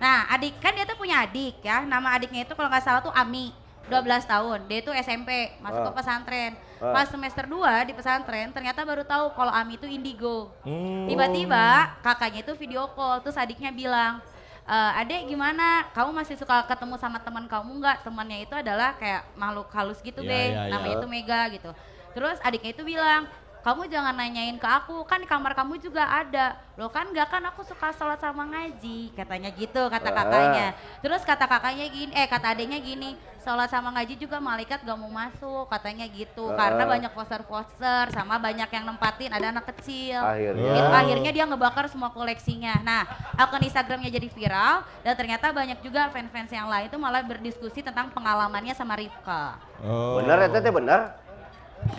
[0.00, 1.84] Nah, adik kan dia tuh punya adik ya.
[1.84, 3.52] Nama adiknya itu kalau nggak salah tuh Ami.
[3.90, 4.58] 12 tahun.
[4.64, 5.96] Dia itu SMP, masuk ke Ah.
[5.98, 6.52] pesantren.
[6.78, 6.94] Ah.
[6.94, 10.54] Pas semester 2 di pesantren, ternyata baru tahu kalau Ami itu indigo.
[10.62, 11.04] Hmm.
[11.04, 14.22] Tiba-tiba kakaknya itu video call, terus adiknya bilang,
[14.64, 15.84] e, adek gimana?
[15.90, 18.06] Kamu masih suka ketemu sama teman kamu nggak?
[18.06, 20.40] Temannya itu adalah kayak makhluk halus gitu, Ya, be.
[20.40, 20.70] ya, ya.
[20.72, 21.70] Namanya itu Mega gitu.
[22.10, 23.26] Terus adiknya itu bilang,
[23.60, 26.56] kamu jangan nanyain ke aku, kan di kamar kamu juga ada.
[26.80, 30.16] Loh kan nggak kan aku suka sholat sama ngaji, katanya gitu kata Ah.
[30.16, 30.68] kakaknya.
[31.04, 35.12] Terus kata kakaknya gini, eh kata adiknya gini, sholat sama ngaji juga malaikat gak mau
[35.12, 36.56] masuk, katanya gitu.
[36.56, 36.88] Karena Ah.
[36.88, 40.24] banyak poster-poster sama banyak yang nempatin, ada anak kecil.
[40.24, 40.72] Akhirnya.
[40.72, 42.80] Gitu, akhirnya dia ngebakar semua koleksinya.
[42.80, 43.04] Nah,
[43.36, 48.08] akun Instagramnya jadi viral dan ternyata banyak juga fans-fans yang lain itu malah berdiskusi tentang
[48.08, 49.60] pengalamannya sama Rifka.
[49.84, 50.16] Oh.
[50.16, 51.12] Bener eta teh bener.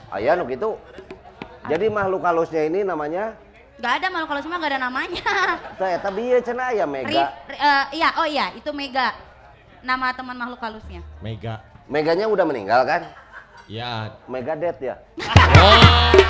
[0.09, 0.73] Aya nu kitu.
[1.67, 3.37] Jadi makhluk halusnya ini namanya
[3.77, 5.25] Gak ada malu kalau semua gak ada namanya.
[5.73, 7.33] teh eta bieu cenah aya Rif, Mega.
[7.49, 9.09] ri- eh, iya, oh iya, itu Mega.
[9.81, 11.01] Nama teman makhluk halusnya.
[11.17, 11.65] Mega.
[11.89, 13.09] Meganya udah meninggal kan?
[13.65, 14.13] Ya.
[14.29, 15.01] Megadeth ya.
[15.57, 16.13] Oh.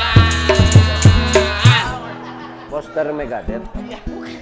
[2.71, 3.67] Poster Megadeth.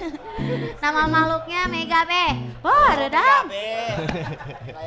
[0.80, 2.24] Nama makhluknya Mega be.
[2.62, 3.44] Wah, redang.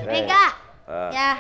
[0.06, 0.44] Mega.
[0.88, 1.12] Ah.
[1.18, 1.32] Ya.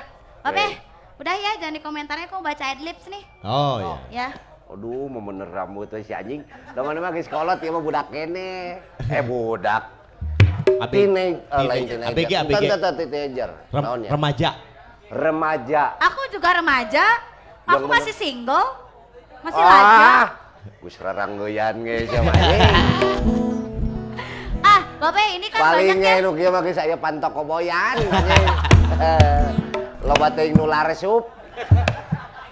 [0.44, 0.65] Oke.
[1.14, 3.23] udah ya jangan di komentarnya kok baca adlibs nih.
[3.40, 3.95] Oh ya.
[4.11, 4.27] Ya.
[4.72, 6.41] Aduh, mau bener rambut tuh si anjing.
[6.72, 8.80] Dong geus kolot ieu mah budak kene.
[9.11, 9.84] Eh budak.
[10.64, 12.15] Teenage, eh, lain teenager.
[12.15, 12.64] ABG, ABG.
[12.64, 13.49] Entar, entar, teenager.
[13.52, 14.10] Ya?
[14.15, 14.49] remaja.
[15.11, 15.84] Remaja.
[15.99, 17.06] Aku juga remaja.
[17.68, 18.68] Aku masih single.
[19.44, 20.27] Masih Ah, lajang.
[20.80, 22.61] Geus raranggoyan ge sama anjing.
[24.64, 26.15] Ah, Babe ini kan banyak ya.
[26.15, 28.45] Palingnya nu kieu mah geus aya pantoko boyan anjing.
[28.94, 29.45] Eh,
[30.06, 31.27] Loba teuing nu laresup.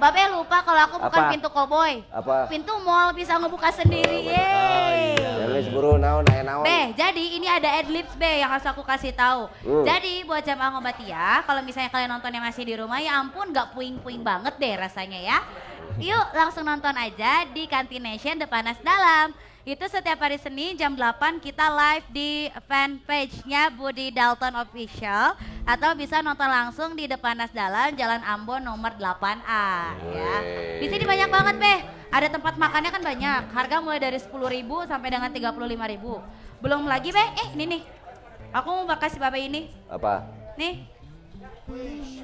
[0.01, 1.29] Babe lupa kalau aku bukan Apa?
[1.29, 2.01] pintu koboi.
[2.09, 2.49] Apa?
[2.49, 4.33] Pintu mall bisa ngebuka sendiri.
[4.33, 5.13] Yeay.
[5.13, 6.65] Ya geus buru naon aya naon.
[6.65, 9.45] Be, jadi ini ada adlibs Be yang harus aku kasih tahu.
[9.61, 9.85] Hmm.
[9.85, 14.25] Jadi buat jamaah ngobatia, kalau misalnya kalian nontonnya masih di rumah ya ampun gak puing-puing
[14.25, 15.37] banget deh rasanya ya.
[16.01, 19.37] Yuk langsung nonton aja di Kantin Nation The Panas Dalam.
[19.61, 25.37] Itu setiap hari Senin jam 8 kita live di fanpage-nya Budi Dalton Official
[25.69, 30.35] atau bisa nonton langsung di depan Nasdalan Jalan Ambon nomor 8A ya.
[30.81, 31.79] Di sini banyak banget, Beh.
[32.09, 33.41] Ada tempat makannya kan banyak.
[33.53, 35.53] Harga mulai dari 10.000 sampai dengan 35.000.
[36.57, 37.29] Belum lagi, Beh.
[37.45, 37.81] Eh, ini nih.
[38.57, 39.69] Aku mau kasih Babe ini.
[39.85, 40.25] Apa?
[40.57, 40.89] Nih.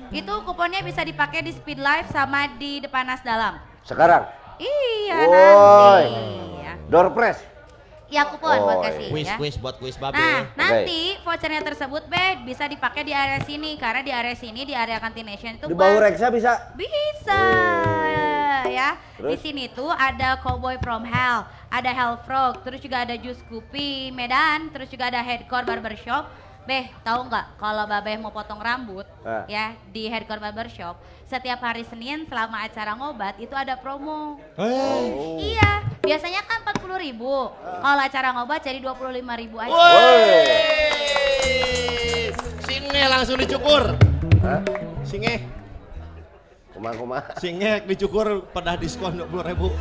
[0.09, 3.61] Itu kuponnya bisa dipakai di Speed Live sama di depan Nasdalam.
[3.85, 4.25] Sekarang.
[4.57, 5.29] Iya Woi.
[5.29, 6.56] nanti.
[6.87, 6.91] Ya.
[6.91, 7.37] Door press.
[8.07, 9.35] Ya kupon buat Oh, kasih Quiz, ya.
[9.35, 10.15] quiz buat quiz babe.
[10.15, 14.71] Nah, nanti vouchernya tersebut Be bisa dipakai di area sini karena di area sini di
[14.71, 16.71] area Cantination itu Di bawah Reksa bisa.
[16.79, 17.35] bisa
[18.77, 18.89] ya.
[19.17, 24.13] Di sini tuh ada Cowboy from Hell, ada Hell Frog, terus juga ada Jus Kopi
[24.13, 26.29] Medan, terus juga ada Headcore Barbershop.
[26.67, 29.47] Beh, tahu nggak kalau Babeh mau potong rambut Ah.
[29.47, 34.35] ya di Headcore Barbershop setiap hari Senin selama acara ngobat itu ada promo.
[34.59, 35.35] Oh.
[35.39, 37.51] Iya, biasanya kan 40.000 ribu.
[37.55, 39.71] Kalau acara ngobat jadi 25.000 ribu aja.
[42.67, 43.95] Singe langsung dicukur.
[44.43, 44.59] Hah?
[45.07, 45.43] Singe,
[46.75, 47.39] Kumah-kumah.
[47.39, 49.71] singe dicukur pada diskon 20 ribu.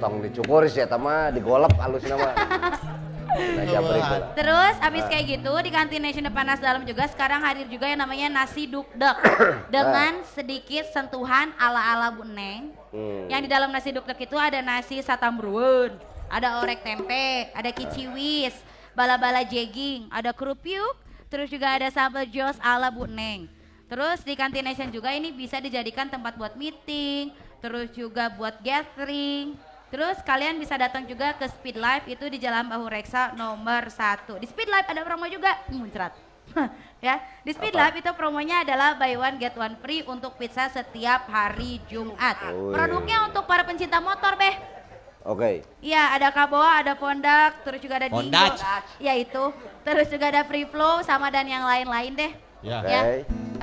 [0.00, 2.32] Tong dicukur sih eta mah digolep nama.
[3.32, 4.36] Nah.
[4.36, 8.00] Terus abis kayak gitu di kantin Nation Depan Nas Dalam juga sekarang hadir juga yang
[8.04, 9.16] namanya nasi dukdek
[9.74, 12.76] dengan sedikit sentuhan ala-ala Bu Neng.
[12.92, 13.24] Hmm.
[13.32, 15.96] Yang di dalam nasi dukdek itu ada nasi satam bruun,
[16.28, 18.52] ada orek tempe, ada kiciwis,
[18.92, 20.96] bala-bala jegging, ada kerupiuk,
[21.32, 23.48] terus juga ada sambal jos ala Bu Neng.
[23.88, 29.56] Terus di kantin Nation juga ini bisa dijadikan tempat buat meeting, terus juga buat gathering.
[29.92, 34.40] Terus kalian bisa datang juga ke Speed Live itu di Jalan Bahu Reksa nomor 1.
[34.40, 36.16] Di Speed Live ada promo juga, muncrat.
[37.04, 37.76] ya, di Speed?
[37.76, 42.40] Live itu promonya adalah buy one get one free untuk pizza setiap hari Jumat.
[42.40, 42.72] Wih.
[42.72, 44.56] Produknya untuk para pencinta motor, Beh.
[45.28, 45.60] Oke.
[45.84, 48.32] Iya, ada Kaboa, ada Pondak, terus juga ada Dingo.
[48.32, 48.64] Pondaj.
[48.96, 49.52] Ya itu.
[49.84, 52.32] Terus juga ada Free Flow sama dan yang lain-lain deh.
[52.62, 52.78] Ya.
[52.78, 52.90] Oke.
[52.90, 53.02] Ya.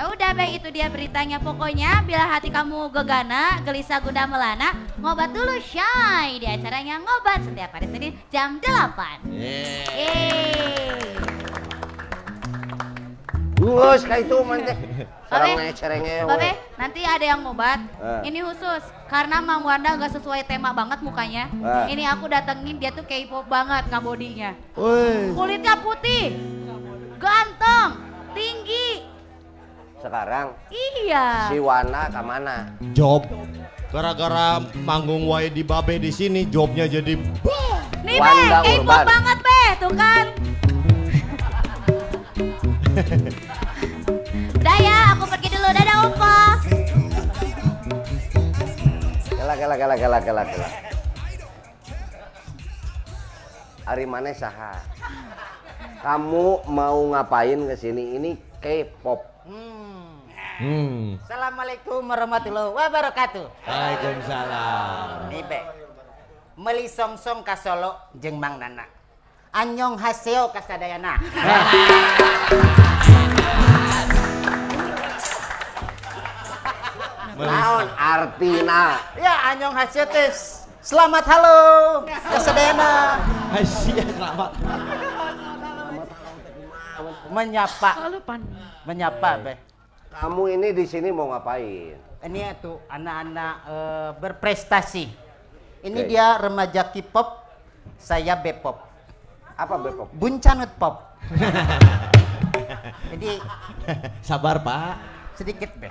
[0.00, 1.36] Ya udah Beh, itu dia beritanya.
[1.40, 7.76] Pokoknya bila hati kamu gegana, gelisah gundah melana, ngobat dulu Shy di acaranya ngobat setiap
[7.76, 9.28] hari Senin jam 8.
[9.28, 9.88] Yeah.
[9.92, 11.00] Yeay.
[13.60, 14.40] Geus ka itu.
[15.28, 15.56] Sareng
[16.24, 16.50] Babe,
[16.80, 17.78] nanti ada yang ngobat.
[18.00, 18.32] Eh.
[18.32, 21.52] Ini khusus karena Mang Wanda nggak sesuai tema banget mukanya.
[21.52, 21.92] Eh.
[21.92, 24.56] Ini aku datengin dia tuh K-pop banget nggak bodinya.
[24.74, 25.36] Woi.
[25.36, 26.34] Kulitnya putih,
[27.20, 28.88] ganteng, tinggi.
[30.00, 31.48] Sekarang Iya.
[31.48, 32.56] si Wana ke mana?
[32.92, 33.28] Job.
[33.90, 37.18] Gara-gara manggung wae di babe di sini jobnya jadi
[38.00, 39.04] Nih Wanda K-pop Urban.
[39.04, 40.24] banget Beh, tuh kan.
[44.56, 45.68] Udah ya, aku pergi dulu.
[45.68, 46.36] Dadah Opa.
[49.30, 50.68] Kela kela kela kela kela kela.
[53.84, 54.80] Ari mana saha?
[56.00, 58.16] Kamu mau ngapain ke sini?
[58.16, 59.20] Ini K-pop.
[59.44, 61.20] Hmm.
[61.20, 63.44] Assalamualaikum warahmatullahi wabarakatuh.
[63.68, 65.28] Waalaikumsalam.
[65.28, 65.60] Nih be,
[66.56, 68.88] meli songsong ka Solo jeung Mang Nana.
[69.52, 71.20] Anyong haseo ka sadayana.
[77.36, 79.04] Naon artina?
[79.20, 80.32] Ya anyong haseo teh
[80.80, 81.60] selamat halo
[82.08, 83.20] ka sadayana.
[83.52, 84.56] Asia selamat.
[87.30, 87.90] Menyapa.
[88.84, 89.54] Menyapa be.
[90.10, 91.94] Kamu ini di sini mau ngapain?
[92.20, 95.04] Ini tuh anak-anak eh, berprestasi.
[95.80, 96.08] Ini Oke.
[96.12, 97.40] dia remaja K-pop,
[97.96, 98.90] saya B-pop.
[99.56, 100.08] Apa Bepop?
[100.12, 101.16] Buncanut pop.
[103.12, 103.40] Jadi
[104.20, 104.92] Sabar, Pak.
[105.36, 105.88] sedikit be.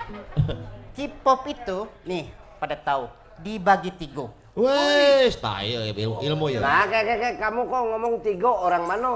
[0.94, 2.30] K-pop itu nih
[2.62, 3.10] pada tahu
[3.42, 4.30] dibagi tiga.
[4.54, 6.60] Wes, tayo ilmu, ilmu ya.
[6.62, 9.12] Nah, kayak kayak kayak kamu kok ngomong tiga orang mana?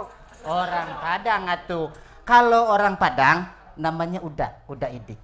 [0.48, 1.88] Orang Padang atuh.
[2.24, 5.20] Kalau orang Padang namanya Uda, Uda Idik.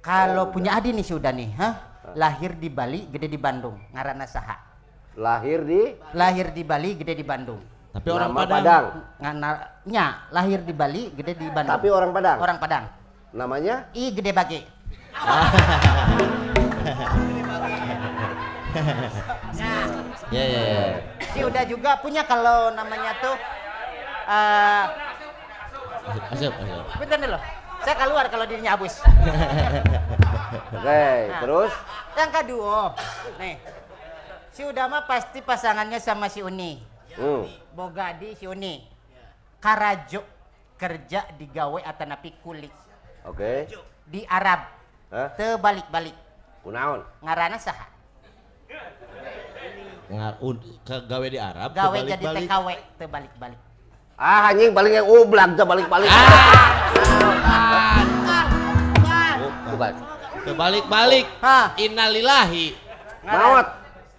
[0.00, 1.74] Kalau punya adik nih si Uda nih, hah?
[2.16, 3.76] Lahir di Bali, gede di Bandung.
[3.92, 4.56] Ngaranna saha?
[5.12, 7.60] Lahir di Lahir di Bali, gede di Bandung.
[7.92, 8.56] Tapi orang nama Padang.
[8.56, 8.84] Padang.
[9.20, 11.74] Nganarnya lahir di Bali, gede di Bandung.
[11.76, 12.38] Tapi orang Padang.
[12.40, 12.84] orang Padang.
[13.36, 13.74] Namanya?
[13.92, 14.60] I gede bage.
[20.28, 20.84] Ya, ya, ya.
[21.32, 23.32] Si Uda juga punya kalau namanya tuh
[24.28, 24.84] eh
[26.08, 26.86] Asap, asap.
[26.98, 27.38] bentar dulu.
[27.78, 28.94] Saya keluar kalau dirinya habis.
[30.78, 31.40] Oke, Nah.
[31.40, 31.72] terus
[32.12, 32.78] Yang kedua,
[33.38, 33.54] nih.
[34.50, 36.82] Si Uda mah pasti pasangannya sama si Uni.
[37.14, 37.72] hmm.
[37.72, 38.82] Bogadi si Uni.
[39.58, 40.22] Karajo
[40.74, 42.70] kerja di gawe atanapi kulit
[43.22, 43.66] Oke.
[44.04, 44.66] di Arab.
[45.10, 45.30] Hah?
[45.34, 46.14] Teu balik-balik.
[46.62, 47.02] Kunaon?
[47.22, 47.86] Ngarana saha?
[50.08, 50.38] Ngar-
[50.82, 52.24] ke gawe di Arab gawe jadi.
[52.48, 53.60] TKW teu balik-balik
[54.18, 56.10] Ah anjing paling yang ublak teh balik-balik.
[59.68, 59.94] Bukan.
[60.38, 61.70] ke balik-balik Hah.
[61.76, 62.74] innalillahi
[63.22, 63.66] Maot.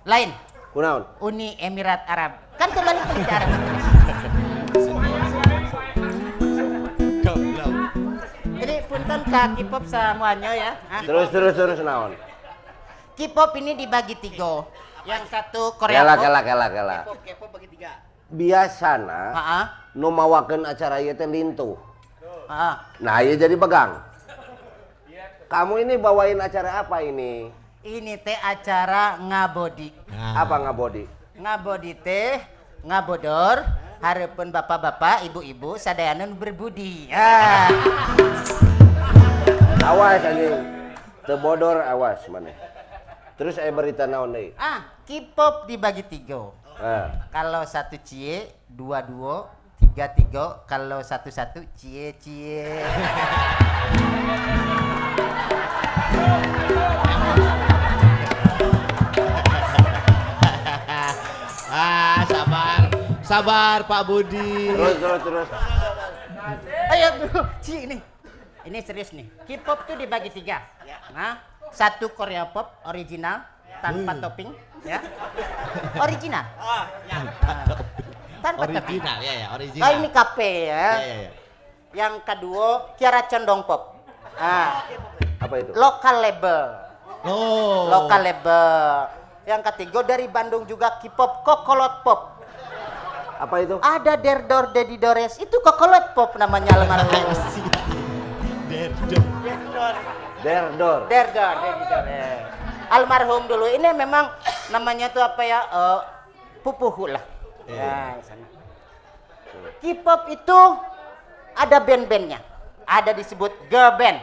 [0.06, 0.30] lain
[0.72, 1.04] Kunaon?
[1.20, 3.50] Uni Emirat Arab kan kembali ke Arab
[8.56, 12.14] jadi punten ka K-pop semuanya ya Ah, Terus terus terus naon?
[13.16, 14.64] K-pop ini dibagi tiga
[15.04, 16.98] yang satu Korea Kela kela kela kela.
[17.20, 19.22] K-pop bagi tiga Biasana
[19.98, 21.74] nu mawakeun acara ieu teh lintuh.
[23.02, 23.98] Nah, ieu jadi pegang.
[25.50, 27.50] Kamu ini bawain acara apa ini?
[27.80, 31.08] ini teh acara ngabodi Apa ngabodi?
[31.40, 32.38] ngabodi teh
[32.84, 33.64] ngabodor
[34.04, 37.72] harapan bapak-bapak ibu-ibu sadayanan berbudi ah.
[39.82, 40.54] Awas anjing.
[41.26, 42.54] Teu bodor awas mana.
[43.40, 44.54] Terus aya berita naon deui?
[44.60, 46.69] ah K-pop dibagi tiga Nah,
[47.30, 49.52] kalau satu cie dua dua
[49.84, 52.64] tiga tiga kalau satu satu cie cie.
[61.70, 62.82] Ah sabar.
[63.22, 64.74] Sabar Pak Budi.
[64.74, 65.48] Terus terus terus.
[66.90, 67.42] ayo dulu.
[67.62, 67.98] Cie ini.
[68.66, 69.30] Ini serius nih.
[69.46, 70.66] K-pop tuh dibagi tiga.
[71.14, 71.38] Nah
[71.70, 73.46] satu Korea pop original
[73.86, 74.50] tanpa topping
[74.82, 75.00] ya
[76.00, 76.46] original
[78.40, 80.88] tanpa topping original ya ya original Ah, ini kafe ya.
[80.96, 81.32] ya ya ya
[81.90, 83.98] Yang kedua, Kiara Condong Pop.
[84.38, 84.86] Ah,
[85.42, 85.74] Apa itu?
[85.74, 86.62] lokal label.
[87.26, 89.10] oh Lokal label.
[89.44, 92.46] Yang ketiga dari Bandung juga K-pop Kokolot Pop.
[93.42, 93.82] Apa itu?
[93.82, 97.10] Ada Derdor Dedi Dores, itu Kokolot Pop namanya almarhum.
[98.70, 99.96] Derdor.
[101.10, 102.59] Derdor Dedi Dores.
[102.90, 104.34] Almarhum dulu ini memang
[104.74, 105.60] namanya tuh apa ya?
[105.70, 106.00] eh,
[106.66, 107.24] pupuhu lah.
[107.70, 108.46] Ya, sana.
[109.80, 110.60] K-pop itu
[111.54, 112.42] ada band-bandnya.
[112.90, 114.18] Ada disebut girl band,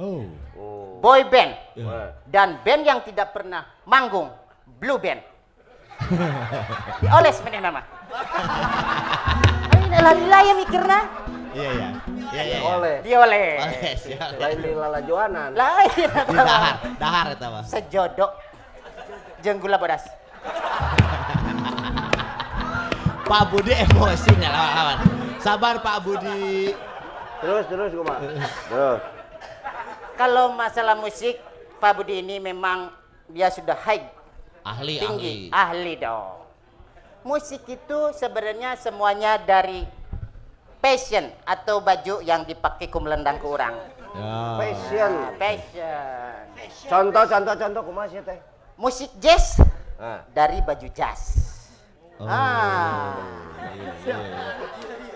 [0.00, 0.24] oh
[1.04, 1.52] boy band,
[1.84, 2.16] Wah.
[2.24, 4.32] dan band yang tidak pernah manggung,
[4.80, 5.20] blue band.
[7.04, 7.82] Dioles mana nama?
[9.84, 10.98] Ini lalila ya mikirna.
[11.52, 11.88] iya ya iya iya
[12.44, 12.58] ya.
[12.60, 12.96] Oleh.
[13.00, 14.00] Dioles.
[14.04, 14.38] Oleh.
[14.40, 15.50] Lain di lala Joanan.
[15.56, 16.08] Lain.
[16.10, 18.30] Di dahar dahar eta mah Sejodok.
[19.40, 20.04] Jeung gula bodas.
[23.26, 24.98] Pak Budi emosi nggak lawan
[25.42, 26.70] sabar Pak Budi
[27.36, 28.24] Terus terus kumaha?
[28.70, 29.00] Terus.
[30.16, 31.36] Kalau masalah musik,
[31.76, 32.88] Pak Budi ini memang
[33.28, 34.08] dia sudah high,
[34.64, 36.48] ahli tinggi, ahli ahli dong.
[37.26, 39.84] Musik itu sebenarnya semuanya dari
[40.78, 43.74] passion atau baju yang dipakai kumelendang ke orang.
[44.16, 45.12] ya Passion.
[45.36, 46.88] Passion.
[46.88, 48.38] Contoh contoh contoh kumaha sih teh?
[48.76, 49.60] Musik jazz
[49.96, 50.20] Nah.
[50.36, 51.20] dari baju jazz.
[52.20, 53.16] Ah.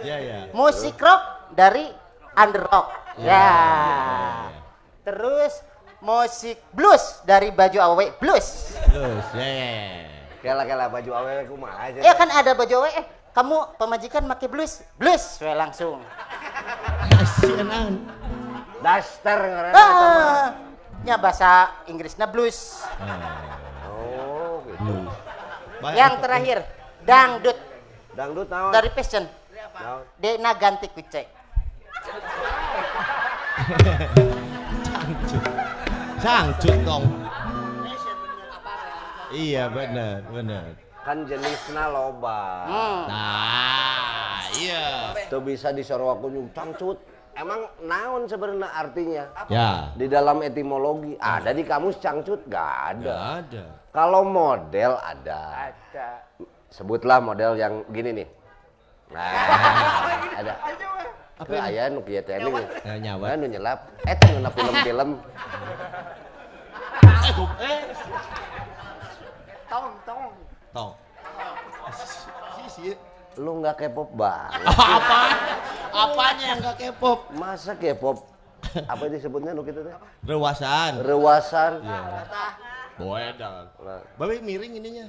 [0.01, 1.85] ya ya Musik rock dari
[2.33, 2.89] under rock.
[3.21, 3.53] Ya.
[5.05, 5.53] Terus
[6.01, 8.73] musik blues dari baju awe blues.
[8.89, 10.21] terus ya ya ya.
[10.41, 12.01] Kela kela baju awewe kumaha sih?
[12.01, 14.83] Ya kan ada baju awe eh kamu pemajikan pakai blues.
[14.99, 16.03] Blues we langsung.
[17.39, 18.03] Sianan.
[18.83, 19.41] Daster.
[19.75, 20.57] Ah.
[21.07, 22.83] Ya bahasa Inggrisnya blues.
[23.89, 24.95] Oh, gitu.
[25.97, 26.59] Yang terakhir
[27.09, 27.57] dangdut
[28.13, 28.73] Dangdut naon?
[28.75, 29.25] dari passion.
[30.21, 31.27] Dena ganti kucek.
[36.21, 37.05] Cangcut dong.
[39.31, 40.90] Iya benar benar.
[41.01, 42.41] Kan jenisna loba.
[42.69, 43.03] Hmm.
[43.09, 45.17] Nah iya.
[45.33, 47.01] Tuh bisa disuruh aku nyung cangcut.
[47.33, 49.25] Emang naon sebenarnya artinya?
[49.49, 49.89] Ya.
[49.97, 53.07] Di dalam etimologi ada di kamus cangcut gak ada.
[53.09, 53.65] Gak ada.
[53.97, 55.73] Kalau model ada.
[55.73, 56.09] Ada.
[56.69, 58.29] Sebutlah model yang gini nih.
[59.11, 59.33] Nah,
[60.45, 60.55] ada.
[61.41, 62.53] Apa aya nu kieu teh nih?
[62.85, 63.41] Eh, nyawa.
[63.41, 63.89] Nu nyelap.
[64.05, 65.17] Eta ngeuna film-film.
[69.71, 70.50] Tong.
[73.39, 74.67] Lu nggak K-pop banget.
[74.99, 75.21] Apa?
[75.91, 77.35] Apanya yang gak K-pop?
[77.35, 78.31] Masa K-pop
[78.87, 79.95] apa disebutnya nu kitu teh?
[80.27, 81.03] Rewasan.
[81.03, 81.83] Rewasan.
[83.01, 83.65] Boedan.
[83.81, 85.07] Nah, Babe miring ininya.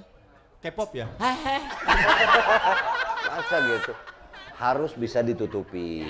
[0.61, 1.09] K-pop ya?
[3.29, 3.93] Masa gitu.
[4.57, 6.05] Harus bisa ditutupi.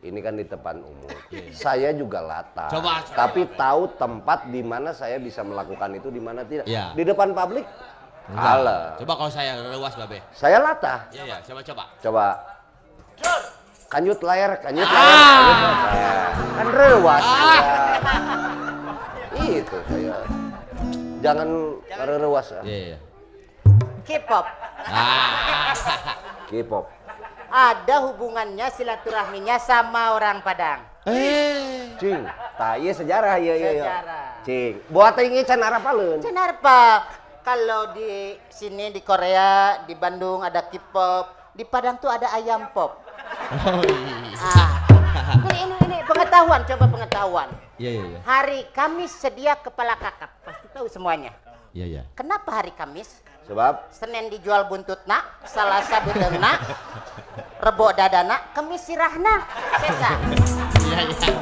[0.00, 1.12] Ini kan di depan umum.
[1.52, 2.72] Saya juga latah.
[2.72, 3.04] Coba.
[3.04, 6.64] Tapi tahu tempat di mana saya bisa melakukan itu, di mana tidak.
[6.64, 6.96] Iya.
[6.96, 7.68] Di depan publik,
[8.34, 8.94] Kalah.
[9.02, 10.22] Coba kalau saya rewas Babe.
[10.30, 11.10] Saya latah.
[11.10, 11.84] Iya ya, coba coba.
[11.98, 12.26] Coba.
[13.90, 15.18] Kanyut layar, kanyut layar,
[15.50, 16.16] kanyut layar.
[16.38, 17.74] Kan rewas saya.
[19.40, 20.14] Itu saya.
[21.20, 21.48] Jangan
[22.22, 22.46] rewas.
[22.54, 22.62] ah.
[22.62, 22.98] Iya iya.
[24.06, 24.46] K-pop.
[26.48, 26.86] K-pop.
[27.50, 30.86] Ada hubungannya silaturahminya sama orang Padang.
[31.10, 31.90] Eh.
[31.98, 32.24] Cing,
[32.56, 33.58] tah ieu sejarah ieu.
[33.58, 33.82] ieu.
[33.82, 34.40] Sejarah.
[34.46, 36.22] Cing, buat ini can harapaleun.
[36.22, 37.04] Kenapa?
[37.40, 43.00] Kalau di sini di Korea, di Bandung ada K-pop, di Padang tuh ada ayam pop.
[43.50, 44.36] Oh iya.
[44.36, 44.70] Ah.
[45.48, 47.48] Ini, ini, ini pengetahuan, coba pengetahuan.
[47.80, 48.20] Iya iya iya.
[48.28, 51.32] Hari Kamis sedia kepala kakap, pasti tahu semuanya.
[51.72, 52.02] Iya iya.
[52.12, 53.24] Kenapa hari Kamis?
[53.48, 56.60] Sebab Senin dijual buntutna, Selasa budengna,
[57.60, 59.44] Rebo dadana, Kemis sirahna.
[59.84, 60.16] Sesa.
[60.80, 61.32] Iya iya.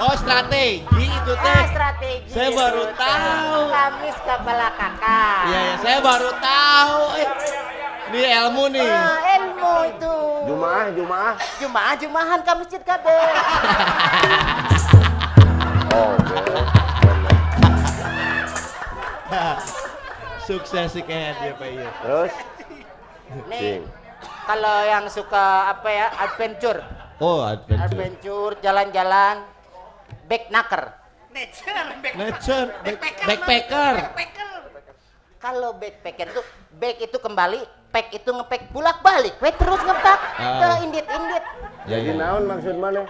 [0.00, 1.52] Oh strategi itu teh.
[1.52, 2.32] Ah, strategi.
[2.32, 2.96] Saya baru itu.
[2.96, 3.60] tahu.
[3.68, 5.40] Kamis kepala kakak.
[5.52, 5.74] Iya iya.
[5.84, 7.00] Saya baru tahu.
[7.20, 7.28] Eh.
[8.06, 8.88] Ini ilmu nih.
[8.88, 10.16] Ah, ilmu itu.
[10.48, 11.34] Jumaah, Jumaah.
[11.60, 13.06] Jumaah, Jumahan ke masjid KB.
[15.92, 16.40] Oh, oke.
[20.46, 21.90] Sukses sih kayaknya dia Pak iya.
[22.00, 22.32] Terus
[23.50, 23.82] Nih.
[24.46, 26.80] Kalau yang suka apa ya, adventure.
[27.18, 27.90] Oh adventure.
[27.90, 29.36] Adventure, jalan-jalan,
[30.24, 30.94] backnacker.
[31.28, 32.68] Nature.
[32.80, 33.94] Back- Backpacker.
[35.36, 36.42] Kalau backpacker itu,
[36.72, 37.60] back itu kembali,
[37.90, 40.58] pack itu ngepack bulak balik, we terus ngepak Ah.
[40.58, 41.44] ke indit-indit.
[41.84, 42.18] Ya jadi ya.
[42.18, 43.04] naon maksud mana?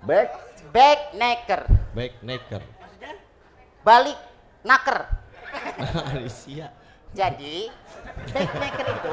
[0.00, 0.30] Back
[0.66, 2.62] Backnacker, Backnacker.
[3.82, 4.18] balik
[4.62, 4.98] naker.
[6.12, 6.70] Alicia.
[7.10, 7.70] Jadi,
[8.28, 9.12] backnacker itu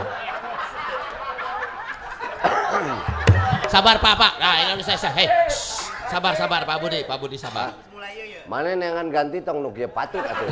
[3.71, 4.33] Sabar Pak Pak.
[4.37, 5.11] Nah ini selesai.
[5.13, 5.27] Hei.
[5.49, 5.89] shh.
[6.11, 7.01] Sabar sabar Pak Budi.
[7.07, 7.73] Pak Budi sabar.
[8.43, 10.51] mana nengan ganti tong nu kieu patut atuh.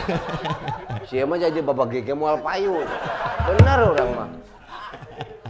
[1.12, 2.88] Sia mah jadi gege moal payu.
[3.52, 4.30] Bener orang mah.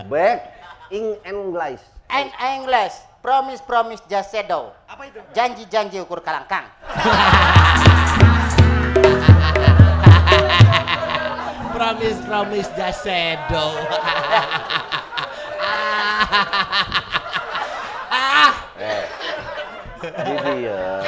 [0.10, 0.50] Back
[0.90, 1.86] in English.
[2.12, 2.92] and English,
[3.24, 4.76] promise promise just shadow.
[4.92, 5.24] Apa itu?
[5.32, 6.68] Janji-janji ukur kalangkang.
[11.76, 13.72] promise promise just shadow.
[18.82, 19.06] Eh.
[20.02, 21.06] Di dia.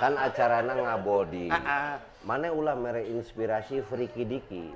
[0.00, 1.52] Kan acarana ngabodi.
[1.52, 4.72] Ah, Mana ulah mere inspirasi Friki Diki.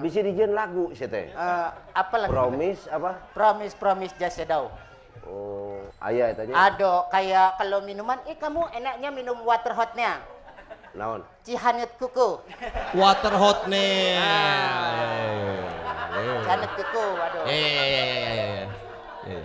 [0.00, 1.28] Bisa dijieun lagu sih teh.
[1.28, 2.32] Eh, apa lagi?
[2.32, 3.20] Promise apa?
[3.36, 4.72] Promise promise just shadow.
[5.28, 6.56] Oh, aya eta nya.
[6.56, 10.24] Ado kayak kalau minuman, eh kamu enaknya minum water hotnya.
[10.96, 11.20] Naon?
[11.44, 12.40] Cihanet kuku.
[12.96, 14.16] Water hot nih.
[16.16, 17.42] Cihanet kuku, aduh.
[17.44, 18.46] Ya ya ya ya ya ya.
[19.26, 19.40] ya.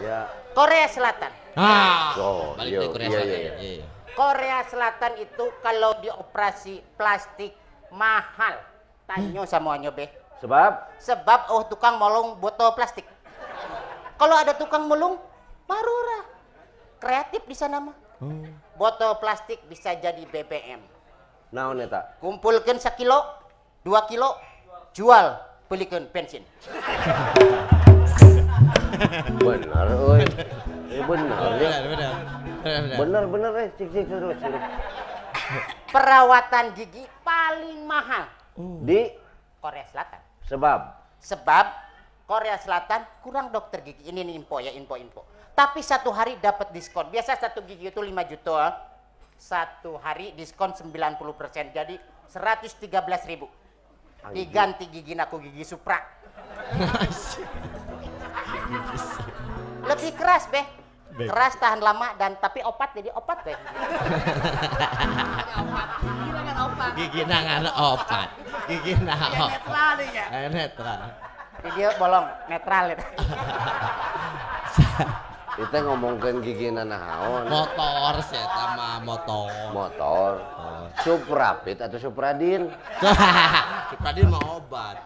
[0.00, 0.18] Ya.
[0.56, 1.32] Korea Selatan.
[1.54, 2.16] Ah.
[2.16, 3.28] Oh, Balik iya, dari Korea iya, Selatan.
[3.28, 3.42] iya, ya.
[3.44, 3.54] iya.
[3.60, 3.86] Iya, iya.
[4.16, 7.52] Korea Selatan itu kalau dioperasi plastik
[7.94, 8.58] mahal.
[9.06, 10.06] Tanyo semuanya be.
[10.40, 13.04] Sebab Sebab oh tukang molong botol plastik.
[14.16, 15.16] Kalau ada tukang mulung,
[15.64, 16.28] marura.
[17.00, 17.96] Kreatif di sana mah.
[18.76, 20.80] Botol plastik bisa jadi BBM.
[21.50, 22.14] naon eta?
[22.22, 23.26] Kumpulkan sekilo,
[23.82, 24.38] dua kilo,
[24.94, 25.34] jual,
[25.70, 26.42] belikan bensin.
[29.38, 30.26] Bener euy.
[30.90, 31.46] Eh bener ya.
[31.54, 32.12] Benar benar.
[32.66, 32.98] Benar benar.
[32.98, 34.34] Bener bener eh cik cik terus.
[34.42, 34.62] terus.
[35.86, 38.26] Perawatan gigi paling mahal
[38.82, 39.14] Di
[39.62, 40.18] Korea Selatan.
[40.50, 40.78] sebab
[41.22, 41.66] Sebab
[42.26, 44.02] Korea Selatan kurang dokter gigi.
[44.10, 45.22] Ini nih info ya, info-info.
[45.54, 47.06] Tapi satu hari dapat diskon.
[47.06, 48.82] Biasa satu gigi itu 5 juta.
[49.38, 51.70] Satu hari diskon 90%.
[51.70, 52.02] Jadi
[52.34, 53.46] 113 ribu.
[54.28, 55.96] Diganti gigi aku gigi Supra.
[59.88, 60.66] Lebih keras, Beh.
[61.20, 63.56] Keras tahan lama dan tapi opat jadi opat, Beh.
[66.96, 68.28] Gigi nangan opat.
[68.68, 69.50] Gigi nangan opat.
[69.56, 70.24] Netral ya.
[70.52, 71.00] Netral.
[71.60, 73.04] Video bolong, netral itu.
[75.60, 77.44] kita ngomongkan gigi naon?
[77.52, 79.48] Motor saya sama motor.
[79.76, 80.30] Motor.
[81.04, 82.72] Suprapit atau Supradin?
[83.92, 84.96] Supradin mau obat.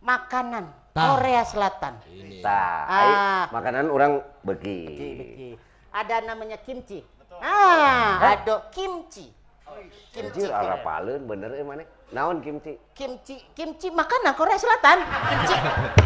[0.00, 0.64] Makanan.
[0.96, 2.00] Korea Selatan.
[2.08, 2.40] Ini.
[2.40, 3.52] Ah.
[3.52, 4.80] makanan orang begi.
[4.88, 5.50] Beki.
[5.92, 7.04] Ada namanya kimchi.
[7.44, 9.28] Ah, ada kimchi.
[9.66, 10.22] Kimchi.
[10.22, 11.84] Anjir arapaleun bener eh mana?
[12.14, 12.78] Naon kimchi?
[12.94, 15.02] Kimchi, kimchi makanan Korea Selatan.
[15.02, 15.56] Kimchi,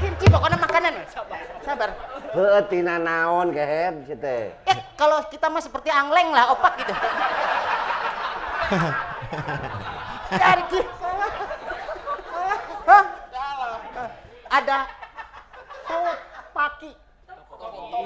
[0.00, 0.92] kimchi pokoknya makanan.
[1.12, 1.90] Sabar, sabar.
[2.34, 4.50] Heuh tina naon keher si teh.
[4.64, 6.94] Eh, kalau kita mah seperti angleng lah, opak gitu.
[10.30, 10.78] Jadi,
[12.90, 13.04] Hah?
[14.50, 14.78] ada
[15.86, 16.90] topaki,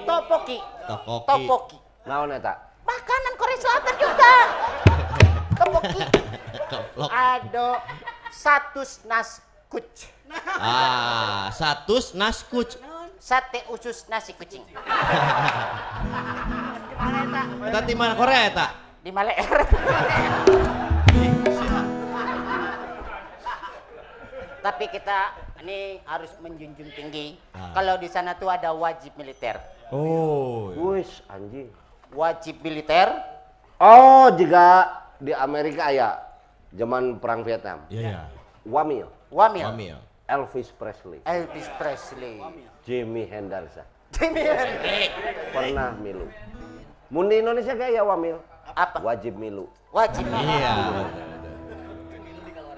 [0.04, 1.24] topoki, Tokoki.
[1.24, 1.78] topoki.
[2.04, 2.52] Naon eta?
[2.84, 4.32] Makanan Korea Selatan juga.
[5.54, 7.10] Keplok.
[7.34, 7.82] Ada
[8.34, 9.86] satus naskuc.
[10.58, 12.78] Ah, satus naskuc.
[13.24, 14.60] Sate usus nasi kucing.
[17.64, 18.68] Kita di mana Korea eta?
[19.00, 19.64] Di Maleer.
[24.60, 25.32] Tapi kita
[25.64, 27.40] ini harus menjunjung tinggi.
[27.56, 27.72] Ah.
[27.72, 29.56] Kalau di sana tuh ada wajib militer.
[29.88, 30.76] Oh.
[30.92, 31.72] Wis anjing.
[32.12, 33.08] Wajib militer.
[33.80, 36.20] Oh, jika di Amerika ya
[36.76, 37.88] zaman perang Vietnam.
[37.88, 38.20] Iya, iya.
[38.68, 39.08] Wamil.
[39.32, 39.64] Wamil.
[39.72, 39.96] Wamil.
[40.28, 41.20] Elvis Presley.
[41.24, 42.44] Elvis Presley.
[42.84, 43.88] Jimmy Henderson.
[44.12, 45.10] Jimmy Hendrix.
[45.52, 46.28] Pernah milu.
[47.08, 48.36] Mun di Indonesia kayak ya Wamil.
[48.76, 49.00] Apa?
[49.00, 49.68] Wajib milu.
[49.92, 50.28] Wajib.
[50.28, 50.72] Iya.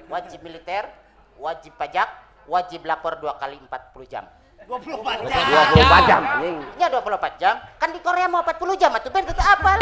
[0.06, 0.86] Wajib militer,
[1.34, 2.06] wajib pajak,
[2.46, 4.22] wajib lapor dua kali 40 jam.
[4.70, 5.42] 24 jam.
[5.74, 6.58] 24 jam anjing.
[6.78, 7.54] Ya 24 jam.
[7.78, 9.78] Kan di Korea mau 40 jam atuh ben apal.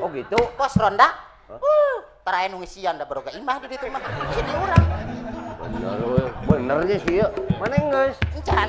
[0.00, 0.36] Oh gitu.
[0.56, 1.31] Pos ronda.
[1.60, 4.00] Uh, terakhir nunggu siang da baroga imah di ditu mah.
[4.32, 4.84] Jadi orang.
[5.62, 5.98] Bener,
[6.48, 7.28] benernya sih ya.
[7.60, 8.16] Mana guys?
[8.34, 8.68] Encan.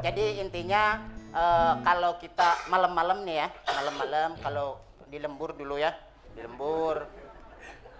[0.00, 0.96] Jadi intinya
[1.34, 5.92] eh, kalau kita malam-malam nih ya, malam-malam kalau di lembur dulu ya,
[6.32, 7.04] di lembur.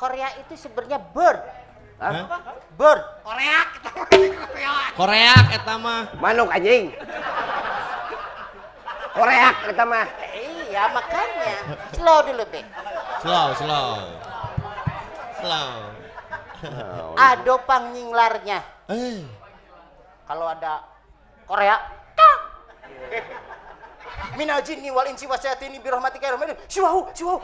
[0.01, 1.41] Korea itu sebenarnya bird.
[2.01, 2.25] Hah?
[2.79, 3.03] Bird.
[3.21, 3.59] Korea.
[4.97, 6.09] Korea eta mah.
[6.17, 6.97] Manuk anjing.
[9.13, 10.07] Koreak kita mah.
[10.71, 11.55] Iya makanya.
[11.91, 12.63] Slow dulu be.
[13.19, 13.91] Slow, slow.
[15.43, 15.71] Slow.
[17.27, 18.59] Ado pangnyinglarnya.
[18.87, 19.27] Eh.
[20.31, 20.87] Kalau ada
[21.51, 21.75] Korea.
[22.15, 22.39] kak.
[24.39, 26.55] Minal jinni wal insi wasyatini birahmatika ya rahman.
[26.71, 27.43] Siwahu, siwahu.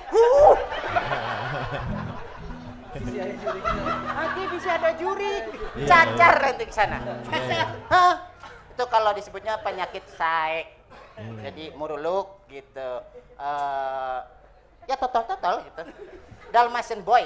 [4.07, 5.43] Nanti bisa ada juri.
[5.83, 7.03] Cacar nanti ke sana.
[7.91, 8.15] Hah?
[8.71, 10.05] Itu kalau disebutnya penyakit
[11.17, 11.43] saek.
[11.51, 12.91] Jadi muruluk gitu.
[13.41, 14.19] Eh,
[14.87, 15.83] ya total-total gitu.
[16.53, 17.25] Dalmatian boy.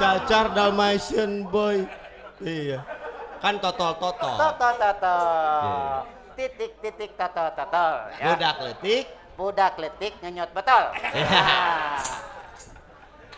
[0.00, 1.84] Cacar Dalmatian boy.
[2.42, 2.80] Iya.
[3.38, 4.34] Kan totol-totol.
[4.34, 5.16] Toto toto.
[6.34, 7.86] Titik titik toto toto.
[8.18, 8.34] Ya.
[8.34, 9.04] Budak letik.
[9.38, 10.84] Budak letik nyenyot betul.
[10.90, 12.02] Nah.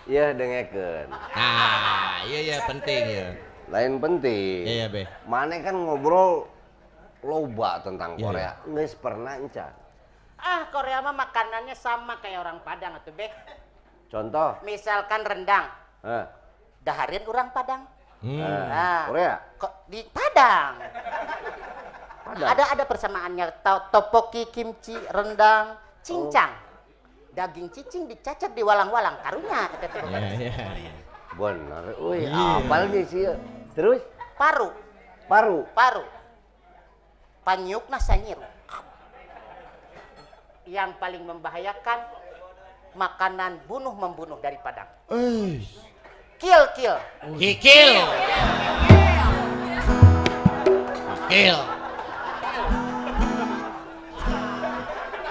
[0.08, 1.06] Iya dengekeun.
[1.12, 3.28] Nah, iya iya penting ya.
[3.70, 4.66] Lain penting.
[4.66, 5.06] Iya, Be.
[5.28, 6.50] Mana kan ngobrol
[7.22, 8.52] loba tentang Iya, Korea.
[8.64, 9.72] Nggak pernah encan.
[10.40, 13.28] Ah Korea mah makanannya sama kayak orang Padang atuh be.
[14.08, 14.56] Contoh.
[14.62, 15.68] Misalkan rendang,
[16.00, 16.24] Eh,
[16.80, 17.84] daharin orang Padang.
[18.20, 18.40] Hmm.
[18.40, 19.34] eh, Nah, Korea.
[19.56, 20.72] Kok di Padang?
[22.24, 22.48] Padang.
[22.48, 23.44] Ada ada persamaannya.
[23.60, 26.52] To- Topoki, kimchi, rendang, cincang.
[27.30, 29.70] Daging cicing dicacat di walang-walang karunya.
[29.70, 30.02] kata tuh.
[30.02, 30.92] Iya, iya.
[31.30, 31.82] Bener.
[31.96, 32.58] Wih, Iya.
[32.58, 33.22] apal nih sih.
[33.70, 34.02] Terus
[34.34, 34.72] Paru,
[35.28, 35.62] paru.
[35.70, 36.02] paru.
[37.50, 38.46] Panyukna sanyiru.
[40.70, 41.98] Yang paling membahayakan
[42.94, 44.86] makanan bunuh membunuh dari Padang.
[45.10, 45.58] Eh.
[46.38, 46.94] Kill kill.
[47.34, 48.06] Kikil.
[51.26, 51.58] Kikil.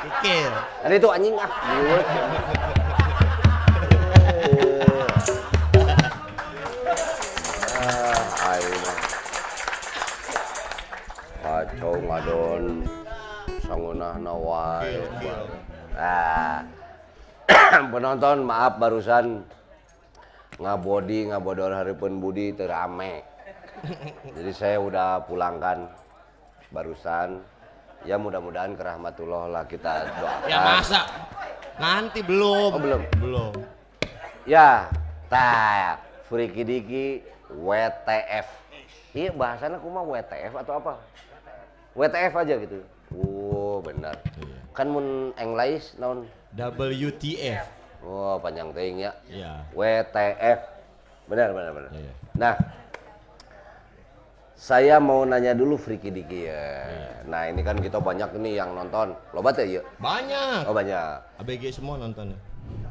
[0.04, 0.52] Kikil.
[0.84, 1.36] Ada itu anjing.
[1.40, 1.52] Ah,
[12.20, 12.84] Ngadon
[13.64, 14.92] sangunah nawai.
[15.96, 16.68] Ah.
[17.96, 19.48] Penonton maaf barusan
[20.60, 23.24] ngabodi ngabodor haripun budi terame.
[24.36, 25.88] Jadi saya udah pulangkan
[26.76, 27.40] barusan.
[28.04, 30.52] Ya mudah-mudahan kerahmatullah lah kita doakan.
[30.52, 31.08] Ya masa?
[31.80, 32.76] Nanti belum.
[32.76, 33.02] Oh, belum.
[33.16, 33.54] Belum.
[34.44, 34.92] Ya,
[35.32, 36.04] tak.
[36.28, 38.48] Friki Diki WTF.
[39.16, 41.00] Iya bahasanya aku mah WTF atau apa?
[42.00, 42.80] WTF aja gitu.
[43.12, 44.16] Oh benar.
[44.72, 46.24] Kan mun English naon?
[46.56, 47.68] WTF.
[48.00, 49.12] Oh panjang ting ya.
[49.28, 49.68] Iya.
[49.76, 50.60] WTF.
[51.28, 51.92] Benar benar benar.
[51.92, 52.14] Iya.
[52.40, 52.56] Nah,
[54.56, 56.88] saya mau nanya dulu Friki Diki ya.
[57.28, 59.12] Nah ini kan kita banyak nih yang nonton.
[59.36, 59.84] Lobat ya?
[60.00, 60.72] Banyak.
[60.72, 61.20] Oh banyak.
[61.44, 62.40] ABG semua nontonnya.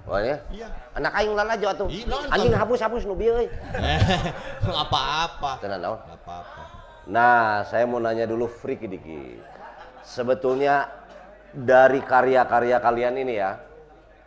[0.05, 0.37] Oh ya?
[0.53, 0.69] Iya.
[0.93, 1.89] Anak aing lalajo atuh.
[1.89, 2.29] Ih, nonton.
[2.29, 3.49] Anjing hapus-hapus nu bieu
[4.85, 5.65] apa-apa.
[5.65, 5.97] Tenan naon?
[6.05, 6.78] Apa-apa.
[7.09, 9.41] Nah, saya mau nanya dulu Friki Diki.
[10.05, 10.93] Sebetulnya
[11.57, 13.57] dari karya-karya kalian ini ya,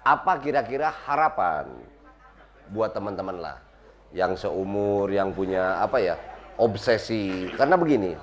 [0.02, 1.70] apa kira-kira harapan
[2.74, 3.58] buat teman-teman lah
[4.10, 6.18] yang seumur, yang punya apa ya,
[6.58, 7.54] obsesi.
[7.54, 8.18] Karena begini,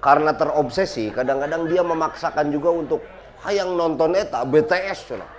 [0.00, 3.00] karena terobsesi, kadang-kadang dia memaksakan juga untuk
[3.44, 5.32] hayang nonton eta BTS cenah.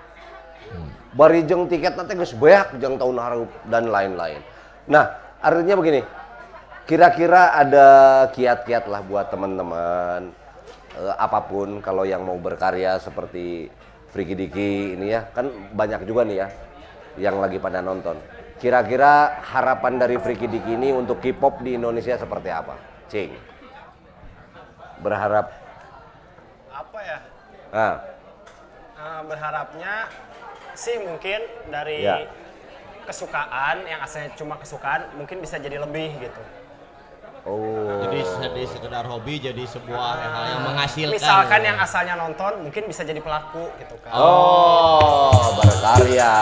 [1.18, 4.38] Bari jeng tiket nanti geus beak jeng tahun hareup dan lain-lain.
[4.86, 6.06] Nah, artinya begini,
[6.86, 7.88] kira-kira ada
[8.32, 10.30] kiat-kiat lah buat teman-teman
[10.96, 13.70] eh, apa pun kalau yang mau berkarya seperti
[14.14, 16.48] Friki Diki ini ya kan banyak juga nih ya
[17.18, 18.16] yang lagi pada nonton
[18.62, 22.78] kira-kira harapan dari Friki Diki ini untuk K-pop di Indonesia seperti apa
[23.10, 23.34] Cing
[25.02, 25.52] berharap
[26.72, 27.18] Apa ya?
[27.74, 27.96] ah
[28.96, 30.08] Eh, berharapnya
[30.74, 31.38] sih mungkin
[31.68, 32.26] dari Ya.
[33.06, 36.42] kesukaan yang asalnya cuma kesukaan mungkin bisa jadi lebih gitu.
[37.46, 38.02] Oh.
[38.02, 41.14] Jadi jadi sekedar hobi jadi sebuah hal yang menghasilkan.
[41.14, 44.18] Misalkan yang asalnya nonton mungkin bisa jadi pelaku gitu kan.
[44.18, 46.34] Oh, berkarya.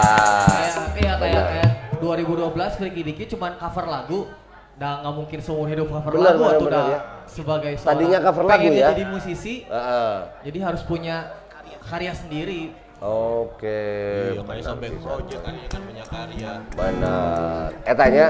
[0.96, 1.70] Iya kayak kayak
[2.00, 4.20] 2012 Freaky Diki cuman cover lagu.
[4.74, 6.98] Nah, nggak mungkin seumur hidup cover lagu atau udah ya.
[7.30, 8.88] sebagai Tadinya seorang- cover lagu ya?
[8.90, 10.14] jadi musisi, Heeh.
[10.42, 11.30] jadi harus punya
[11.84, 12.74] karya sendiri.
[13.02, 13.82] Oke.
[14.32, 16.52] Iya, kayak sampai project kan ya kan punya karya.
[16.72, 17.66] Benar.
[17.82, 18.26] Etanya,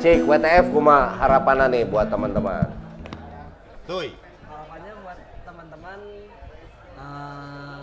[0.00, 2.66] cik WTF kuma harapannya nih buat teman-teman.
[3.86, 4.02] Tuh.
[4.42, 5.98] harapannya buat teman-teman
[6.96, 7.80] eh,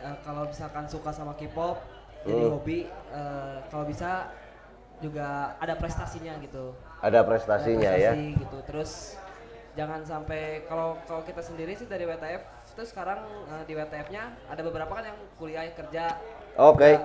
[0.00, 1.82] eh, kalau misalkan suka sama K-pop
[2.22, 2.52] jadi Hmm.
[2.54, 4.30] hobi eh, kalau bisa
[5.02, 6.70] juga ada prestasinya gitu
[7.02, 8.14] Ada prestasinya ya.
[8.14, 8.92] prestasi gitu terus
[9.74, 13.20] jangan sampai kalau kalau kita sendiri sih dari WTF itu sekarang
[13.52, 16.16] eh, di WTF-nya ada beberapa kan yang kuliah kerja
[16.56, 17.00] Oke.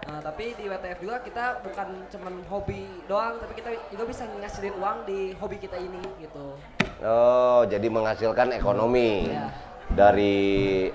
[0.00, 4.76] Nah, tapi di WTF juga kita bukan cuman hobi doang, tapi kita juga bisa ngasilin
[4.76, 6.56] uang di hobi kita ini gitu.
[7.04, 9.28] Oh, jadi menghasilkan ekonomi.
[9.28, 9.48] Iya.
[9.90, 10.36] Dari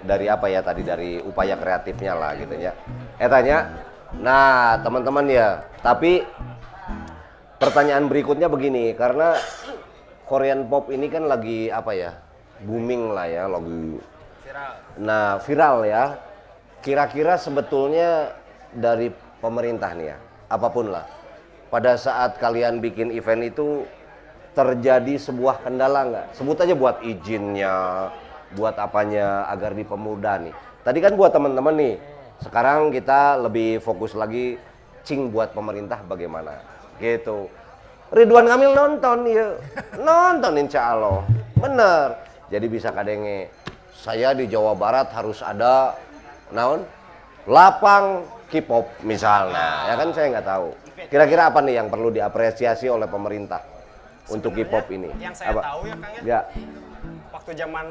[0.05, 2.77] dari apa ya tadi dari upaya kreatifnya lah gitu ya.
[3.17, 3.73] Etanya.
[4.21, 6.21] Nah, teman-teman ya, tapi
[7.57, 9.33] pertanyaan berikutnya begini karena
[10.29, 12.11] Korean pop ini kan lagi apa ya?
[12.63, 13.99] booming lah ya, lagi
[14.99, 16.03] Nah, viral ya.
[16.79, 18.37] Kira-kira sebetulnya
[18.69, 19.09] dari
[19.41, 20.17] pemerintah nih ya,
[20.47, 21.09] apa pun lah.
[21.73, 23.89] Pada saat kalian bikin event itu
[24.53, 26.27] terjadi sebuah kendala nggak?
[26.37, 28.09] Sebut aja buat izinnya,
[28.53, 30.55] buat apanya agar dipemudah nih.
[30.85, 31.95] Tadi kan buat teman-teman nih.
[32.45, 34.61] Sekarang kita lebih fokus lagi
[35.01, 36.61] cing buat pemerintah bagaimana.
[37.01, 37.49] Gitu.
[38.13, 39.57] Ridwan Kamil nonton ya.
[39.97, 41.25] Nonton insya Allah.
[41.57, 42.21] Bener.
[42.53, 43.49] Jadi bisa kadenge
[44.05, 45.97] saya di Jawa Barat harus ada
[46.53, 46.85] naon
[47.49, 50.67] lapang K-pop misalnya ya kan saya nggak tahu
[51.09, 53.65] kira-kira apa nih yang perlu diapresiasi oleh pemerintah
[54.29, 55.61] untuk K-pop ini Yang saya apa?
[55.73, 56.39] tahu ya Kang ya, ya
[57.33, 57.85] waktu zaman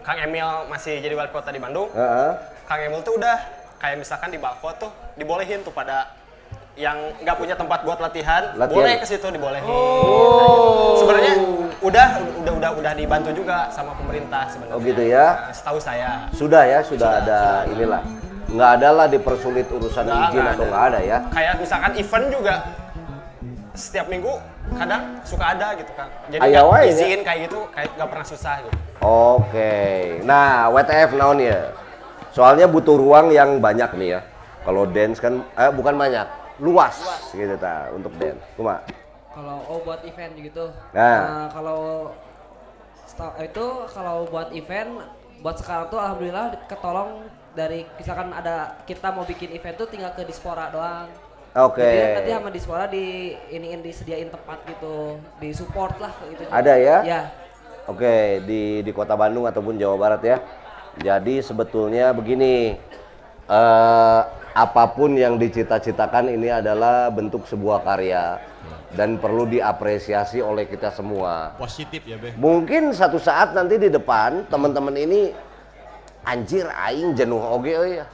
[0.00, 2.32] Kang Emil masih jadi wali kota di Bandung, Heeh.
[2.64, 3.36] Kang Emil tuh udah
[3.76, 4.88] kayak misalkan di balkon tuh
[5.20, 6.16] dibolehin tuh pada
[6.80, 8.78] yang nggak punya tempat buat latihan, Latihan.
[8.78, 9.68] boleh ke situ dibolehin.
[9.68, 10.96] Oh.
[10.96, 11.34] Sebenarnya
[11.78, 12.06] udah
[12.42, 14.74] udah udah udah dibantu juga sama pemerintah sebenarnya.
[14.74, 15.26] Oh, gitu ya?
[15.54, 16.26] Setahu saya.
[16.34, 17.40] sudah ya sudah, ada
[17.70, 18.02] inilah
[18.48, 20.70] nggak ada lah dipersulit urusan Nggak, izin nggak atau ada.
[20.72, 22.54] nggak ada ya Kayak misalkan event juga
[23.76, 24.32] setiap minggu
[24.74, 26.08] kadang suka ada gitu kan.
[26.32, 26.90] Jadi Aya nggak wae ya?
[26.96, 28.76] izin kayak gitu kayak nggak pernah susah gitu.
[29.04, 29.74] Oke,
[30.26, 31.70] nah WTF naon ya?
[32.34, 34.20] Soalnya butuh ruang yang banyak nih ya.
[34.66, 36.26] Kalau dance kan, eh, bukan banyak,
[36.60, 36.98] luas,
[37.32, 38.42] gitu ta untuk dance.
[38.52, 38.82] Cuma,
[39.34, 40.66] Kalau oh buat event gitu.
[40.96, 41.18] Nah.
[41.20, 42.12] Nah, kalau
[43.42, 45.02] itu kalau buat event
[45.42, 50.22] buat sekarang tuh alhamdulillah ketolong dari misalkan ada kita mau bikin event tuh tinggal ke
[50.26, 51.10] dispora doang.
[51.56, 51.82] Oke.
[51.82, 56.44] Jadi nanti sama dispora di iniin disediain tempat gitu, di support lah gitu.
[56.52, 56.96] Ada ya?
[57.02, 57.20] Ya.
[57.88, 60.36] Oke, di di Kota Bandung ataupun Jawa Barat ya.
[61.00, 62.76] Jadi sebetulnya begini,
[63.48, 64.20] eh,
[64.52, 68.42] apa pun yang dicita-citakan ini adalah bentuk sebuah karya
[68.94, 71.52] dan perlu diapresiasi oleh kita semua.
[71.60, 72.32] Positif ya, Be.
[72.38, 75.32] Mungkin satu saat nanti di depan teman-teman ini
[76.24, 78.06] anjir aing jenuh oge euy ya.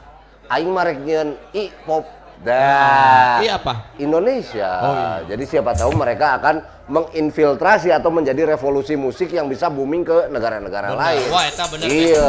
[0.51, 2.05] Aing marek nyeun i pop.
[2.45, 3.41] Dah.
[3.41, 3.95] I apa?
[3.97, 4.71] Indonesia.
[4.83, 5.33] Oh, iya.
[5.33, 6.61] Jadi siapa tahu mereka akan
[6.91, 11.01] menginfiltrasi atau menjadi revolusi musik yang bisa booming ke negara-negara Benar.
[11.01, 11.27] lain.
[11.33, 12.29] Wah, eta bener, Iya,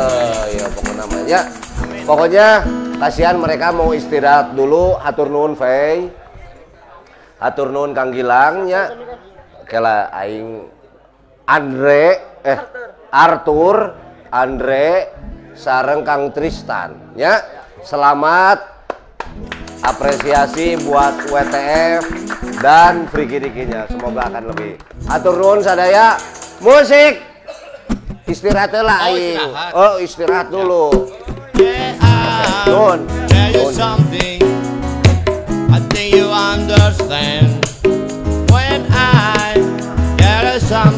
[0.55, 1.39] iya pokoknya namanya.
[2.05, 2.47] Pokoknya
[3.01, 6.07] kasihan mereka mau istirahat dulu hatur nuhun Fei.
[7.39, 8.95] Hatur nuhun Kang Gilang nya.
[9.65, 10.69] Kela aing
[11.45, 12.59] Andre eh
[13.09, 13.97] Arthur,
[14.29, 15.11] Andre
[15.57, 17.41] sareng Kang Tristan ya.
[17.85, 18.87] Selamat
[19.85, 22.03] apresiasi buat WTF
[22.63, 23.85] dan Friki Dikinya.
[23.91, 24.79] Semoga akan lebih.
[25.11, 26.17] Atur nuhun sadaya.
[26.63, 27.21] Musik.
[28.25, 29.37] Istirahat lah Oh, aing.
[29.37, 29.71] istirahat.
[29.77, 30.85] Oh, istirahat dulu.
[32.65, 33.05] Nuhun.
[33.29, 34.44] tell
[36.15, 36.55] you Nuhun.
[40.55, 40.55] something.
[40.55, 40.61] I think you understand.
[40.61, 40.94] When I tell you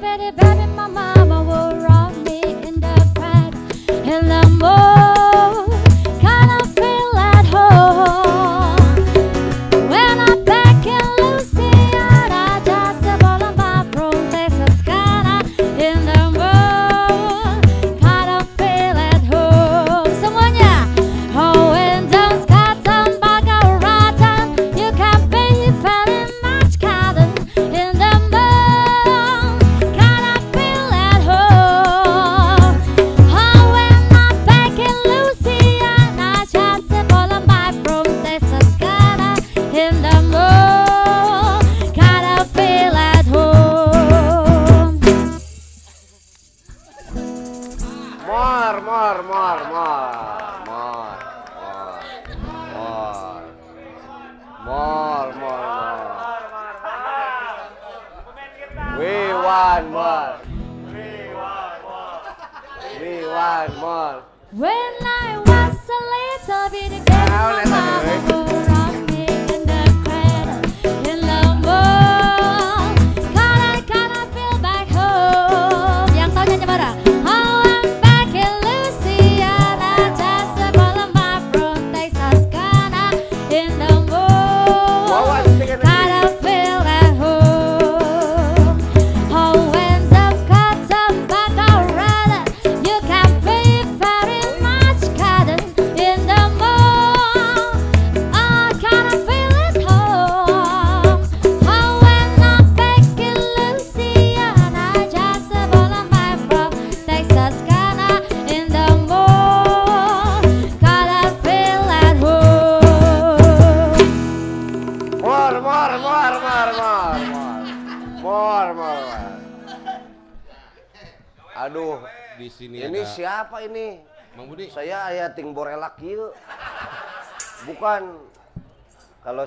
[0.00, 0.67] baby, baby,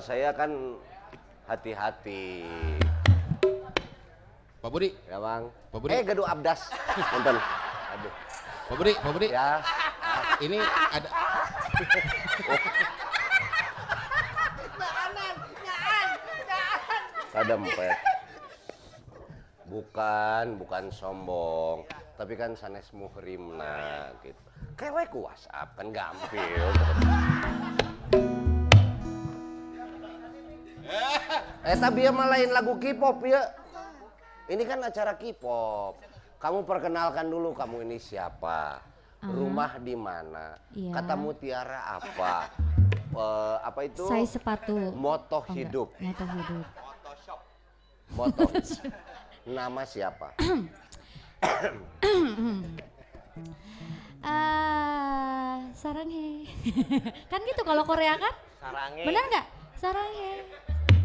[0.02, 0.50] saya kan
[1.46, 2.42] hati-hati.
[4.58, 4.90] Pak Budi.
[5.06, 5.54] Ya, Bang.
[5.70, 5.94] Pak Budi.
[5.94, 6.74] Eh, gaduh abdas.
[7.14, 7.38] Punten.
[7.94, 8.12] Aduh.
[8.66, 9.28] Pak Budi, Pak Budi.
[9.30, 9.62] Ya.
[10.42, 10.58] Ini
[10.90, 11.08] ada
[17.32, 17.96] Kadempet.
[19.70, 21.86] Bukan, bukan sombong.
[22.18, 24.36] Tapi kan sanes muhrimna gitu.
[24.76, 26.66] Kayak ku WhatsApp kan gampil.
[31.62, 33.42] Eh tapi ya mah lain lagu K-pop ya.
[34.46, 35.94] Ini kan acara K-pop.
[36.36, 38.82] Kamu perkenalkan dulu kamu ini siapa.
[39.22, 40.58] Rumah di mana?
[40.74, 40.90] Iya.
[40.98, 42.50] Kata mutiara apa?
[43.12, 44.02] Eh, apa itu?
[44.10, 44.74] Saya sepatu.
[44.90, 45.56] Moto Oh, enggak.
[45.62, 45.88] hidup.
[45.94, 46.66] Moto hidup.
[48.12, 48.42] Moto.
[49.56, 50.34] Nama siapa?
[54.22, 56.46] Ah, saranghe.
[57.30, 58.30] kan gitu kalau Korea kan?
[58.62, 59.02] Saranghe.
[59.02, 59.46] Benar nggak?
[59.74, 60.30] Saranghe.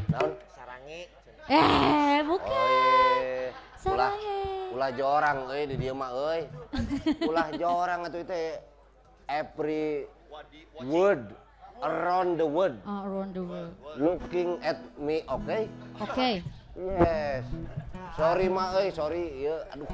[0.08, 0.32] Naon?
[0.50, 1.02] Sarangi.
[1.48, 2.52] Eh, bukan.
[2.52, 3.48] Eh,
[3.88, 4.40] ulah Saranghe.
[4.76, 6.42] ulah jorang euy di dieu mah euy.
[7.24, 8.60] Ulah jorang atuh teh
[9.28, 10.08] every
[10.82, 11.32] word
[11.80, 13.74] around the world Oh, around the world.
[13.96, 15.72] looking at me, okay?
[15.98, 16.42] Oke.
[16.76, 17.44] Yes.
[18.14, 19.24] Sorry mak euy, sorry.
[19.40, 19.88] Ieu aduh.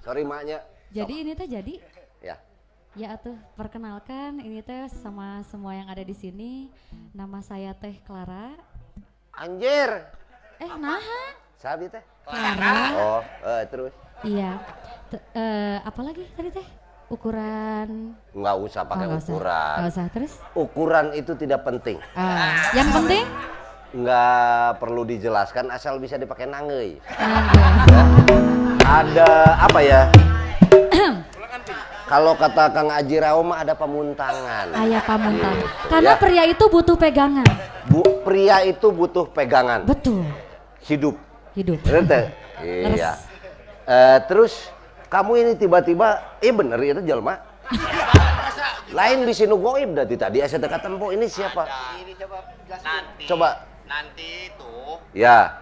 [0.00, 0.60] Sorry maknya.
[0.92, 1.74] Jadi ini teh jadi
[2.94, 3.18] Ya.
[3.18, 6.70] Atuh, perkenalkan ini teh sama semua yang ada di sini.
[7.10, 8.54] Nama saya Teh Clara.
[9.34, 9.90] Anjir.
[10.62, 11.22] Eh, naha?
[11.58, 11.98] Sabi teh.
[12.22, 12.76] Clara.
[12.94, 13.90] Oh, eh terus.
[14.22, 14.62] Iya.
[15.10, 16.66] T- eh, apa lagi tadi teh?
[17.10, 18.14] Ukuran.
[18.30, 19.32] Nggak usah pakai Oh, nggak usah.
[19.32, 19.74] ukuran.
[19.76, 20.04] Nggak usah.
[20.14, 20.32] Terus?
[20.54, 21.98] Ukuran itu tidak penting.
[22.14, 23.26] Ah, yang penting?
[23.92, 27.02] Nggak perlu dijelaskan asal bisa dipakai nangei.
[28.80, 29.30] Ada
[29.60, 30.02] apa ya?
[32.14, 34.70] Kalau kata Kang Aji Rao mah ada pemuntangan.
[34.70, 35.58] Ayah pamuntang.
[35.58, 36.22] Gitu, Karena ya.
[36.22, 37.42] pria itu butuh pegangan.
[37.90, 39.82] Bu, pria itu butuh pegangan.
[39.82, 40.22] Betul.
[40.86, 41.18] Hidup.
[41.58, 41.82] Hidup.
[41.82, 42.24] Bener teh?
[42.62, 43.18] Iya.
[43.82, 44.70] Eh, terus
[45.10, 47.34] kamu ini tiba-tiba, eh bener itu jelma.
[48.94, 51.66] Lain bisa nu goib dari tadi asa teka tempo ini siapa?
[51.98, 52.38] Ini coba.
[52.70, 53.50] Nanti, Coba.
[53.90, 54.74] nanti itu
[55.18, 55.58] Ya.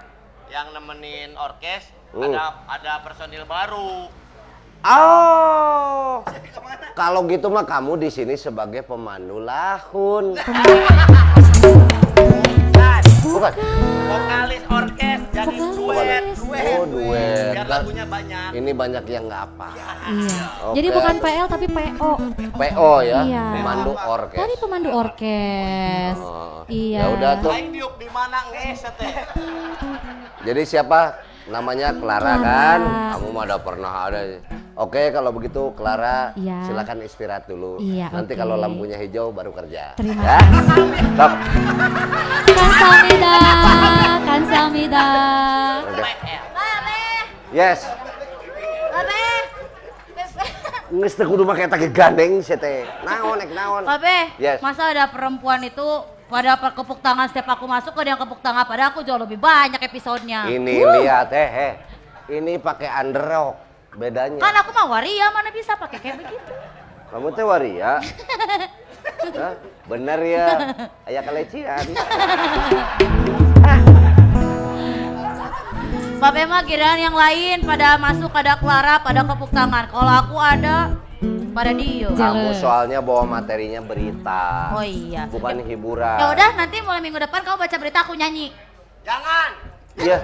[0.52, 2.28] yang nemenin orkes Hmm.
[2.28, 4.12] ada ada personil baru.
[4.82, 6.26] Oh.
[6.98, 10.34] Kalau gitu mah kamu di sini sebagai pemandu lahun.
[13.22, 13.52] Bukan.
[14.12, 16.78] Vokalis orkes jadi duet, duet.
[16.78, 17.54] Oh, duet.
[17.56, 18.48] Biar lagunya banyak.
[18.54, 19.68] Ini banyak yang nggak apa.
[19.72, 20.46] Iya.
[20.68, 20.74] Oke.
[20.78, 22.12] Jadi bukan PL tapi PO.
[22.54, 23.44] PO ya, Iya.
[23.56, 24.38] pemandu orkes.
[24.38, 26.16] Tadi pemandu orkes.
[26.20, 26.62] Oh.
[26.68, 27.00] Iya.
[27.00, 27.52] Ya udah tuh.
[27.98, 28.38] Di mana
[29.00, 29.14] teh.
[30.44, 31.31] Jadi siapa?
[31.50, 32.38] namanya Clara, kan?
[32.38, 32.54] Clara.
[32.54, 32.80] kan
[33.18, 34.20] kamu mah udah pernah ada
[34.78, 36.62] oke kalau begitu Clara ya.
[36.62, 38.40] silakan istirahat dulu ya, nanti okay.
[38.46, 40.38] kalau lampunya hijau baru kerja terima ya?
[41.18, 41.32] stop
[42.46, 43.34] kansamida
[44.22, 45.06] kansamida
[45.90, 46.14] okay.
[47.50, 47.80] yes
[50.92, 52.84] Nges kudu make tagi gandeng sih teh.
[53.00, 53.88] Naon ek naon.
[53.88, 54.36] Kabeh.
[54.36, 54.60] Yes.
[54.60, 55.80] Masa ada perempuan itu
[56.32, 59.76] pada kepuk tangan setiap aku masuk ada yang kepuk tangan pada aku jauh lebih banyak
[59.84, 60.48] episodenya.
[60.48, 61.04] Ini Wuh.
[61.04, 61.76] lihat teh, eh.
[62.32, 63.60] Ini pakai underrok.
[63.92, 64.40] Bedanya.
[64.40, 66.52] Kan aku mah waria mana bisa pakai kayak begitu.
[67.12, 68.00] Kamu teh waria.
[69.36, 69.52] Hah?
[69.84, 70.46] Bener ya.
[71.12, 71.84] Aya kelecian.
[76.22, 79.90] Babe mah kirain yang lain pada masuk ada Clara pada kepuk tangan.
[79.90, 80.94] Kalau aku ada
[81.50, 82.14] pada diem.
[82.14, 84.70] Kamu soalnya bawa materinya berita.
[84.70, 85.26] Oh iya.
[85.26, 86.22] Bukan hiburan.
[86.22, 88.54] Ya udah nanti mulai minggu depan kamu baca berita aku nyanyi.
[89.98, 90.22] Iya.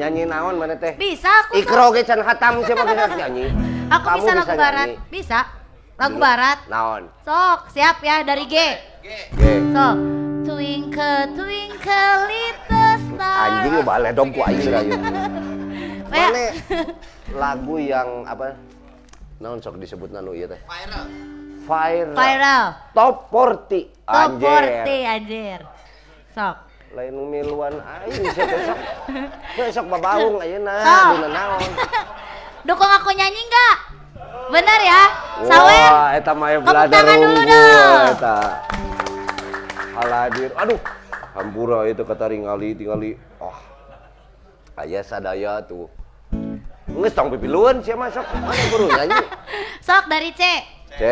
[0.00, 0.96] Nyanyi naon mana teh?
[0.96, 1.60] Bisa aku.
[1.60, 3.52] Ikro ge can hatam siapa bisa nyanyi?
[3.92, 4.88] Aku Kamu bisa lagu barat.
[4.96, 5.12] nyanyi?
[5.12, 5.38] Bisa.
[6.00, 6.58] Lagu barat.
[6.72, 7.02] Naon?
[7.20, 8.56] Sok, siap ya dari G.
[9.04, 9.44] G.
[9.76, 9.96] Sok.
[10.48, 13.36] Twinkle twinkle little star.
[13.42, 14.60] Anjing bale dong ku aing
[16.06, 16.44] Mana
[17.42, 18.54] lagu yang apa?
[19.36, 20.60] Naon sok disebut nanu ieu teh?
[20.64, 21.04] Viral.
[21.66, 22.14] Viral.
[22.14, 22.64] Viral.
[22.92, 23.90] Top 40.
[24.06, 24.62] Top Anjir.
[24.86, 25.60] 40 anjir.
[26.32, 26.56] Sok.
[26.94, 28.78] Lain miluan aing sih teh sok.
[29.52, 31.04] Teu sok babaung ayeuna Sok.
[31.16, 31.70] dina naon.
[32.68, 33.76] Dukung aku nyanyi nggak?
[34.46, 35.02] Bener ya?
[35.42, 35.90] Sawer?
[35.90, 38.06] Wah, eta mah Tepuk belada tangan dulu dong.
[38.14, 38.36] eta.
[39.96, 40.50] Haladir.
[40.54, 40.78] Aduh,
[41.36, 43.12] hampura itu kata ringali tingali.
[43.36, 43.54] Oh.
[44.76, 45.92] Aya sadaya tuh.
[46.88, 48.24] Nges tong pipiluan sia masuk.
[48.40, 49.20] Mana buru nyanyi?
[49.86, 50.42] Sok dari C.
[50.96, 51.02] C.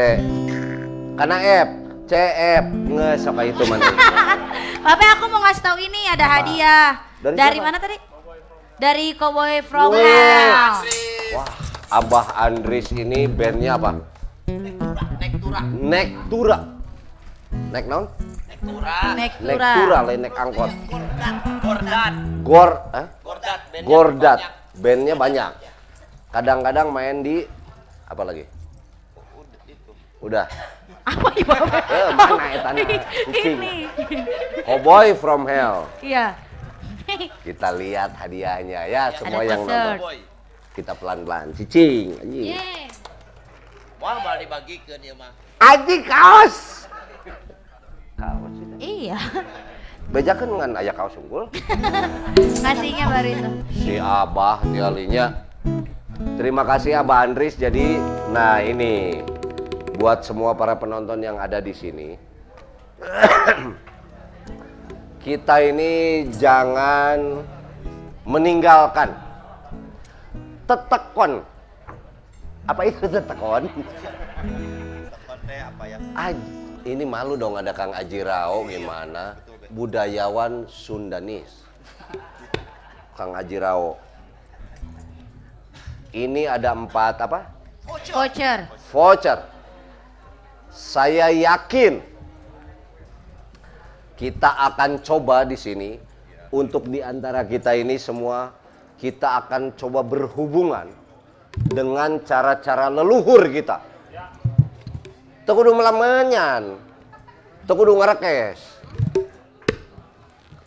[1.21, 1.69] Karena F.
[2.09, 2.13] C
[2.61, 2.65] F.
[2.89, 3.93] Nges sok itu mana.
[4.85, 6.89] Bapak aku mau ngasih tahu ini ada hadiah.
[7.25, 7.69] Dari Dari, siapa?
[7.69, 7.97] mana tadi?
[8.77, 9.97] Dari Cowboy From.
[9.97, 10.85] Hell.
[11.33, 11.49] Wah,
[11.89, 13.97] Abah Andris ini bandnya apa?
[14.45, 15.61] Nektura.
[15.65, 16.59] Nektura.
[17.73, 18.05] Nek naon?
[18.65, 18.97] Nektura.
[19.45, 20.71] Nektura lain nek angkot.
[21.61, 22.15] Gordat.
[22.45, 23.07] Gor, eh?
[23.21, 23.61] Gordat.
[23.69, 24.39] bandnya Gordat.
[24.41, 24.53] banyak.
[24.81, 25.51] Bandnya banyak.
[26.33, 27.37] Kadang-kadang main di
[28.09, 28.45] apa lagi?
[30.25, 30.49] Udah.
[31.05, 31.85] Apa ya Bapak?
[31.93, 32.85] Eh, mana eta na?
[33.29, 33.57] Kucing.
[33.61, 33.75] Ini.
[34.65, 35.85] Cowboy from Hell.
[36.01, 36.33] Iya.
[37.45, 40.17] Kita lihat hadiahnya ya semua Ada yang nonton.
[40.73, 41.53] Kita pelan-pelan.
[41.53, 42.17] Cicing.
[42.25, 42.57] Anjing.
[44.01, 45.31] Wah, malah dibagikan ya mah.
[45.61, 46.84] Anjing kaos.
[48.15, 48.55] Kaos.
[48.79, 49.19] Iya.
[50.13, 51.49] Bejakan ngan aya kaos unggul.
[52.63, 53.51] Ngasihnya baru itu.
[53.73, 55.49] Si Abah tialinya.
[56.37, 57.57] Terima kasih Abah Andris.
[57.57, 57.99] Jadi,
[58.31, 59.25] nah ini
[59.97, 62.15] buat semua para penonton yang ada di sini.
[65.25, 67.41] Kita ini jangan
[68.29, 69.09] meninggalkan
[70.69, 71.41] tetekon.
[72.69, 73.69] Apa itu tetekon?
[75.25, 75.97] Konten apa ya?
[76.13, 79.41] Aj- ini malu dong ada Kang Aji Rao gimana?
[79.73, 81.65] Budayawan Sundanis.
[83.17, 83.97] Kang Aji Rao.
[86.13, 87.41] Ini ada empat apa?
[87.89, 88.69] Voucher.
[88.93, 89.39] Voucher.
[90.69, 92.05] Saya yakin
[94.15, 95.99] kita akan coba di sini
[96.55, 98.55] untuk di antara kita ini semua
[99.01, 100.87] kita akan coba berhubungan
[101.73, 103.83] dengan cara-cara leluhur kita.
[105.45, 106.81] Teu kudu melamenyan.
[107.69, 108.81] Teu kudu ngarekes.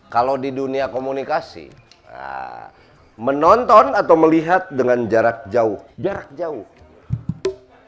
[0.06, 1.66] Kalau di dunia komunikasi,
[2.06, 2.70] nah,
[3.18, 6.62] menonton atau melihat dengan jarak jauh, jarak jauh.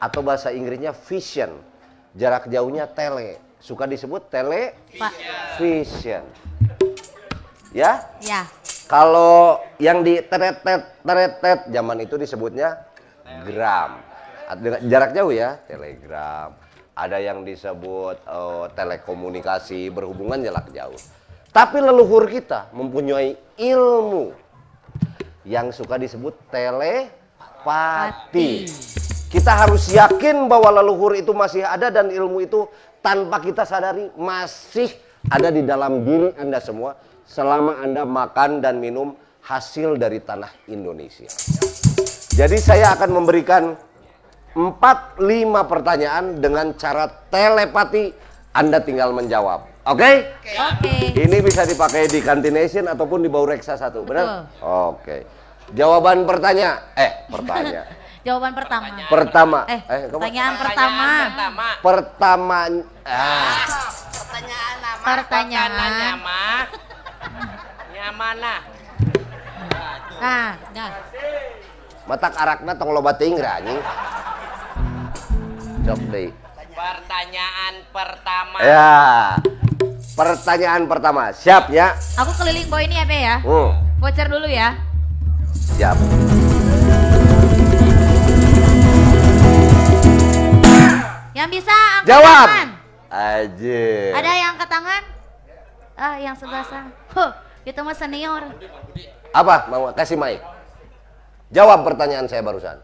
[0.03, 1.55] Atau bahasa Inggrisnya vision.
[2.11, 3.39] Jarak jauhnya tele.
[3.63, 4.75] Suka disebut tele
[5.55, 6.27] vision.
[7.71, 8.03] Ya?
[8.19, 8.51] Ya.
[8.91, 12.83] Kalau yang di teretet teretet zaman itu disebutnya
[13.47, 14.03] gram.
[14.91, 16.60] Jarak jauh ya, telegram.
[16.91, 20.99] Ada yang disebut eh, telekomunikasi berhubungan jarak jauh.
[21.51, 24.31] Tapi leluhur kita mempunyai ilmu
[25.43, 27.11] yang suka disebut telepati.
[29.31, 32.67] Kita harus yakin bahwa leluhur itu masih ada dan ilmu itu
[32.99, 34.91] tanpa kita sadari masih
[35.27, 36.95] ada di dalam diri Anda semua
[37.27, 41.27] selama Anda makan dan minum hasil dari tanah Indonesia.
[42.31, 43.75] Jadi saya akan memberikan
[44.51, 48.11] 4 5 pertanyaan dengan cara telepati
[48.51, 49.63] Anda tinggal menjawab.
[49.87, 50.27] Oke?
[50.43, 50.93] Oke.
[51.15, 54.51] Ini bisa dipakai di Kantination ataupun di Bau Reksa 1, benar?
[54.59, 55.23] Oke.
[55.71, 57.87] Jawaban pertanyaan eh pertanyaan.
[58.27, 58.85] Jawaban pertama.
[59.09, 59.59] Pertama.
[59.65, 61.05] Eh, Eh, pertanyaan pertama.
[61.81, 62.57] Pertama
[63.01, 63.65] ah,
[65.01, 66.17] Pertanyaan.
[66.21, 66.61] mah.
[67.89, 68.55] Yang mana?
[70.21, 70.89] Nah, dah.
[72.05, 73.79] Matak arakna tong loba teuing ra anjing.
[75.85, 76.27] Cok deui.
[76.71, 78.57] Pertanyaan pertama.
[78.59, 78.91] Ya.
[80.11, 81.95] Pertanyaan pertama, siap ya?
[82.19, 83.35] Aku keliling boy ini ya, Be ya.
[83.39, 84.75] Hmm, Voucher dulu ya.
[85.71, 85.95] siap.
[91.31, 92.47] Yang bisa angkat Jawab.
[92.47, 92.69] tangan.
[93.11, 93.83] Aja.
[94.13, 95.03] Ada yang angkat tangan?
[95.95, 96.89] Ah, yang sebelah sana.
[97.11, 97.31] Huh,
[97.63, 98.43] itu mah senior.
[99.31, 99.55] Apa?
[99.67, 100.39] Mau kasih mic.
[101.51, 102.79] Jawab pertanyaan saya barusan.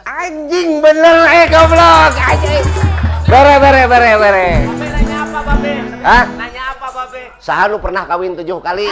[0.00, 2.12] Anjing bener eh goblok.
[2.16, 2.64] Anjing.
[3.28, 4.48] Bere bere bere bere.
[4.64, 5.72] Nanya apa, Babe?
[6.00, 6.24] Hah?
[6.40, 7.22] Nanya apa, Babe?
[7.36, 8.88] Saha lu pernah kawin tujuh kali?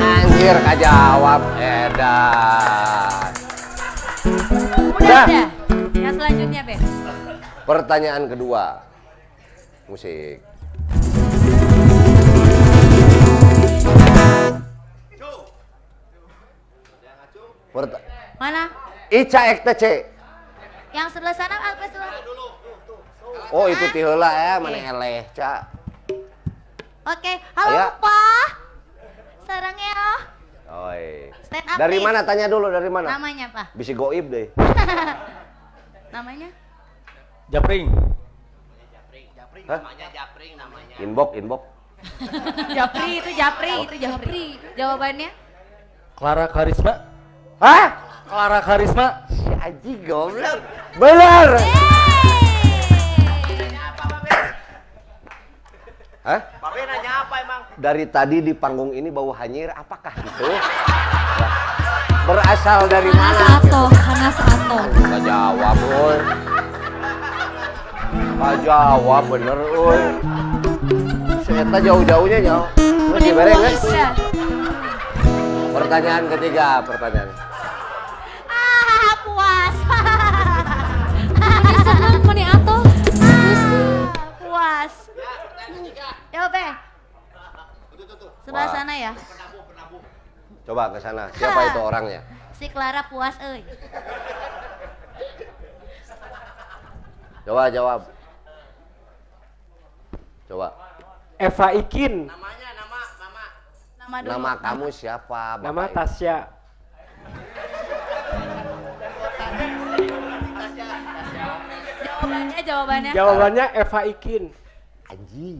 [0.00, 3.30] Anjir kajawab edan.
[4.24, 5.24] Udah, Udah.
[5.28, 5.46] udah.
[6.00, 6.74] Yang selanjutnya, Be.
[7.68, 8.88] Pertanyaan kedua.
[9.84, 10.55] Musik.
[17.76, 18.00] Perta-
[18.40, 18.72] Mana?
[19.12, 19.92] Ica ek teh, Ce.
[20.96, 22.24] Yang sebelah sana apa sebelah?
[23.52, 25.68] Oh itu tiheula ya, mana eleh, Ca.
[27.04, 28.00] Oke, halo.
[28.00, 28.48] Pak.
[29.44, 30.08] Sarang ya.
[30.66, 31.30] Oi.
[31.44, 32.06] Stand up, Dari please.
[32.08, 33.12] mana tanya dulu dari mana?
[33.12, 33.62] Namanya apa?
[33.76, 34.48] Bisa goib deh.
[36.16, 36.48] Namanya?
[37.52, 37.86] Japring.
[39.68, 39.80] Hah?
[39.84, 40.94] Namanya Japring namanya.
[40.96, 41.62] Inbox, inbox.
[42.78, 44.44] Japri itu Japri itu Japri.
[44.74, 45.30] Jawabannya?
[46.16, 47.15] Clara Karisma.
[47.56, 47.88] Hah?
[48.28, 49.24] Clara Karisma.
[49.32, 50.60] Si Aji goblok.
[51.00, 51.56] Bener.
[56.26, 56.40] Hah?
[56.60, 57.60] Babe nanya apa emang?
[57.80, 60.48] Dari tadi di panggung ini bau hanyir, apakah itu?
[62.26, 63.56] Berasal dari Hanas mana?
[63.62, 64.78] Ato, Hanas Ato.
[65.06, 66.18] Gak jawab, oi.
[68.36, 70.02] Gak jawab bener, oi.
[71.46, 72.66] Saya jauh-jauhnya jauh.
[72.84, 74.25] Lu dibereng guys.
[75.76, 77.28] Pertanyaan ketiga, pertanyaan.
[78.48, 79.76] Ah, puas.
[81.36, 82.76] Mani seneng, Mani Ato.
[84.40, 84.94] puas.
[86.32, 86.66] Ya, Be.
[88.48, 89.12] Sebelah sana ya.
[90.64, 91.28] Coba ke sana.
[91.36, 92.24] Siapa itu orangnya?
[92.56, 93.60] Si Clara puas euy.
[97.44, 98.00] Coba jawab.
[100.48, 100.68] Coba.
[101.36, 102.32] Eva Ikin.
[104.06, 104.30] Nama dulu.
[104.38, 105.58] Nama kamu siapa?
[105.58, 105.82] Bapak Nama?
[105.90, 106.36] Tasya.
[112.06, 113.10] Jawabannya, jawabannya.
[113.18, 114.44] Jawabannya Eva Ikin.
[115.10, 115.58] Anjing.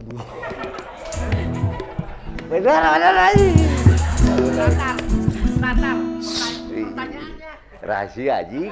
[2.46, 3.56] Bener, bener anjing.
[4.54, 4.94] Natar.
[5.58, 5.96] Natar.
[6.70, 6.86] Ih,
[7.82, 8.70] Rahasia anjing.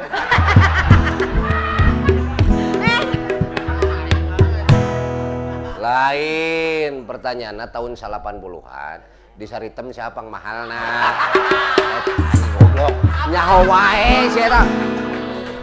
[5.83, 9.14] Lain pertanyaannya tahun 80-an.
[9.35, 10.79] Di Saritem siapa yang mahalna?
[10.79, 12.95] Anjing goblok.
[13.35, 14.47] Nyaho wae sih.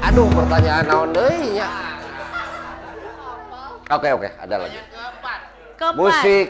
[0.03, 1.71] Aduh, pertanyaan naon deui nya.
[3.87, 4.75] Oke, oke, ada lagi.
[5.79, 5.95] Keempat.
[5.95, 6.47] Musik.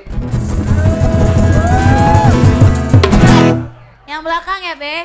[4.10, 4.98] Yang belakang ya, Be.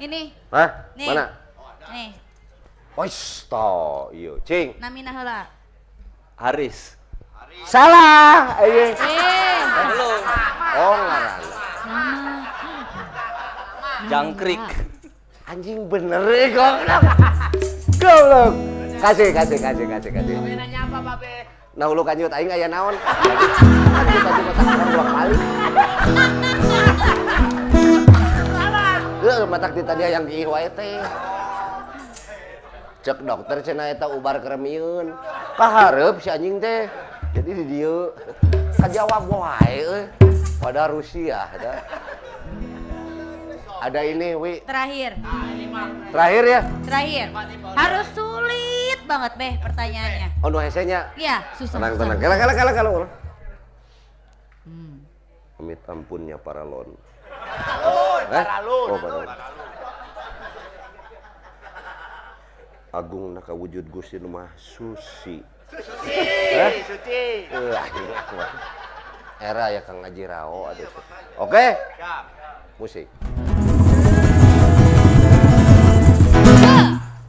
[0.00, 0.32] Ini.
[0.52, 0.68] Hah?
[0.96, 1.08] Nih.
[1.12, 1.24] Mana?
[1.92, 2.10] Nih,
[2.96, 4.80] Wis, to, iya, cing.
[4.80, 5.52] namina heula.
[6.40, 6.95] Haris.
[7.66, 8.94] salah eh.
[10.78, 10.98] oh,
[14.06, 14.62] jangkrik.
[15.46, 17.02] Anjing bener eh goblok
[18.02, 18.52] goblok
[18.98, 20.34] kasih kasih kasih kasih kasih.
[20.42, 21.46] Nanya apa babe
[21.76, 22.98] nah ulu kanjut aing aya naon?
[22.98, 25.36] Anjing kasih kotak orang dua kali.
[29.26, 31.02] Heuh, matak di tadi yang diih wae teh.
[33.02, 35.14] Cek dokter cenah eta ubar keremiun.
[35.54, 36.86] Kahareup si anjing teh.
[37.36, 38.16] Jadi di dieu
[38.80, 40.02] kajawab wae euy.
[40.56, 41.84] Pada Rusia ada.
[43.76, 44.64] Ada ini, Wi.
[44.64, 45.20] terakhir.
[46.08, 46.60] Terakhir ya.
[46.80, 47.26] Terakhir.
[47.76, 50.28] Harus sulit banget, Be, pertanyaannya.
[50.40, 51.12] Oh, nu hesenya.
[51.12, 51.76] Iya, susah.
[51.76, 52.16] Tenang, tenang.
[52.16, 53.08] Kala, kala, kala, kala.
[55.60, 56.96] Amit ampunnya para lon.
[58.32, 58.88] Paralun.
[58.90, 59.28] Oh, paralon.
[62.96, 64.56] Agung nakawujud Gusti nu Maha
[65.66, 65.82] Suci.
[65.82, 66.18] Suci.
[66.54, 66.72] Hah?
[66.86, 67.22] Suci.
[67.50, 68.20] Eh, akhirnya.
[69.36, 70.88] Era ya Kang Ngaji Rao aduh.
[71.36, 72.24] Oke, Siap.
[72.78, 73.06] musik.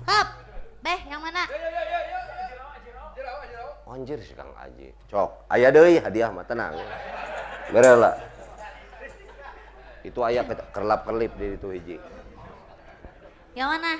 [0.08, 0.28] Hap.
[0.80, 1.44] Beh, yang mana?
[3.88, 4.94] Anjir si Kang Aji.
[5.10, 6.78] Cok, aya deui hadiah mah tenang.
[7.74, 8.16] Beres lah.
[10.06, 11.98] Itu aya ke- kerlap-kerlip di itu hiji.
[13.52, 13.94] Yang mana?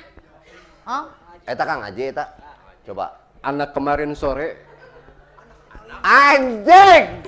[0.88, 1.04] Oh,
[1.44, 2.24] Eta Kang Aji eta.
[2.86, 3.27] Coba.
[3.40, 4.58] Anak kemarin sore.
[6.00, 7.24] Anjing!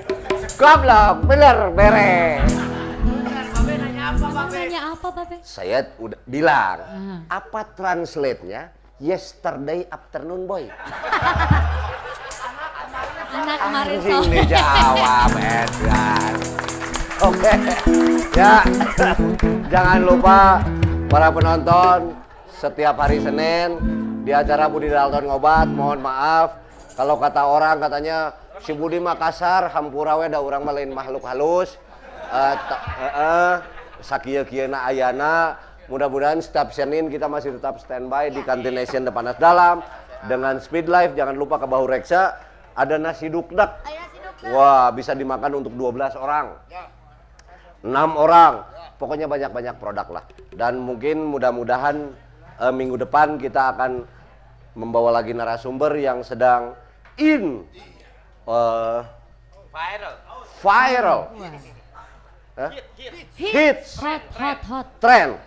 [0.55, 2.51] Goblok, bener, beres.
[4.19, 5.37] Namanya apa, Babe?
[5.41, 7.19] Saya udah bilang, Ah.
[7.31, 8.71] apa translate-nya?
[8.99, 10.67] Yesterday afternoon boy.
[13.29, 14.33] Anak kemarin Anjing sore.
[14.35, 16.33] dijawab Edgar.
[17.21, 17.53] Oke.
[18.33, 18.55] Ya.
[19.69, 20.59] Jangan lupa
[21.07, 22.18] para penonton
[22.59, 23.79] setiap hari Senin
[24.27, 26.59] di acara Budi Dalton Ngobat, mohon maaf
[26.99, 31.79] kalau kata orang katanya si Budi Makassar hampura we da urang mah lain makhluk halus.
[32.27, 32.55] Eh
[32.99, 33.51] heeh,
[34.03, 35.55] sakieu-kieuna ayana
[35.87, 39.79] mudah-mudahan setiap Senin kita masih tetap standby di Kantin Nation Depanas Dalam
[40.27, 42.35] dengan Speed Life jangan lupa ke Bahu Reksa
[42.75, 43.79] ada nasi dukdak.
[44.51, 46.59] Wah, bisa dimakan untuk 12 orang.
[47.83, 48.67] 6 orang.
[48.99, 50.23] Pokoknya banyak-banyak produk lah.
[50.51, 52.11] Dan mungkin mudah-mudahan
[52.59, 54.03] eh, minggu depan kita akan
[54.75, 56.75] membawa lagi narasumber yang sedang
[57.15, 57.63] in
[58.45, 58.99] eh,
[59.69, 60.15] Viral.
[60.59, 61.21] viral.
[62.59, 62.71] Hah?
[63.39, 63.95] Hits.
[64.03, 64.87] Hot, hot, hot.
[64.99, 65.39] Trend.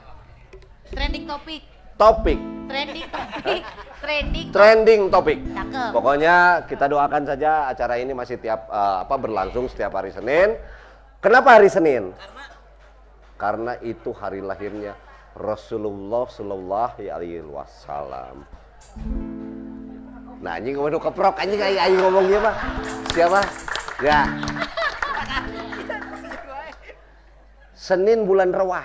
[0.88, 1.62] Trending topik.
[2.00, 2.40] Topik.
[2.70, 3.62] Trending topik.
[4.02, 4.46] Trending.
[4.54, 5.38] Trending topik.
[5.52, 5.90] Cakep.
[5.92, 10.56] Pokoknya kita doakan saja acara ini masih tiap eh, apa berlangsung setiap hari Senin.
[11.20, 12.16] Kenapa hari Senin?
[13.36, 14.94] Karena itu hari lahirnya
[15.32, 18.44] Rasulullah Shallallahu Alaihi Wasallam.
[20.42, 22.56] Nah, anjing ngomong keprok anjing aing aing ngomongnya mah.
[23.16, 23.40] Siapa?
[24.04, 24.20] Ya.
[27.72, 28.84] Senin bulan Rewah.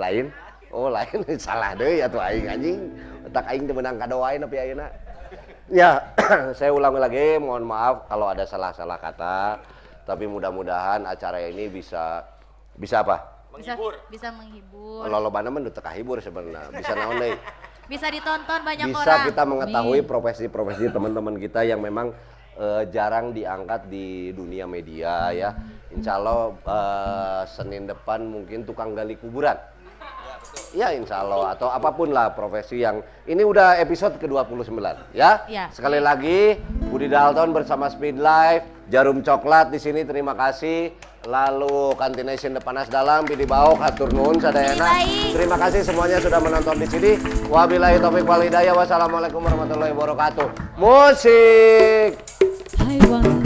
[0.00, 0.32] Lain?
[0.72, 2.80] Oh, lain salah deh ya tuh aing anjing.
[3.36, 4.88] Tak aing menang kadoain tapi ayeuna.
[5.66, 5.98] Ya,
[6.58, 9.60] saya ulang lagi, mohon maaf kalau ada salah-salah kata.
[10.06, 12.22] Tapi mudah-mudahan acara ini bisa
[12.78, 13.35] bisa apa?
[13.56, 13.72] Bisa,
[14.12, 15.08] bisa menghibur.
[15.08, 16.70] Lolobana mah teu kahibur sebenarnya.
[16.72, 17.36] Bisa naon deui?
[17.86, 19.26] Bisa ditonton banyak bisa orang.
[19.30, 22.10] kita mengetahui profesi-profesi teman-teman kita yang memang
[22.58, 25.54] eh, jarang diangkat di dunia media ya.
[25.94, 29.54] Insya Allah eh, Senin depan mungkin tukang gali kuburan.
[30.74, 34.82] Ya insya Allah atau apa pun lah profesi yang ini udah episode ke-29
[35.14, 35.46] ya.
[35.46, 35.70] Ya.
[35.70, 36.58] Sekali lagi
[36.90, 40.94] Budi Dalton bersama Speed Life, Jarum Coklat di sini terima kasih.
[41.26, 45.02] Lalu Kantination Depanas Dalam, Bidi Baok, Hatur Nuhun, Sadayana.
[45.34, 47.18] Terima kasih semuanya sudah menonton di sini.
[47.50, 48.78] Wabillahi taufiq wal hidayah.
[48.78, 50.78] Wassalamualaikum warahmatullahi wabarakatuh.
[50.78, 52.14] Musik.
[52.78, 53.45] I want